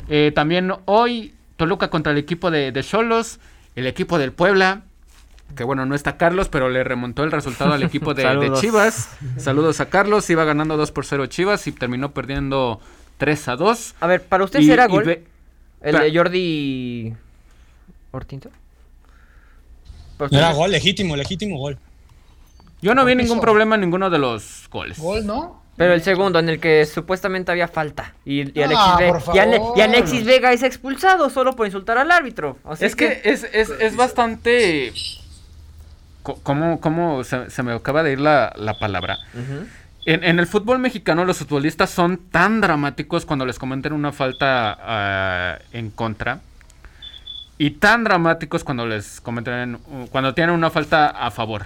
[0.10, 3.40] Eh, también hoy Toluca contra el equipo de de Cholos,
[3.76, 4.82] el equipo del Puebla,
[5.56, 8.52] que bueno, no está Carlos, pero le remontó el resultado al equipo de.
[8.60, 9.10] Chivas.
[9.38, 12.80] Saludos a Carlos, iba ganando 2 por 0 Chivas y terminó perdiendo
[13.18, 13.96] 3 a 2.
[14.00, 15.04] A ver, ¿para usted Y- será y gol?
[15.04, 15.24] ve-
[15.82, 17.14] ¿El de Jordi
[18.12, 18.50] Ortinto?
[20.32, 21.78] Era gol, legítimo, legítimo gol.
[22.82, 25.00] Yo no vi ¿Por qué ningún problema en ninguno de los goles.
[25.00, 25.62] Gol, ¿no?
[25.76, 28.14] Pero el segundo, en el que supuestamente había falta.
[28.26, 29.78] Y, y Ah, Alexis, Ve- por y Ale- favor.
[29.78, 32.58] y Alexis Vega es expulsado solo por insultar al árbitro.
[32.64, 34.94] Así Es que es, es, es bastante...
[36.24, 39.18] ¿Cómo, cómo se, se me acaba de ir la, la palabra?
[40.06, 44.78] En, en el fútbol mexicano los futbolistas son tan dramáticos cuando les cometen una falta
[44.82, 46.40] ah, en contra
[47.58, 49.78] y tan dramáticos cuando les cometen
[50.12, 51.66] cuando tienen una falta a favor.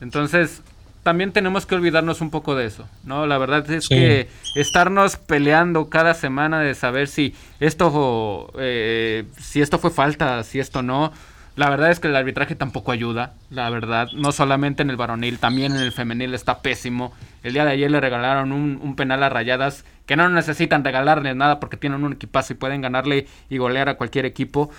[0.00, 0.62] Entonces
[1.02, 3.26] también tenemos que olvidarnos un poco de eso, ¿no?
[3.26, 3.94] La verdad es Sí.
[3.94, 10.58] que estarnos peleando cada semana de saber si esto eh, si esto fue falta, si
[10.58, 11.12] esto no.
[11.56, 14.08] La verdad es que el arbitraje tampoco ayuda, la verdad.
[14.12, 17.14] No solamente en el varonil, también en el femenil está pésimo.
[17.42, 21.34] El día de ayer le regalaron un, un penal a Rayadas que no necesitan regalarle
[21.34, 24.70] nada porque tienen un equipazo y pueden ganarle y golear a cualquier equipo.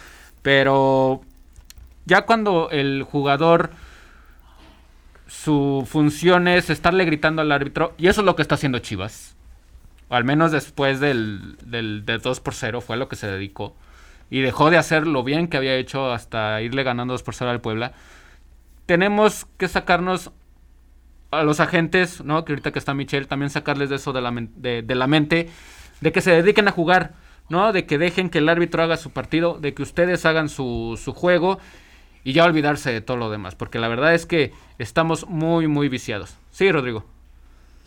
[0.43, 1.21] Pero
[2.05, 3.71] ya cuando el jugador
[5.28, 9.36] su función es estarle gritando al árbitro, y eso es lo que está haciendo Chivas.
[10.09, 13.28] O al menos después del, del, del 2 por 0 fue a lo que se
[13.28, 13.75] dedicó.
[14.30, 17.51] Y dejó de hacer lo bien que había hecho hasta irle ganando 2 por 0
[17.51, 17.93] al Puebla.
[18.86, 20.32] Tenemos que sacarnos
[21.32, 22.45] a los agentes, ¿no?
[22.45, 25.49] Que ahorita que está Michelle, también sacarles de eso de la, de la mente,
[26.01, 27.13] de que se dediquen a jugar,
[27.49, 27.73] ¿no?
[27.73, 31.13] De que dejen que el árbitro haga su partido, de que ustedes hagan su, su
[31.13, 31.59] juego
[32.23, 35.88] y ya olvidarse de todo lo demás, porque la verdad es que estamos muy, muy
[35.88, 36.36] viciados.
[36.51, 37.05] Sí, Rodrigo.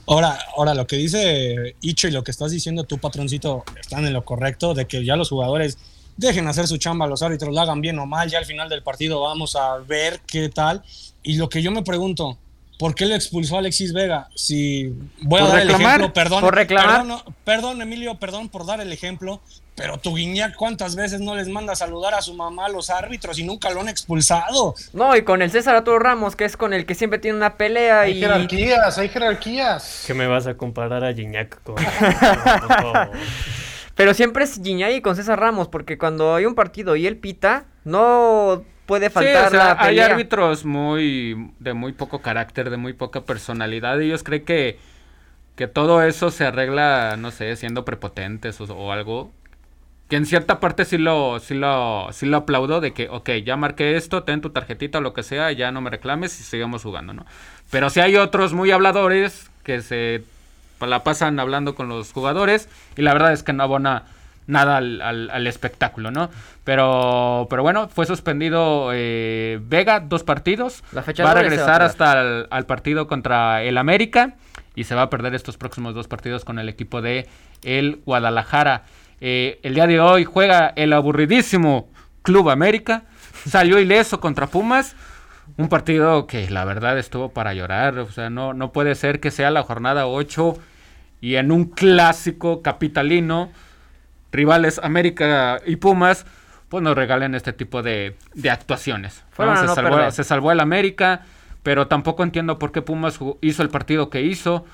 [0.06, 4.12] Ahora, ahora lo que dice Icho y lo que estás diciendo tú, patroncito, están en
[4.12, 5.78] lo correcto, de que ya los jugadores
[6.20, 8.82] dejen hacer su chamba, los árbitros lo hagan bien o mal, ya al final del
[8.82, 10.82] partido vamos a ver qué tal.
[11.22, 12.38] Y lo que yo me pregunto,
[12.78, 14.28] ¿por qué le expulsó a Alexis Vega?
[14.34, 17.00] Si voy a Por dar el ejemplo, perdón, por reclamar.
[17.00, 19.40] perdón, no, perdón, Emilio, perdón por dar el ejemplo,
[19.74, 22.90] pero tu Guiñac, ¿cuántas veces no les manda a saludar a su mamá a los
[22.90, 24.74] árbitros y nunca lo han expulsado?
[24.92, 27.56] No, y con el César Arturo Ramos, que es con el que siempre tiene una
[27.56, 28.20] pelea Hay y...
[28.20, 30.04] jerarquías, hay jerarquías.
[30.06, 31.76] ¿Qué me vas a comparar a Gignac con.?
[34.00, 37.66] Pero siempre es Giñay con César Ramos, porque cuando hay un partido y él pita,
[37.84, 40.04] no puede Sí, faltar o sea, la hay pelea.
[40.06, 44.00] árbitros muy de muy poco carácter, de muy poca personalidad.
[44.00, 44.78] Ellos creen que,
[45.56, 49.32] que todo eso se arregla, no sé, siendo prepotentes o, o algo.
[50.08, 53.56] Que en cierta parte sí lo, sí lo, sí lo aplaudo de que, ok, ya
[53.56, 56.82] marqué esto, ten tu tarjetita o lo que sea, ya no me reclames y sigamos
[56.84, 57.26] jugando, ¿no?
[57.70, 60.24] Pero si hay otros muy habladores que se
[60.88, 64.04] la pasan hablando con los jugadores y la verdad es que no abona
[64.46, 66.30] nada al, al- al espectáculo, ¿no?
[66.64, 70.82] Pero, pero bueno, fue suspendido eh, Vega dos partidos.
[70.92, 74.34] La fecha va a va regresar hasta el al partido contra el América
[74.74, 77.28] y se va a perder estos próximos dos partidos con el equipo de
[77.62, 78.84] el Guadalajara.
[79.20, 81.88] Eh, el día de hoy juega el aburridísimo
[82.22, 83.02] Club América.
[83.46, 84.96] Salió ileso contra Pumas.
[85.56, 87.98] Un partido que la verdad estuvo para llorar.
[87.98, 90.54] O sea, no, no puede ser que sea la jornada 8
[91.20, 93.50] y en un clásico capitalino,
[94.32, 96.26] rivales América y Pumas,
[96.68, 99.24] pues nos regalen este tipo de, de actuaciones.
[99.36, 100.12] Se, no salvó, perder.
[100.12, 101.22] se salvó el América,
[101.62, 104.64] pero tampoco entiendo por qué Pumas hizo el partido que hizo.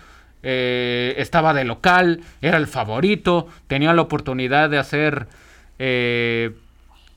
[0.42, 5.26] Eh, estaba de local, era el favorito, tenía la oportunidad de hacer
[5.78, 6.54] eh,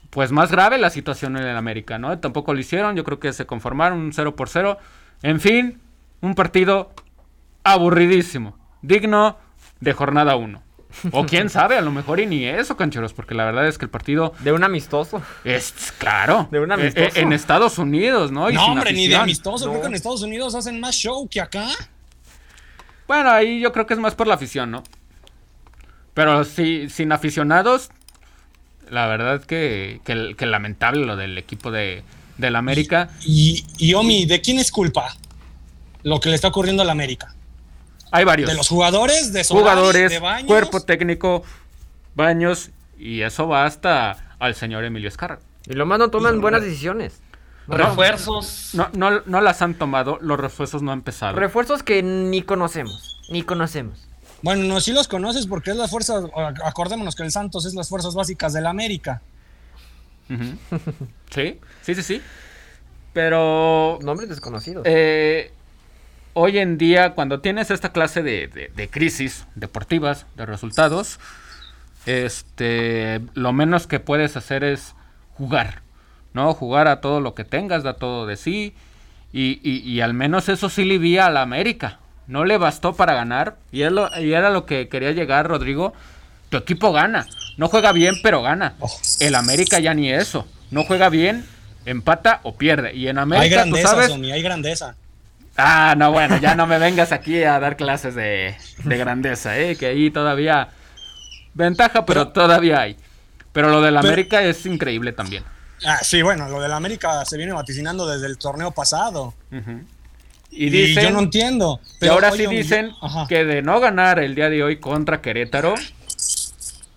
[0.09, 2.17] pues más grave la situación en el América, ¿no?
[2.19, 4.77] Tampoco lo hicieron, yo creo que se conformaron un 0 por 0.
[5.21, 5.79] En fin,
[6.21, 6.91] un partido
[7.63, 9.37] aburridísimo, digno
[9.79, 10.63] de jornada 1.
[11.11, 13.85] O quién sabe, a lo mejor y ni eso, cancheros, porque la verdad es que
[13.85, 15.21] el partido De un amistoso.
[15.43, 16.47] es claro.
[16.51, 17.05] De un eh, amistoso.
[17.05, 18.49] eh, en Estados Unidos, ¿no?
[18.49, 19.69] Y No, sin hombre, ni de amistoso.
[19.69, 21.67] Creo que en Estados Unidos hacen más show que acá.
[23.07, 24.83] Bueno, ahí yo creo que es más por la afición, ¿no?
[26.15, 27.91] Pero sí, sin aficionados,
[28.89, 32.03] la verdad que, que, que lamentable lo del equipo de,
[32.37, 33.09] del América.
[33.23, 35.15] Y, y Omi, ¿de quién es culpa
[36.01, 37.35] lo que le está ocurriendo al América?
[38.11, 39.31] Hay varios ¿De los jugadores?
[39.33, 40.47] ¿De Solari, jugadores, ¿De Baños?
[40.47, 41.43] cuerpo técnico,
[42.15, 45.39] baños, y eso va hasta al señor Emilio Escarra.
[45.67, 47.21] Y lo más no toman buenas decisiones.
[47.67, 48.71] Refuerzos.
[48.73, 51.37] No, no, no las han tomado, los refuerzos no han empezado.
[51.37, 53.21] Refuerzos que ni conocemos.
[53.29, 54.07] Ni conocemos.
[54.41, 56.19] Bueno, no, sí los conoces porque es la fuerza.
[56.65, 59.21] Acordémonos que el Santos es las fuerzas básicas del América.
[61.29, 62.21] Sí, sí, sí, sí.
[63.13, 64.83] Pero Nombres desconocidos.
[64.87, 65.51] eh,
[66.39, 71.19] hoy en día, cuando tienes esta clase de, de- de crisis deportivas, de resultados,
[72.05, 74.95] este, lo menos que puedes hacer es
[75.33, 75.81] jugar,
[76.33, 76.53] ¿no?
[76.53, 78.73] Jugar a todo lo que tengas, da todo de sí,
[79.33, 81.99] y, y- y al menos eso sí livía a la América.
[82.27, 85.93] No le bastó para ganar, y, es lo- y era lo que quería llegar, Rodrigo.
[86.49, 88.73] Tu equipo gana, no juega bien, pero gana.
[89.19, 91.45] El América ya ni eso, no juega bien,
[91.85, 92.95] empata o pierde.
[92.95, 94.95] Y en hay América, tú grandeza, sabes, Omi, hay grandeza.
[95.61, 99.75] Ah, no, bueno, ya no me vengas aquí a dar clases de, de grandeza, ¿eh?
[99.75, 100.69] Que ahí todavía...
[101.53, 102.95] Ventaja, pero, Pero- todavía hay.
[103.51, 105.43] Pero lo del Pero- América es increíble también.
[105.85, 109.33] Ah, sí, bueno, lo del América se viene vaticinando desde el torneo pasado.
[110.51, 111.03] Y Y, dicen...
[111.03, 111.79] yo no entiendo.
[111.83, 112.91] y pero, ahora oye, sí yo- dicen
[113.27, 115.75] que de no ganar el día de hoy contra Querétaro,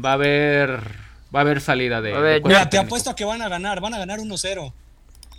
[0.05, 0.81] va a haber...
[1.35, 2.15] Va a haber salida de...
[2.15, 2.87] A ver, de ya- cuerpo Mira, te técnico.
[2.89, 4.73] apuesto a que van a ganar, van a ganar 1-0.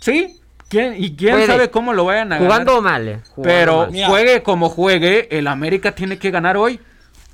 [0.00, 0.40] Sí,
[0.74, 1.46] ¿quién, y quién Puede.
[1.46, 2.92] sabe cómo lo vayan a Jugando ganar.
[3.00, 3.20] mal, eh.
[3.34, 3.90] Jugando Pero mal.
[3.92, 4.08] Mira.
[4.08, 6.80] juegue como juegue, el América tiene que ganar hoy.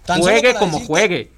[0.04, 1.30] Tan Juegue como decirte- juegue.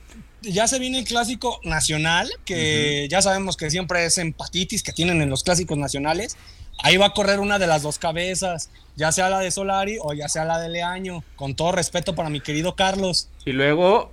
[0.42, 5.22] Ya se viene el clásico nacional, que ya sabemos que siempre es empatitis que tienen
[5.22, 6.36] en los clásicos nacionales.
[6.82, 10.14] Ahí va a correr una de las dos cabezas, ya sea la de Solari o
[10.14, 11.22] ya sea la de Leaño.
[11.36, 13.28] Con todo respeto para mi querido Carlos.
[13.44, 14.10] Y luego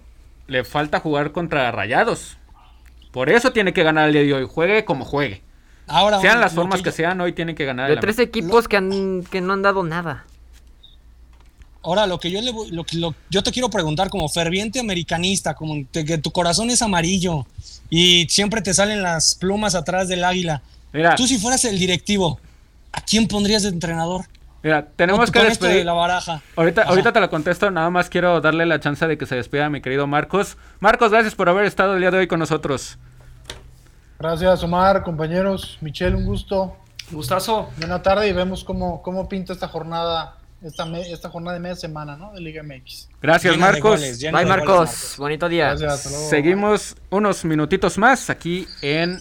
[0.48, 2.38] le falta jugar contra Rayados.
[3.12, 4.48] Por eso tiene que ganar el día de hoy.
[4.48, 5.42] Juegue como juegue.
[5.90, 7.88] Ahora, Sean las formas que yo- sean, hoy tienen que ganar.
[7.88, 10.26] De el tres equipos que, han, que no han dado nada.
[11.82, 14.80] Ahora, lo que yo le voy- lo que lo- yo te quiero preguntar como ferviente
[14.80, 17.46] americanista, como te- que tu corazón es amarillo
[17.90, 20.62] y siempre te salen las plumas atrás del águila.
[20.92, 22.40] Mira, Tú si fueras el directivo,
[22.92, 24.26] ¿a quién pondrías de entrenador?
[24.62, 25.86] mira, tenemos que esto de despedir.
[25.86, 26.42] la baraja.
[26.58, 26.90] Ahorita, Ajá.
[26.90, 29.80] ahorita te lo contesto, nada más quiero darle la chance de que se despida mi
[29.82, 30.58] querido Marcos.
[30.82, 32.98] Marcos, gracias por haber estado el día de hoy con nosotros.
[34.20, 35.78] Gracias, Omar, compañeros.
[35.82, 36.76] Michelle, un gusto.
[37.12, 37.70] Gustazo.
[37.78, 41.76] Buena tarde y vemos cómo, cómo pinta esta jornada, esta, me- esta jornada de media
[41.76, 42.34] semana, ¿no?
[42.34, 43.08] De Liga MX.
[43.22, 44.00] Gracias, Marcos.
[44.00, 45.16] goles, Bye, goles, Marcos.
[45.18, 45.70] Bonito día.
[45.70, 46.30] Gracias, hasta luego.
[46.30, 49.20] Seguimos unos minutitos más aquí en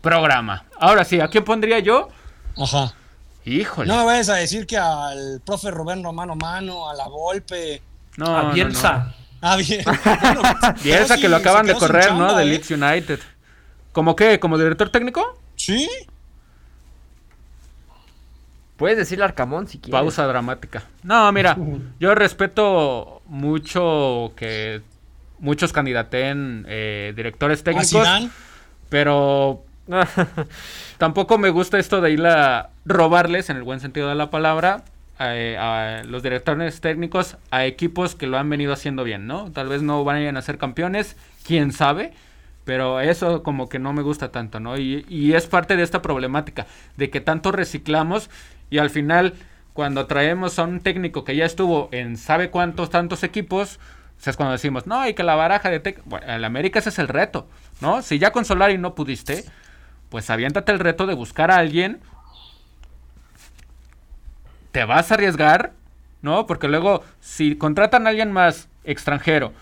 [0.00, 0.64] programa.
[0.80, 2.08] Ahora sí, ¿a quién pondría yo?
[2.56, 2.94] Ajá.
[3.44, 3.86] Híjole.
[3.88, 7.82] No me vayas a decir que al profe Rubén Romano Mano, a la golpe.
[8.16, 8.54] No, a no, no.
[8.54, 9.14] Bielsa.
[9.42, 9.84] Ah, bien.
[9.84, 10.40] Bueno,
[10.82, 12.34] Bielsa que lo acaban de correr, chamba, ¿no?
[12.36, 12.46] De ¿eh?
[12.46, 13.20] Leeds United.
[13.94, 14.40] ¿Cómo qué?
[14.40, 15.38] ¿Como director técnico?
[15.54, 15.88] Sí.
[18.76, 19.92] Puedes decirle Arcamón si quieres.
[19.92, 20.82] Pausa dramática.
[21.04, 21.56] No, mira,
[22.00, 24.82] yo respeto mucho que
[25.38, 28.08] muchos candidaten eh, directores A técnicos,
[28.88, 29.62] pero
[30.98, 34.82] tampoco me gusta esto de ir a robarles, en el buen sentido de la palabra,
[35.20, 39.52] eh, a los directores técnicos a equipos que lo han venido haciendo bien, ¿no?
[39.52, 41.16] Tal vez no vayan a ser campeones,
[41.46, 42.12] quién sabe,
[42.64, 44.78] pero eso como que no me gusta tanto, ¿no?
[44.78, 46.66] Y, y es parte de esta problemática,
[46.96, 48.30] de que tanto reciclamos
[48.70, 49.34] y al final
[49.74, 53.80] cuando traemos a un técnico que ya estuvo en sabe cuántos tantos equipos,
[54.14, 56.88] pues es cuando decimos, no, y que la baraja de tec bueno, el América ese
[56.88, 57.46] es el reto,
[57.80, 58.00] ¿no?
[58.00, 59.44] Si ya con Solari no pudiste,
[60.08, 62.00] pues aviéntate el reto de buscar a alguien.
[64.70, 65.72] Te vas a arriesgar,
[66.22, 66.46] ¿no?
[66.46, 69.52] Porque luego, si contratan a alguien más extranjero,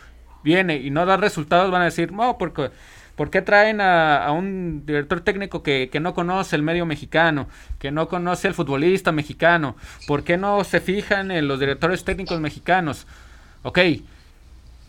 [0.42, 2.70] viene y no da resultados, van a decir, no, porque,
[3.16, 7.48] ¿por qué traen a, a un director técnico que, que no conoce el medio mexicano,
[7.78, 9.76] que no conoce el futbolista mexicano?
[10.06, 13.06] ¿Por qué no se fijan en los directores técnicos mexicanos?
[13.62, 13.78] Ok,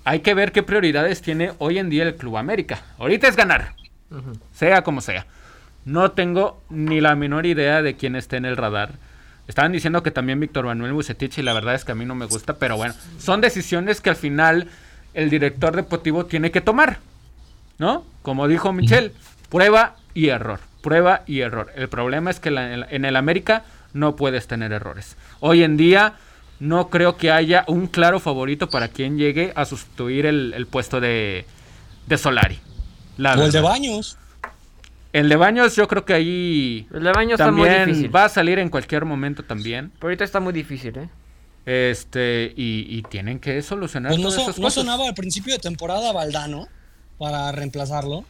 [0.06, 2.82] hay que ver qué prioridades tiene hoy en día el Club América.
[2.98, 3.76] Ahorita es ganar,
[4.54, 5.26] sea como sea.
[5.86, 8.94] No tengo ni la menor idea de quién esté en el radar.
[9.48, 12.16] Estaban diciendo que también Víctor Manuel Bucetich y la verdad es que a mí no
[12.16, 14.70] me gusta, pero bueno, son decisiones que al final
[15.14, 17.00] el director deportivo tiene que tomar,
[17.78, 18.04] ¿no?
[18.22, 19.12] Como dijo Michel,
[19.50, 21.72] prueba y error, prueba y error.
[21.76, 23.64] El problema es que la- en el América
[23.94, 25.18] no puedes tener errores.
[25.40, 26.16] Hoy en día
[26.60, 31.00] no creo que haya un claro favorito para quien llegue a sustituir el, el puesto
[31.02, 31.46] de,
[32.08, 32.60] de Solari.
[33.18, 33.62] La O el de.
[33.62, 34.18] Baños.
[35.12, 38.16] El de Baños yo creo que ahí El de baño está muy también difícil.
[38.16, 39.92] va a salir en cualquier momento también.
[40.00, 41.10] Pero ahorita está muy difícil, ¿eh?
[41.66, 44.84] Este, y, y tienen que solucionar Pues no, todas so- esas no cosas.
[44.84, 46.68] sonaba al principio de temporada Valdano
[47.18, 48.26] para reemplazarlo.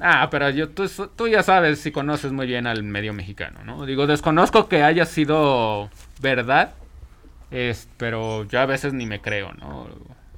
[0.00, 3.86] Ah, pero yo, tú, tú ya sabes si conoces muy bien al medio mexicano, ¿no?
[3.86, 5.88] Digo, desconozco que haya sido
[6.20, 6.72] verdad,
[7.50, 9.88] es, pero yo a veces ni me creo, ¿no?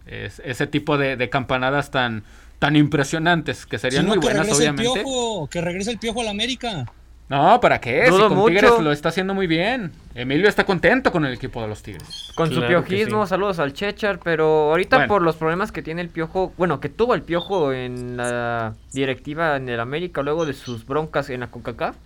[0.06, 2.22] Es, ese tipo de, de campanadas tan,
[2.58, 5.00] tan impresionantes que serían muy que buenas, el obviamente.
[5.00, 6.84] piojo, que regrese el piojo a la América.
[7.28, 8.04] No, ¿para qué?
[8.04, 8.54] Si Dudo con mucho.
[8.54, 9.90] Tigres lo está haciendo muy bien.
[10.14, 12.30] Emilio está contento con el equipo de los Tigres.
[12.36, 13.30] Con su Claro piojismo, sí.
[13.30, 15.08] saludos al Chechar, pero ahorita Bueno.
[15.12, 19.56] por los problemas que tiene el piojo, bueno, que tuvo el piojo en la directiva
[19.56, 21.96] en el América luego de sus broncas en la CONCACAF,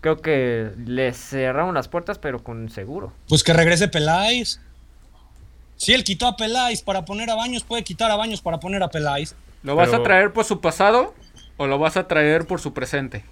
[0.00, 3.12] creo que le cerraron las puertas, pero con seguro.
[3.28, 4.58] Pues que regrese Peláez.
[5.76, 8.82] Si él quitó a Peláez para poner a Baños, puede quitar a Baños para poner
[8.82, 9.34] a Peláez.
[9.64, 11.14] ¿Lo vas a traer por su pasado
[11.58, 13.24] o lo vas a traer por su presente?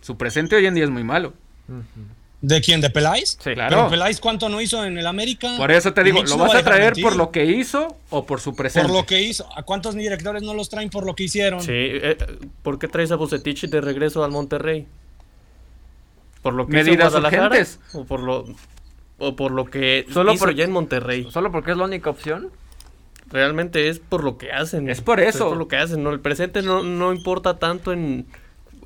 [0.00, 1.34] Su presente hoy en día es muy malo.
[2.42, 2.80] ¿De quién?
[2.80, 3.36] ¿De Peláez?
[3.38, 3.52] Sí.
[3.52, 3.68] Claro.
[3.76, 5.54] Pero Peláez, ¿cuánto no hizo en el América?
[5.58, 8.40] Por eso te digo, ¿lo vas va a traer por lo que hizo o por
[8.40, 8.88] su presente?
[8.88, 9.46] Por lo que hizo.
[9.56, 11.60] ¿A cuántos directores no los traen por lo que hicieron?
[11.60, 12.16] Sí, eh,
[12.62, 14.86] ¿por qué traes a Bucetich de regreso al Monterrey?
[16.42, 17.46] ¿Por lo que Medidas hizo en Guadalajara?
[17.48, 17.80] urgentes.
[17.92, 18.46] ¿O por lo,
[19.18, 21.28] o por lo que Solo hizo por- ya en Monterrey?
[21.30, 22.48] Solo porque es la única opción.
[23.30, 24.88] Realmente es por lo que hacen.
[24.88, 25.28] Es por eso.
[25.44, 26.02] Es por lo que hacen.
[26.02, 26.10] ¿no?
[26.10, 28.26] El presente no, no importa tanto en,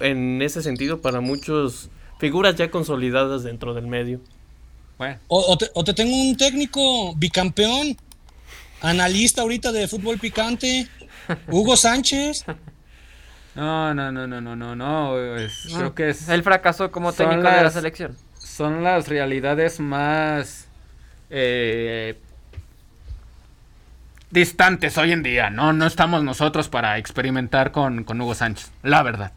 [0.00, 4.20] en ese sentido para muchos figuras ya consolidadas dentro del medio.
[4.98, 7.96] Bueno, O, o te, o te tengo un técnico bicampeón,
[8.80, 10.86] analista ahorita de fútbol picante,
[11.48, 12.44] Hugo Sánchez.
[13.54, 15.36] no, no, no, no, no, no, no.
[15.36, 18.16] es- creo que es, Él fracasó como técnico de la selección.
[18.38, 20.68] son las realidades más
[21.30, 22.16] eh,
[24.30, 25.50] distantes hoy en día.
[25.50, 29.32] No, no estamos nosotros para experimentar con, con Hugo Sánchez, la verdad.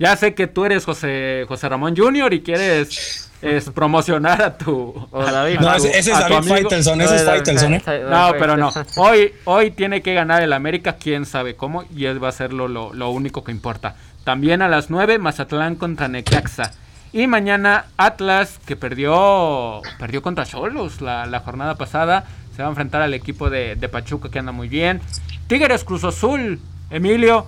[0.00, 2.32] Ya sé que tú eres José, José Ramón Jr.
[2.32, 4.94] y quieres es, promocionar a tu...
[5.10, 5.60] O David.
[5.60, 6.48] No, a ese, tu- ese es a David.
[6.48, 7.82] Faitelson, ese es Faitelson, ¿eh?
[8.08, 8.72] No, pero no.
[8.96, 12.52] Hoy, hoy tiene que ganar el América, quién sabe cómo, y es, va a ser
[12.52, 13.94] lo, lo, lo único que importa.
[14.24, 16.72] También a las 9, Mazatlán contra Necaxa.
[17.12, 22.24] Y mañana Atlas, que perdió perdió contra Cholos la, la jornada pasada,
[22.54, 25.00] se va a enfrentar al equipo de, de Pachuca, que anda muy bien.
[25.48, 27.46] Tigres Cruz Azul, Emilio,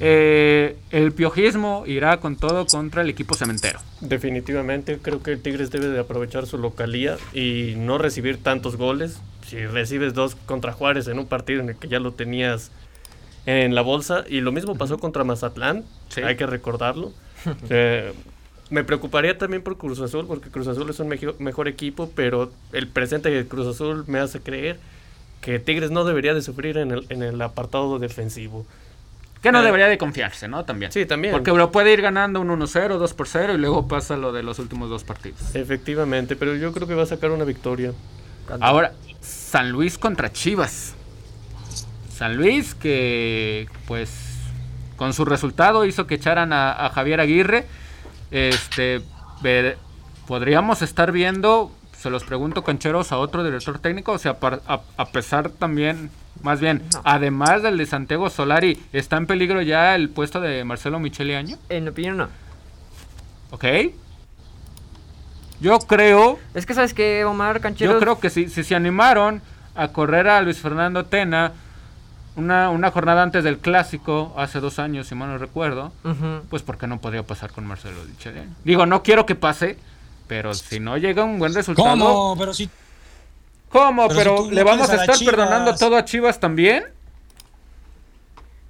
[0.00, 3.78] eh, el piojismo irá con todo contra el equipo cementero.
[4.00, 9.20] Definitivamente creo que el Tigres debe de aprovechar su localía y no recibir tantos goles.
[9.46, 12.70] Si recibes dos contra Juárez en un partido en el que ya lo tenías
[13.46, 16.20] en la bolsa y lo mismo pasó contra Mazatlán, Sí.
[16.22, 17.12] hay que recordarlo.
[17.70, 18.12] Eh,
[18.70, 22.50] me preocuparía también por Cruz Azul porque Cruz Azul es un mejo- mejor equipo, pero
[22.72, 24.80] el presente de Cruz Azul me hace creer
[25.40, 28.66] que Tigres no debería de sufrir en el, en el apartado defensivo.
[29.42, 30.64] Que no Eh, debería de confiarse, ¿no?
[30.64, 30.90] También.
[30.92, 31.32] Sí, también.
[31.32, 34.42] Porque lo puede ir ganando un 1-0, 2 por 0 y luego pasa lo de
[34.42, 35.54] los últimos dos partidos.
[35.54, 37.92] Efectivamente, pero yo creo que va a sacar una victoria.
[38.60, 40.94] Ahora, San Luis contra Chivas.
[42.16, 44.10] San Luis que, pues,
[44.96, 47.66] con su resultado hizo que echaran a, a Javier Aguirre.
[48.30, 49.02] Este,
[49.42, 49.76] ver-
[50.26, 54.12] podríamos estar viendo, se los pregunto, cancheros, a otro director técnico.
[54.12, 56.10] O sea, par- a, a pesar también,
[56.42, 60.98] más bien, además del de Santiago Solari, ¿está en peligro ya el puesto de Marcelo
[61.00, 61.58] Michele Año?
[61.68, 62.28] En mi opinión, no.
[63.50, 63.64] ¿Ok?
[65.60, 67.94] Yo creo Es que, ¿sabes qué, Omar Cancheros?
[67.94, 69.40] Yo creo que si, si se animaron
[69.74, 71.52] a correr a Luis Fernando Tena
[72.36, 76.42] una, una jornada antes del clásico, hace dos años, si mal no recuerdo, Ujú.
[76.50, 78.54] pues ¿por qué no podría pasar con Marcelo Dichelian?
[78.64, 79.78] Digo, no quiero que pase,
[80.26, 81.88] pero si no llega un buen resultado...
[81.88, 82.36] ¿Cómo?
[82.38, 82.68] Pero si
[83.68, 84.08] ¿Cómo?
[84.08, 86.84] Pero Pero, si tú le vamos a estar perdonando todo a Chivas también.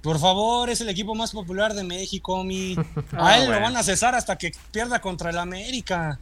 [0.01, 2.75] Por favor, es el equipo más popular de México, mi.
[3.13, 3.59] Ah, A él bueno.
[3.59, 6.19] lo van a cesar hasta que pierda contra el América.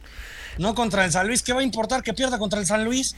[0.58, 1.42] No contra el San Luis.
[1.42, 3.14] ¿Qué va a importar que pierda contra el San Luis?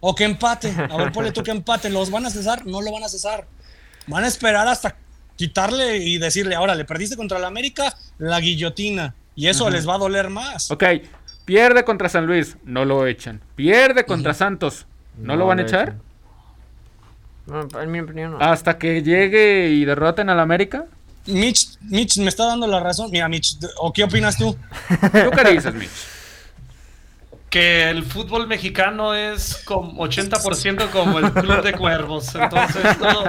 [0.00, 0.74] O que empate.
[0.90, 1.88] A ver, ponle tú que empate.
[1.90, 2.66] ¿Los van a cesar?
[2.66, 3.46] No lo van a cesar.
[4.06, 4.96] Van a esperar hasta
[5.36, 9.14] quitarle y decirle, ahora le perdiste contra el América, la guillotina.
[9.36, 10.70] Y eso les va a doler más.
[10.70, 10.84] Ok,
[11.50, 13.40] pierde contra San Luis, no lo echan.
[13.56, 14.86] Pierde contra Santos,
[15.18, 15.96] ¿no, lo van a echar?
[17.44, 18.38] No, en mi opinión no.
[18.38, 20.84] Hasta que llegue y derroten al América.
[21.26, 23.10] Mitch, Mitch me está dando la razón.
[23.10, 24.56] Mira, Mitch, ¿o qué opinas tú?
[25.00, 25.90] ¿Tú qué dices, Mitch?
[27.50, 32.32] que el fútbol mexicano es como 80% como el club de cuervos.
[32.32, 33.24] Entonces todo,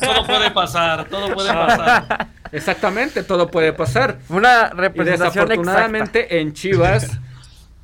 [0.00, 2.28] todo puede pasar, todo puede pasar.
[2.52, 4.16] Exactamente, todo puede pasar.
[4.30, 5.60] Una Y representación exacta.
[5.60, 7.18] desafortunadamente en Chivas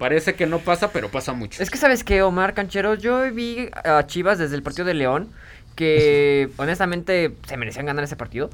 [0.03, 1.63] parece que no pasa, pero pasa mucho.
[1.63, 5.31] Es que sabes que Omar Canchero, yo vi a Chivas desde el partido de León,
[5.77, 8.51] que honestamente se merecían ganar ese partido.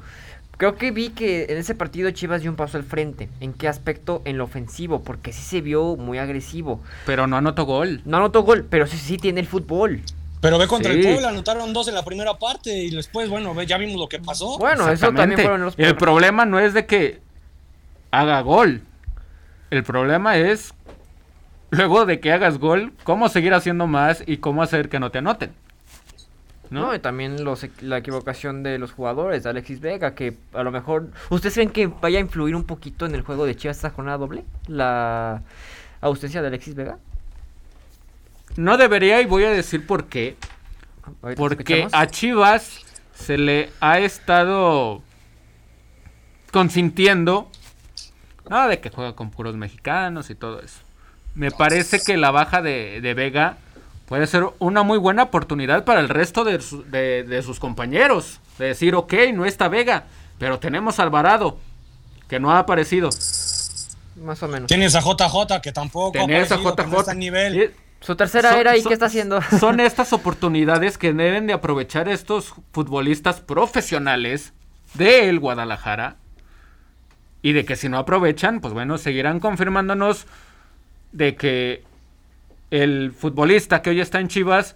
[0.57, 3.29] Creo que vi que en ese partido Chivas dio un paso al frente.
[3.39, 4.21] ¿En qué aspecto?
[4.25, 6.81] En lo ofensivo, porque sí se vio muy agresivo.
[7.07, 8.01] Pero no anotó gol.
[8.05, 10.01] No anotó gol, pero sí, sí tiene el fútbol.
[10.41, 10.99] Pero ve contra Sí.
[10.99, 14.07] el Puebla, anotaron dos en la primera parte y después, bueno, ve, ya vimos lo
[14.07, 14.59] que pasó.
[14.59, 15.41] Bueno, eso también Exactamente.
[15.41, 17.21] fueron los El problema no es de que
[18.11, 18.83] haga gol.
[19.71, 20.73] El problema es,
[21.71, 25.19] luego de que hagas gol, cómo seguir haciendo más y cómo hacer que no te
[25.19, 25.51] anoten.
[26.69, 26.81] ¿No?
[26.81, 26.95] ¿no?
[26.95, 31.09] y también los, la equivocación de los jugadores, de Alexis Vega, que a lo mejor...
[31.31, 34.19] ¿Ustedes creen que vaya a influir un poquito en el juego de Chivas esta jornada
[34.19, 34.45] doble?
[34.67, 35.41] La
[35.99, 36.99] ausencia de Alexis Vega.
[38.55, 40.37] No debería y voy a decir por qué.
[41.35, 42.81] Porque a Chivas
[43.13, 45.01] se le ha estado
[46.51, 47.49] consintiendo
[48.49, 50.79] nada de que juega con puros mexicanos y todo eso.
[51.35, 53.57] Me parece que la baja de, de Vega
[54.07, 58.39] puede ser una muy buena oportunidad para el resto de, su- de- de sus compañeros.
[58.57, 60.05] De decir, ok, no está Vega,
[60.37, 61.57] pero tenemos a Alvarado,
[62.27, 63.09] que no ha aparecido.
[64.21, 64.67] Más o menos.
[64.67, 67.09] Tienes a JJ que tampoco ha a JJ.
[67.09, 67.73] a nivel.
[68.01, 69.41] Su tercera son- era y son- qué está haciendo.
[69.59, 74.53] Son estas oportunidades que deben de aprovechar estos futbolistas profesionales
[74.95, 76.15] del Guadalajara.
[77.41, 80.25] Y de que si no aprovechan, pues bueno, seguirán confirmándonos
[81.11, 81.83] de que
[82.71, 84.75] el futbolista que hoy está en Chivas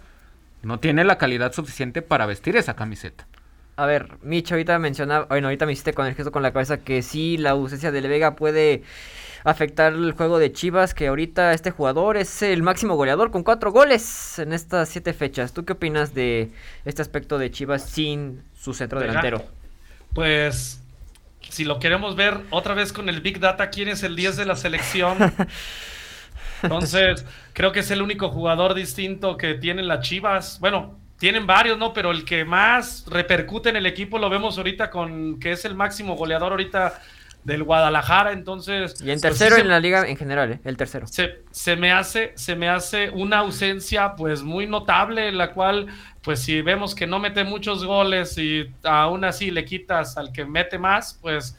[0.62, 3.26] no tiene la calidad suficiente para vestir esa camiseta.
[3.76, 6.78] A ver, Mitch, ahorita mencionaba, bueno, ahorita me hiciste con el gesto con la cabeza
[6.78, 8.82] que sí, la ausencia de Vega puede
[9.42, 13.72] afectar el juego de Chivas, que ahorita este jugador es el máximo goleador con cuatro
[13.72, 15.52] goles en estas siete fechas.
[15.52, 16.50] ¿Tú qué opinas de
[16.84, 19.10] este aspecto de Chivas sin su centro Vega.
[19.12, 19.44] delantero?
[20.14, 20.80] Pues
[21.50, 24.46] si lo queremos ver otra vez con el Big Data, ¿quién es el 10 de
[24.46, 25.18] la selección?
[26.62, 30.58] Entonces, creo que es el único jugador distinto que tienen las Chivas.
[30.60, 31.92] Bueno, tienen varios, ¿no?
[31.92, 35.74] Pero el que más repercute en el equipo lo vemos ahorita con que es el
[35.74, 37.00] máximo goleador ahorita
[37.44, 38.32] del Guadalajara.
[38.32, 40.60] Entonces, Y en pues, tercero sí en se- la liga en general, ¿eh?
[40.64, 41.06] El tercero.
[41.06, 45.86] se, se me hace se me hace una ausencia pues muy notable en la cual
[46.22, 50.46] pues si vemos que no mete muchos goles y aún así le quitas al que
[50.46, 51.54] mete más pues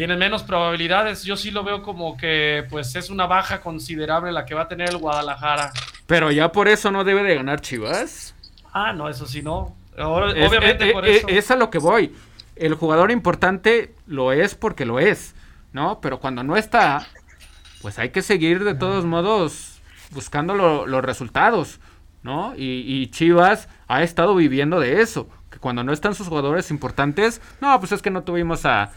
[0.00, 4.46] tiene menos probabilidades yo sí lo veo como que pues es una baja considerable la
[4.46, 5.72] que va a tener el Guadalajara
[6.06, 8.34] Pero ya por eso no debe de ganar Chivas.
[8.72, 11.68] ah no eso sí no Ahora- Es- obviamente eh, por eh, eso es a lo
[11.68, 12.14] que voy.
[12.56, 15.34] El jugador importante lo es porque lo es,
[15.74, 16.00] ¿no?
[16.00, 17.06] Pero cuando no está,
[17.82, 19.82] pues hay que seguir de todos modos
[20.12, 21.78] buscando lo- los resultados,
[22.22, 22.54] ¿no?
[22.56, 25.28] Y, y Chivas ha estado viviendo de eso.
[25.50, 28.92] Que cuando no están sus jugadores importantes, no, pues es que no tuvimos a,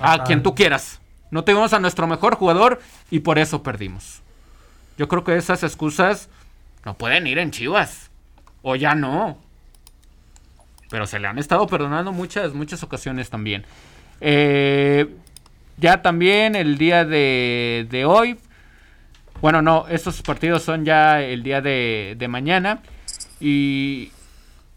[0.00, 1.00] a quien tú quieras.
[1.30, 4.22] No tuvimos a nuestro mejor jugador y por eso perdimos.
[4.96, 6.28] Yo creo que esas excusas
[6.84, 8.10] no pueden ir en Chivas.
[8.62, 9.38] O ya no.
[10.90, 13.64] Pero se le han estado perdonando muchas, muchas ocasiones también.
[14.20, 15.14] Eh,
[15.76, 18.38] ya también el día de, de hoy.
[19.40, 22.80] Bueno, no, estos partidos son ya el día de, de mañana.
[23.40, 24.10] Y,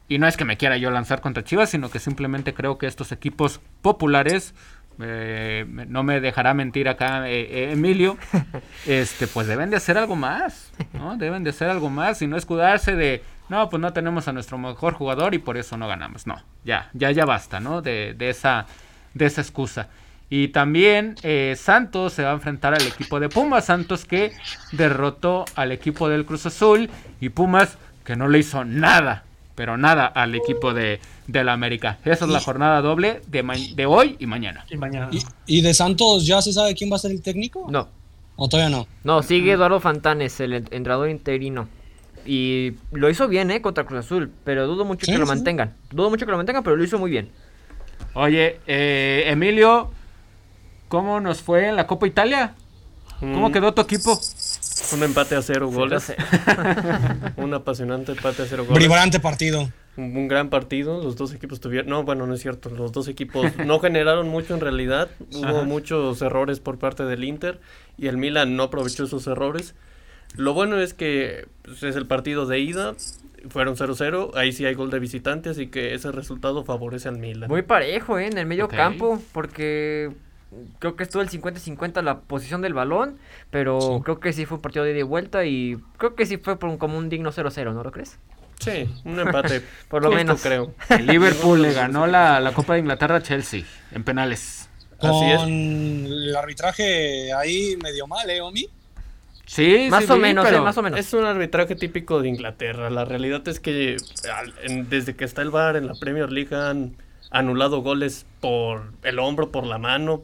[0.08, 2.86] y no es que me quiera yo lanzar contra Chivas, sino que simplemente creo que
[2.86, 4.54] estos equipos populares,
[5.00, 8.18] eh, no me dejará mentir acá eh, eh, Emilio,
[8.86, 11.18] este, pues deben de hacer algo más, ¿no?
[11.18, 14.58] Deben de hacer algo más y no escudarse de, no, pues no tenemos a nuestro
[14.58, 16.28] mejor jugador y por eso no ganamos.
[16.28, 17.82] No, ya, ya, ya basta, ¿no?
[17.82, 18.66] De, de esa,
[19.14, 19.90] de esa excusa.
[20.34, 23.66] Y también eh, Santos se va a enfrentar al equipo de Pumas.
[23.66, 24.32] Santos que
[24.72, 26.90] derrotó al equipo del Cruz Azul.
[27.20, 29.26] Y Pumas que no le hizo nada,
[29.62, 32.00] pero nada al equipo de, de la América.
[32.04, 33.44] Esa es la jornada doble de,
[33.76, 34.66] de hoy y mañana.
[34.68, 37.68] y mañana ¿Y, y de Santos ya se sabe quién va a ser el técnico?
[37.70, 37.88] No,
[38.38, 38.88] ¿O todavía no?
[39.04, 41.68] no, sigue Eduardo Fantanes, el en- entrenador interino.
[42.26, 43.62] Y lo hizo bien, ¿eh?
[43.62, 44.32] Contra Cruz Azul.
[44.44, 45.76] Pero dudo mucho Sí, que lo mantengan.
[45.92, 47.30] Dudo mucho que lo mantengan, pero lo hizo muy bien.
[48.16, 49.92] Oye, eh, Emilio,
[50.88, 52.56] ¿cómo nos fue en la Copa Italia?
[53.20, 54.20] ¿Cómo Mm, quedó tu equipo?
[54.94, 56.14] Un empate a cero goles.
[57.38, 58.82] un apasionante empate a cero goles.
[58.82, 59.72] Vibrante partido.
[59.98, 61.02] Un, un gran partido.
[61.04, 61.90] Los dos equipos tuvieron.
[61.90, 62.70] No, bueno, no es cierto.
[62.70, 65.10] Los dos equipos no generaron mucho en realidad.
[65.34, 65.64] Hubo Ajá.
[65.64, 67.60] muchos errores por parte del Inter.
[67.98, 69.76] Y el Milan no aprovechó esos errores.
[70.36, 72.94] Lo bueno es que pues, es el partido de ida.
[73.50, 74.32] Fueron 0-0.
[74.36, 75.50] Ahí sí hay gol de visitante.
[75.50, 77.50] Así que ese resultado favorece al Milan.
[77.50, 78.28] Muy parejo, ¿eh?
[78.28, 80.12] En el medio campo, porque
[80.80, 83.18] creo que estuvo el 50-50 la posición del balón,
[83.50, 83.88] pero Sí.
[84.04, 86.58] creo que sí fue un partido de ida y vuelta y creo que sí fue
[86.60, 88.18] por un- como un digno 0-0, ¿no lo crees?
[88.60, 89.62] Sí, un empate.
[89.90, 90.42] Por lo justo, menos.
[90.44, 90.72] creo.
[90.90, 94.70] El Liverpool le ganó la, la Copa de Inglaterra a Chelsea en penales.
[95.00, 95.40] Así es.
[95.40, 98.68] Con el arbitraje ahí medio mal, ¿eh, Omi?
[99.48, 100.62] Sí, más sí o menos, pero- ¿eh?
[100.62, 101.00] Más o menos.
[101.00, 102.92] Es un arbitraje típico de Inglaterra.
[102.92, 103.98] La realidad es que
[104.32, 106.96] al- en- desde que está el VAR en la Premier League han
[107.32, 110.22] anulado goles por el hombro, por la mano,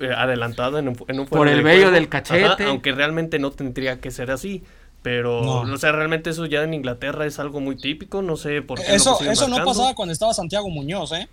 [0.00, 2.44] Eh, adelantada en un, en un Por el vello del cachete.
[2.44, 4.62] Ajá, aunque realmente no tendría que ser así.
[5.02, 5.72] Pero, No.
[5.74, 8.20] o sea, realmente eso ya en Inglaterra es algo muy típico.
[8.20, 8.94] No sé por qué.
[8.94, 11.28] Eso, eso no pasaba cuando estaba Santiago Muñoz, ¿eh?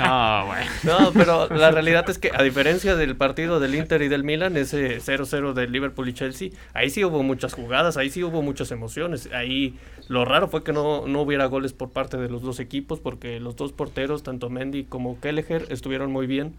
[0.00, 0.70] Ah, bueno.
[0.84, 4.56] No, pero la realidad es que a diferencia del partido del Inter y del Milan,
[4.56, 8.70] ese 0-0 del Liverpool y Chelsea, ahí sí hubo muchas jugadas, ahí sí hubo muchas
[8.70, 9.28] emociones.
[9.32, 9.78] Ahí
[10.08, 13.40] lo raro fue que no, no hubiera goles por parte de los dos equipos porque
[13.40, 16.54] los dos porteros, tanto Mendy como Kelleher, estuvieron muy bien.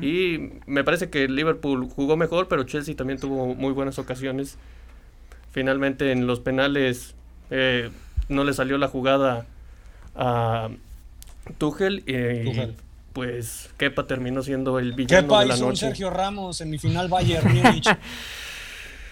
[0.00, 4.56] Y me parece que el Liverpool jugó mejor, pero Chelsea también tuvo muy buenas ocasiones.
[5.50, 7.14] Finalmente en los penales
[7.50, 7.90] eh,
[8.28, 9.46] no le salió la jugada
[10.14, 10.70] a
[11.58, 12.74] Tuchel y Tuchel.
[13.12, 15.76] pues Kepa terminó siendo el villano Kepa de la hizo un.
[15.76, 17.88] Sergio Ramos en mi final Bayern Múnich.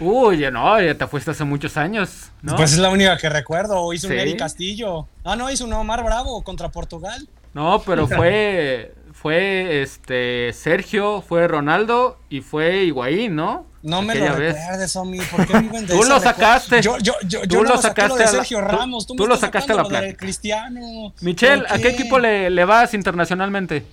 [0.01, 2.57] Uy, ya no, ya te fuiste hace muchos años, ¿no?
[2.57, 3.93] Pues es la única que recuerdo.
[3.93, 4.13] Hizo Sí.
[4.15, 5.07] un Eric Castillo.
[5.23, 7.29] Ah, no, hizo un Omar Bravo contra Portugal.
[7.55, 13.67] No, pero fue, fue este Sergio, fue Ronaldo y fue Higuaín, ¿no?
[13.85, 14.55] No me lo vez.
[14.57, 15.19] recuerdes, Omi.
[15.21, 16.81] ¿Por qué viven de Tú lo sacaste.
[16.83, 19.07] Yo, yo, yo, Tú yo lo sacaste lo de la- Sergio tú- Ramos.
[19.07, 20.15] Tú, tú me lo sacaste a la plata.
[20.17, 21.13] Cristiano.
[21.21, 23.85] Michelle, ¿Por ¿a qué equipo le, le vas internacionalmente?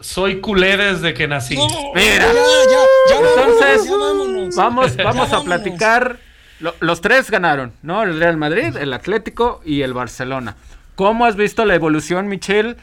[0.00, 1.56] Soy culé desde que nací.
[1.56, 2.26] No, Mira.
[2.26, 2.80] Ya, ya,
[3.10, 4.56] ya Entonces, vámonos, ya vámonos.
[4.56, 6.18] Vamos, Ya vamos a platicar.
[6.60, 8.02] Lo- los tres ganaron, ¿no?
[8.02, 10.56] El Real Madrid, el Atlético y el Barcelona.
[10.94, 12.76] ¿Cómo has visto la evolución, Michelle?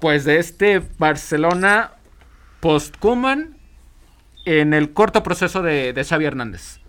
[0.00, 1.92] Pues de este Barcelona
[2.60, 3.57] post-Kuman
[4.48, 6.80] en el corto proceso de, de Xavi Hernández.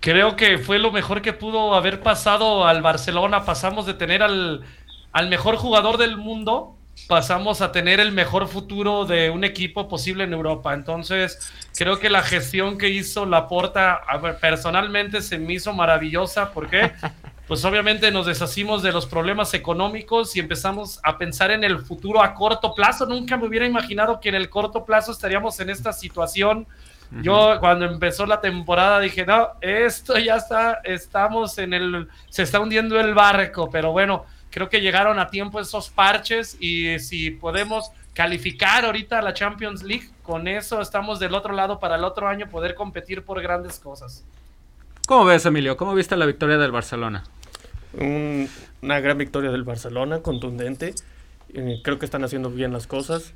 [0.00, 3.44] Creo que fue lo mejor que pudo haber pasado al Barcelona.
[3.44, 4.64] Pasamos de tener al,
[5.12, 6.76] al mejor jugador del mundo,
[7.08, 10.74] pasamos a tener el mejor futuro de un equipo posible en Europa.
[10.74, 14.02] Entonces, creo que la gestión que hizo Laporta,
[14.40, 16.52] personalmente se me hizo maravillosa.
[16.52, 16.92] ¿Por qué?
[17.46, 22.20] Pues obviamente nos deshacimos de los problemas económicos y empezamos a pensar en el futuro
[22.20, 23.06] a corto plazo.
[23.06, 26.66] Nunca me hubiera imaginado que en el corto plazo estaríamos en esta situación.
[27.22, 32.58] Yo cuando empezó la temporada dije, no, esto ya está, estamos en el, se está
[32.58, 37.92] hundiendo el barco, pero bueno, creo que llegaron a tiempo esos parches y si podemos
[38.12, 42.26] calificar ahorita a la Champions League, con eso estamos del otro lado para el otro
[42.26, 44.24] año poder competir por grandes cosas.
[45.06, 45.76] ¿Cómo ves, Emilio?
[45.76, 47.22] ¿Cómo viste la victoria del Barcelona?
[47.94, 48.48] Un-
[48.82, 50.94] una gran victoria del Barcelona, contundente.
[51.54, 53.32] Eh, creo que están haciendo bien las cosas.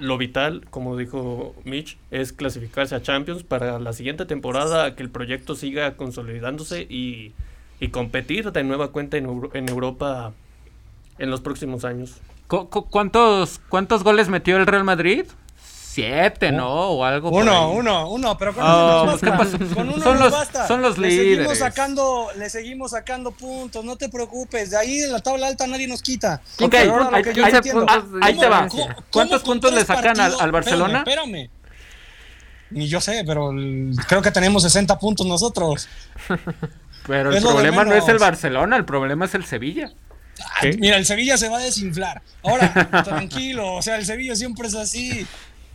[0.00, 5.10] Lo vital, como dijo Mitch, es clasificarse a Champions para la siguiente temporada, que el
[5.10, 7.32] proyecto siga consolidándose y,
[7.78, 10.32] y competir de nueva cuenta en, en Europa
[11.18, 12.16] en los próximos años.
[12.48, 15.24] cu- cu- ¿Cuántos, ¿Cuántos goles metió el Real Madrid?
[16.00, 16.68] Siete, ¿no?
[16.90, 19.58] O algo Uno, uno, uno, pero con Oh, uno nos ¿qué basta.
[19.74, 20.68] Con uno Son nos los- basta.
[20.68, 21.36] son los le líderes.
[21.36, 24.70] Seguimos sacando, le seguimos sacando puntos, no te preocupes.
[24.70, 26.40] De ahí en la tabla alta nadie nos quita.
[26.60, 28.66] Ok, ahora ahí- ahí- no ah, ahí te va.
[28.68, 30.98] ¿cómo- cómo ¿Cuántos puntos le sacan al- Barcelona?
[31.00, 31.50] Espérame, espérame.
[32.70, 35.88] Ni yo sé, pero el- creo que tenemos 60 puntos nosotros.
[37.06, 38.18] Pero el Es problema no es el.
[38.18, 39.90] Barcelona, el problema es el Sevilla.
[40.44, 42.20] Ah, Mira, el Sevilla se va a desinflar.
[42.42, 42.72] Ahora,
[43.04, 45.26] tranquilo, o sea, el Sevilla siempre es así.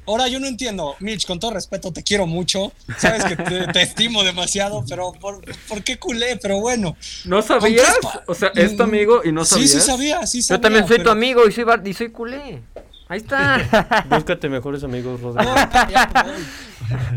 [0.08, 2.72] Ahora, yo no entiendo, Mitch, con todo respeto, te quiero mucho.
[2.98, 6.38] Sabes que te, te estimo demasiado, pero ¿por, por qué culé?
[6.42, 6.96] Pero bueno.
[7.26, 7.96] ¿No ¿con sabías?
[8.28, 9.72] O sea, es tu amigo y no Sí, sabías.
[9.72, 10.58] sí sabía, sí sabía.
[10.58, 12.62] Yo también soy tu amigo y soy, bar- y soy culé.
[13.08, 14.06] Ahí está.
[14.10, 15.54] Búscate mejores amigos, Rodrigo.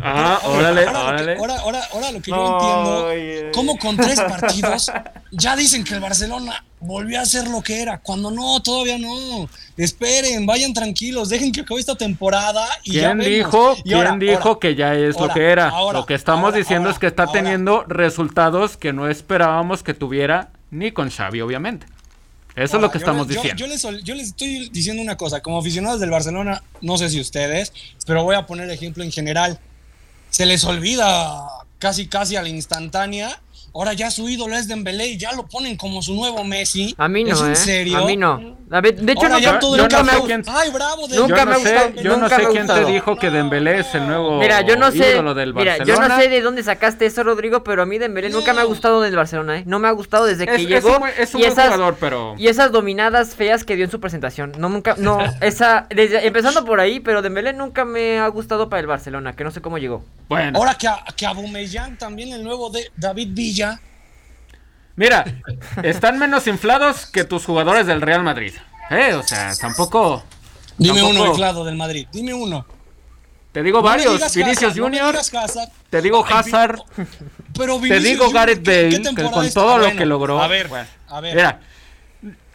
[0.02, 1.36] Ah, órale, ahora, lo que- órale.
[1.38, 4.90] ahora, ahora, ahora lo que yo entiendo, cómo con tres partidos
[5.30, 9.48] ya dicen que el Barcelona volvió a ser lo que era, cuando no, todavía no.
[9.76, 13.26] Esperen, vayan tranquilos, dejen que acabe esta temporada y ya ¿Quién vemos.
[13.52, 15.68] dijo, Y quién ahora, dijo ahora, que ya es lo que era?
[15.68, 17.32] ahora, lo que estamos ahora, diciendo ahora, es que está ahora.
[17.40, 21.86] teniendo resultados que no esperábamos que tuviera ni con Xavi, obviamente.
[22.64, 23.56] Eso es lo que estamos yo- diciendo.
[23.58, 27.20] Yo, les, yo les estoy diciendo una cosa, como aficionados del Barcelona, no sé si
[27.20, 27.72] ustedes,
[28.06, 29.58] pero voy a poner ejemplo en general.
[30.30, 31.46] Se les olvida
[31.78, 33.40] casi casi a la instantánea.
[33.74, 36.94] Ahora ya su ídolo es Dembélé y ya lo ponen como su nuevo Messi.
[36.98, 37.46] A mí no, ¿Es ¿eh?
[37.46, 37.98] en serio?
[37.98, 38.57] A mí no.
[38.70, 41.08] A ver, de hecho, Ahora ya yo- todo yo no sé me- quién- Ay, bravo,
[41.08, 44.38] Nunca me ha gustado- yo no nunca quién te dijo que Dembélé es el nuevo
[44.38, 45.12] Mira, yo no sé.
[45.12, 48.28] ídolo del Mira, yo no sé de dónde sacaste eso, Rodrigo, pero a mí Dembélé
[48.30, 49.62] nunca me ha gustado del Barcelona, ¿eh?
[49.66, 50.98] No me ha gustado desde que Es, es llegó.
[50.98, 53.90] un, es un y buen esas, jugador, pero Y esas dominadas feas que dio en
[53.90, 54.52] su presentación.
[54.58, 58.80] No, nunca, no, esa, desde, empezando por ahí, pero Dembélé nunca me ha gustado para
[58.80, 60.04] el Barcelona, que no sé cómo llegó.
[60.28, 60.58] bueno.
[60.58, 63.80] Ahora que, a- que Aubameyang también el nuevo de David Villa.
[64.98, 65.24] Mira,
[65.82, 68.52] están menos inflados que tus jugadores del Real Madrid.
[68.90, 70.24] Eh, o sea, tampoco.
[70.76, 72.66] Dime tampoco- uno inflado del Madrid, dime uno.
[73.52, 74.34] Te digo No varios.
[74.34, 75.16] Vinicius no Junior.
[75.88, 76.80] te digo Ay, Hazard.
[77.56, 80.42] Pero Te Vinicius digo Junior, Gareth ¿qué- qué Bale, que con todo lo que logró.
[80.42, 81.34] A ver, Bueno, a ver.
[81.36, 81.60] Mira,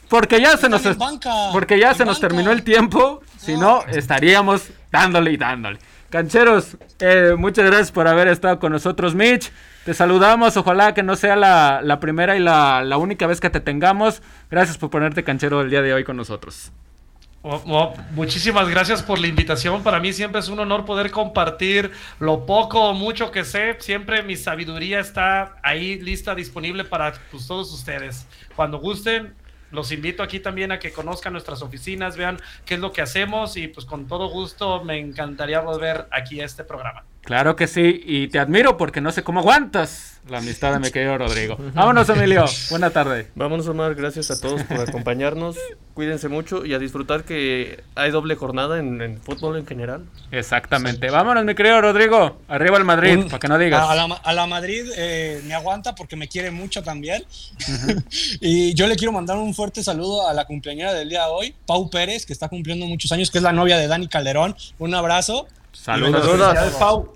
[0.10, 4.64] porque ya se nos banca, porque ya se nos terminó el tiempo, si no estaríamos
[4.92, 5.80] dándole y dándole.
[6.10, 9.52] Cancheros, eh, muchas gracias por haber estado con nosotros, Mitch.
[9.86, 13.50] Te saludamos, ojalá que no sea la, la primera y la, la única vez que
[13.50, 14.22] te tengamos.
[14.50, 16.72] Gracias por ponerte canchero el día de hoy con nosotros.
[17.42, 19.84] Oh, oh, muchísimas gracias por la invitación.
[19.84, 23.76] Para mí siempre es un honor poder compartir lo poco o mucho que sé.
[23.82, 28.26] Siempre mi sabiduría está ahí lista, disponible para pues, todos ustedes.
[28.56, 29.36] Cuando gusten,
[29.72, 33.58] los invito aquí también a que conozcan nuestras oficinas, vean qué es lo que hacemos
[33.58, 37.04] y pues con todo gusto me encantaría volver aquí a este programa.
[37.24, 40.90] Claro que sí, y te admiro porque no sé cómo aguantas la amistad de mi
[40.92, 41.58] querido Rodrigo.
[41.74, 42.46] Vámonos, Emilio.
[42.70, 43.28] Buena tarde.
[43.36, 43.96] Vámonos, Omar.
[43.96, 45.58] Gracias a todos por acompañarnos.
[45.94, 50.06] Cuídense mucho y a disfrutar que hay doble jornada en, en fútbol en general.
[50.32, 51.10] Exactamente.
[51.10, 52.40] Vámonos, mi querido Rodrigo.
[52.48, 53.86] Arriba el Madrid, Un- para que no digas.
[53.88, 57.24] A la, a la Madrid eh, me aguanta porque me quiere mucho también.
[58.42, 61.56] y yo le quiero mandar un fuerte saludo a la cumpleañera del día de hoy,
[61.66, 64.56] Pau Pérez, que está cumpliendo muchos años, que es la novia de Dani Calderón.
[64.80, 65.48] Un abrazo.
[65.74, 66.26] Saludos.
[66.26, 66.74] Saludos.
[66.80, 67.14] Pau.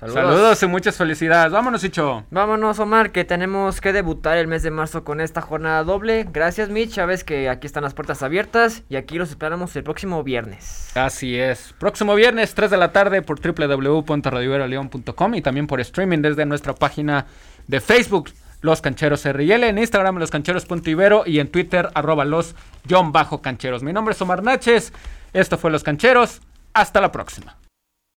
[0.00, 0.24] Saludos.
[0.24, 1.52] Saludos y muchas felicidades.
[1.52, 2.24] Vámonos, Icho.
[2.30, 6.26] Vámonos, Omar, que tenemos que debutar el mes de marzo con esta jornada doble.
[6.30, 6.94] Gracias, Mitch.
[6.94, 10.90] Sabes que aquí están las puertas abiertas y aquí los esperamos el próximo viernes.
[10.94, 11.74] Así es.
[11.78, 17.26] Próximo viernes, 3 de la tarde, por www.radioveraleon.com y también por streaming desde nuestra página
[17.66, 18.30] de Facebook,
[18.60, 22.54] Los Cancheros RL, en Instagram, loscancheros.ibero y en Twitter, arroba los
[22.84, 23.82] guion bajo cancheros.
[23.82, 24.92] Mi nombre es Omar Naches.
[25.32, 26.42] Esto fue Los Cancheros.
[26.74, 27.56] Hasta la próxima.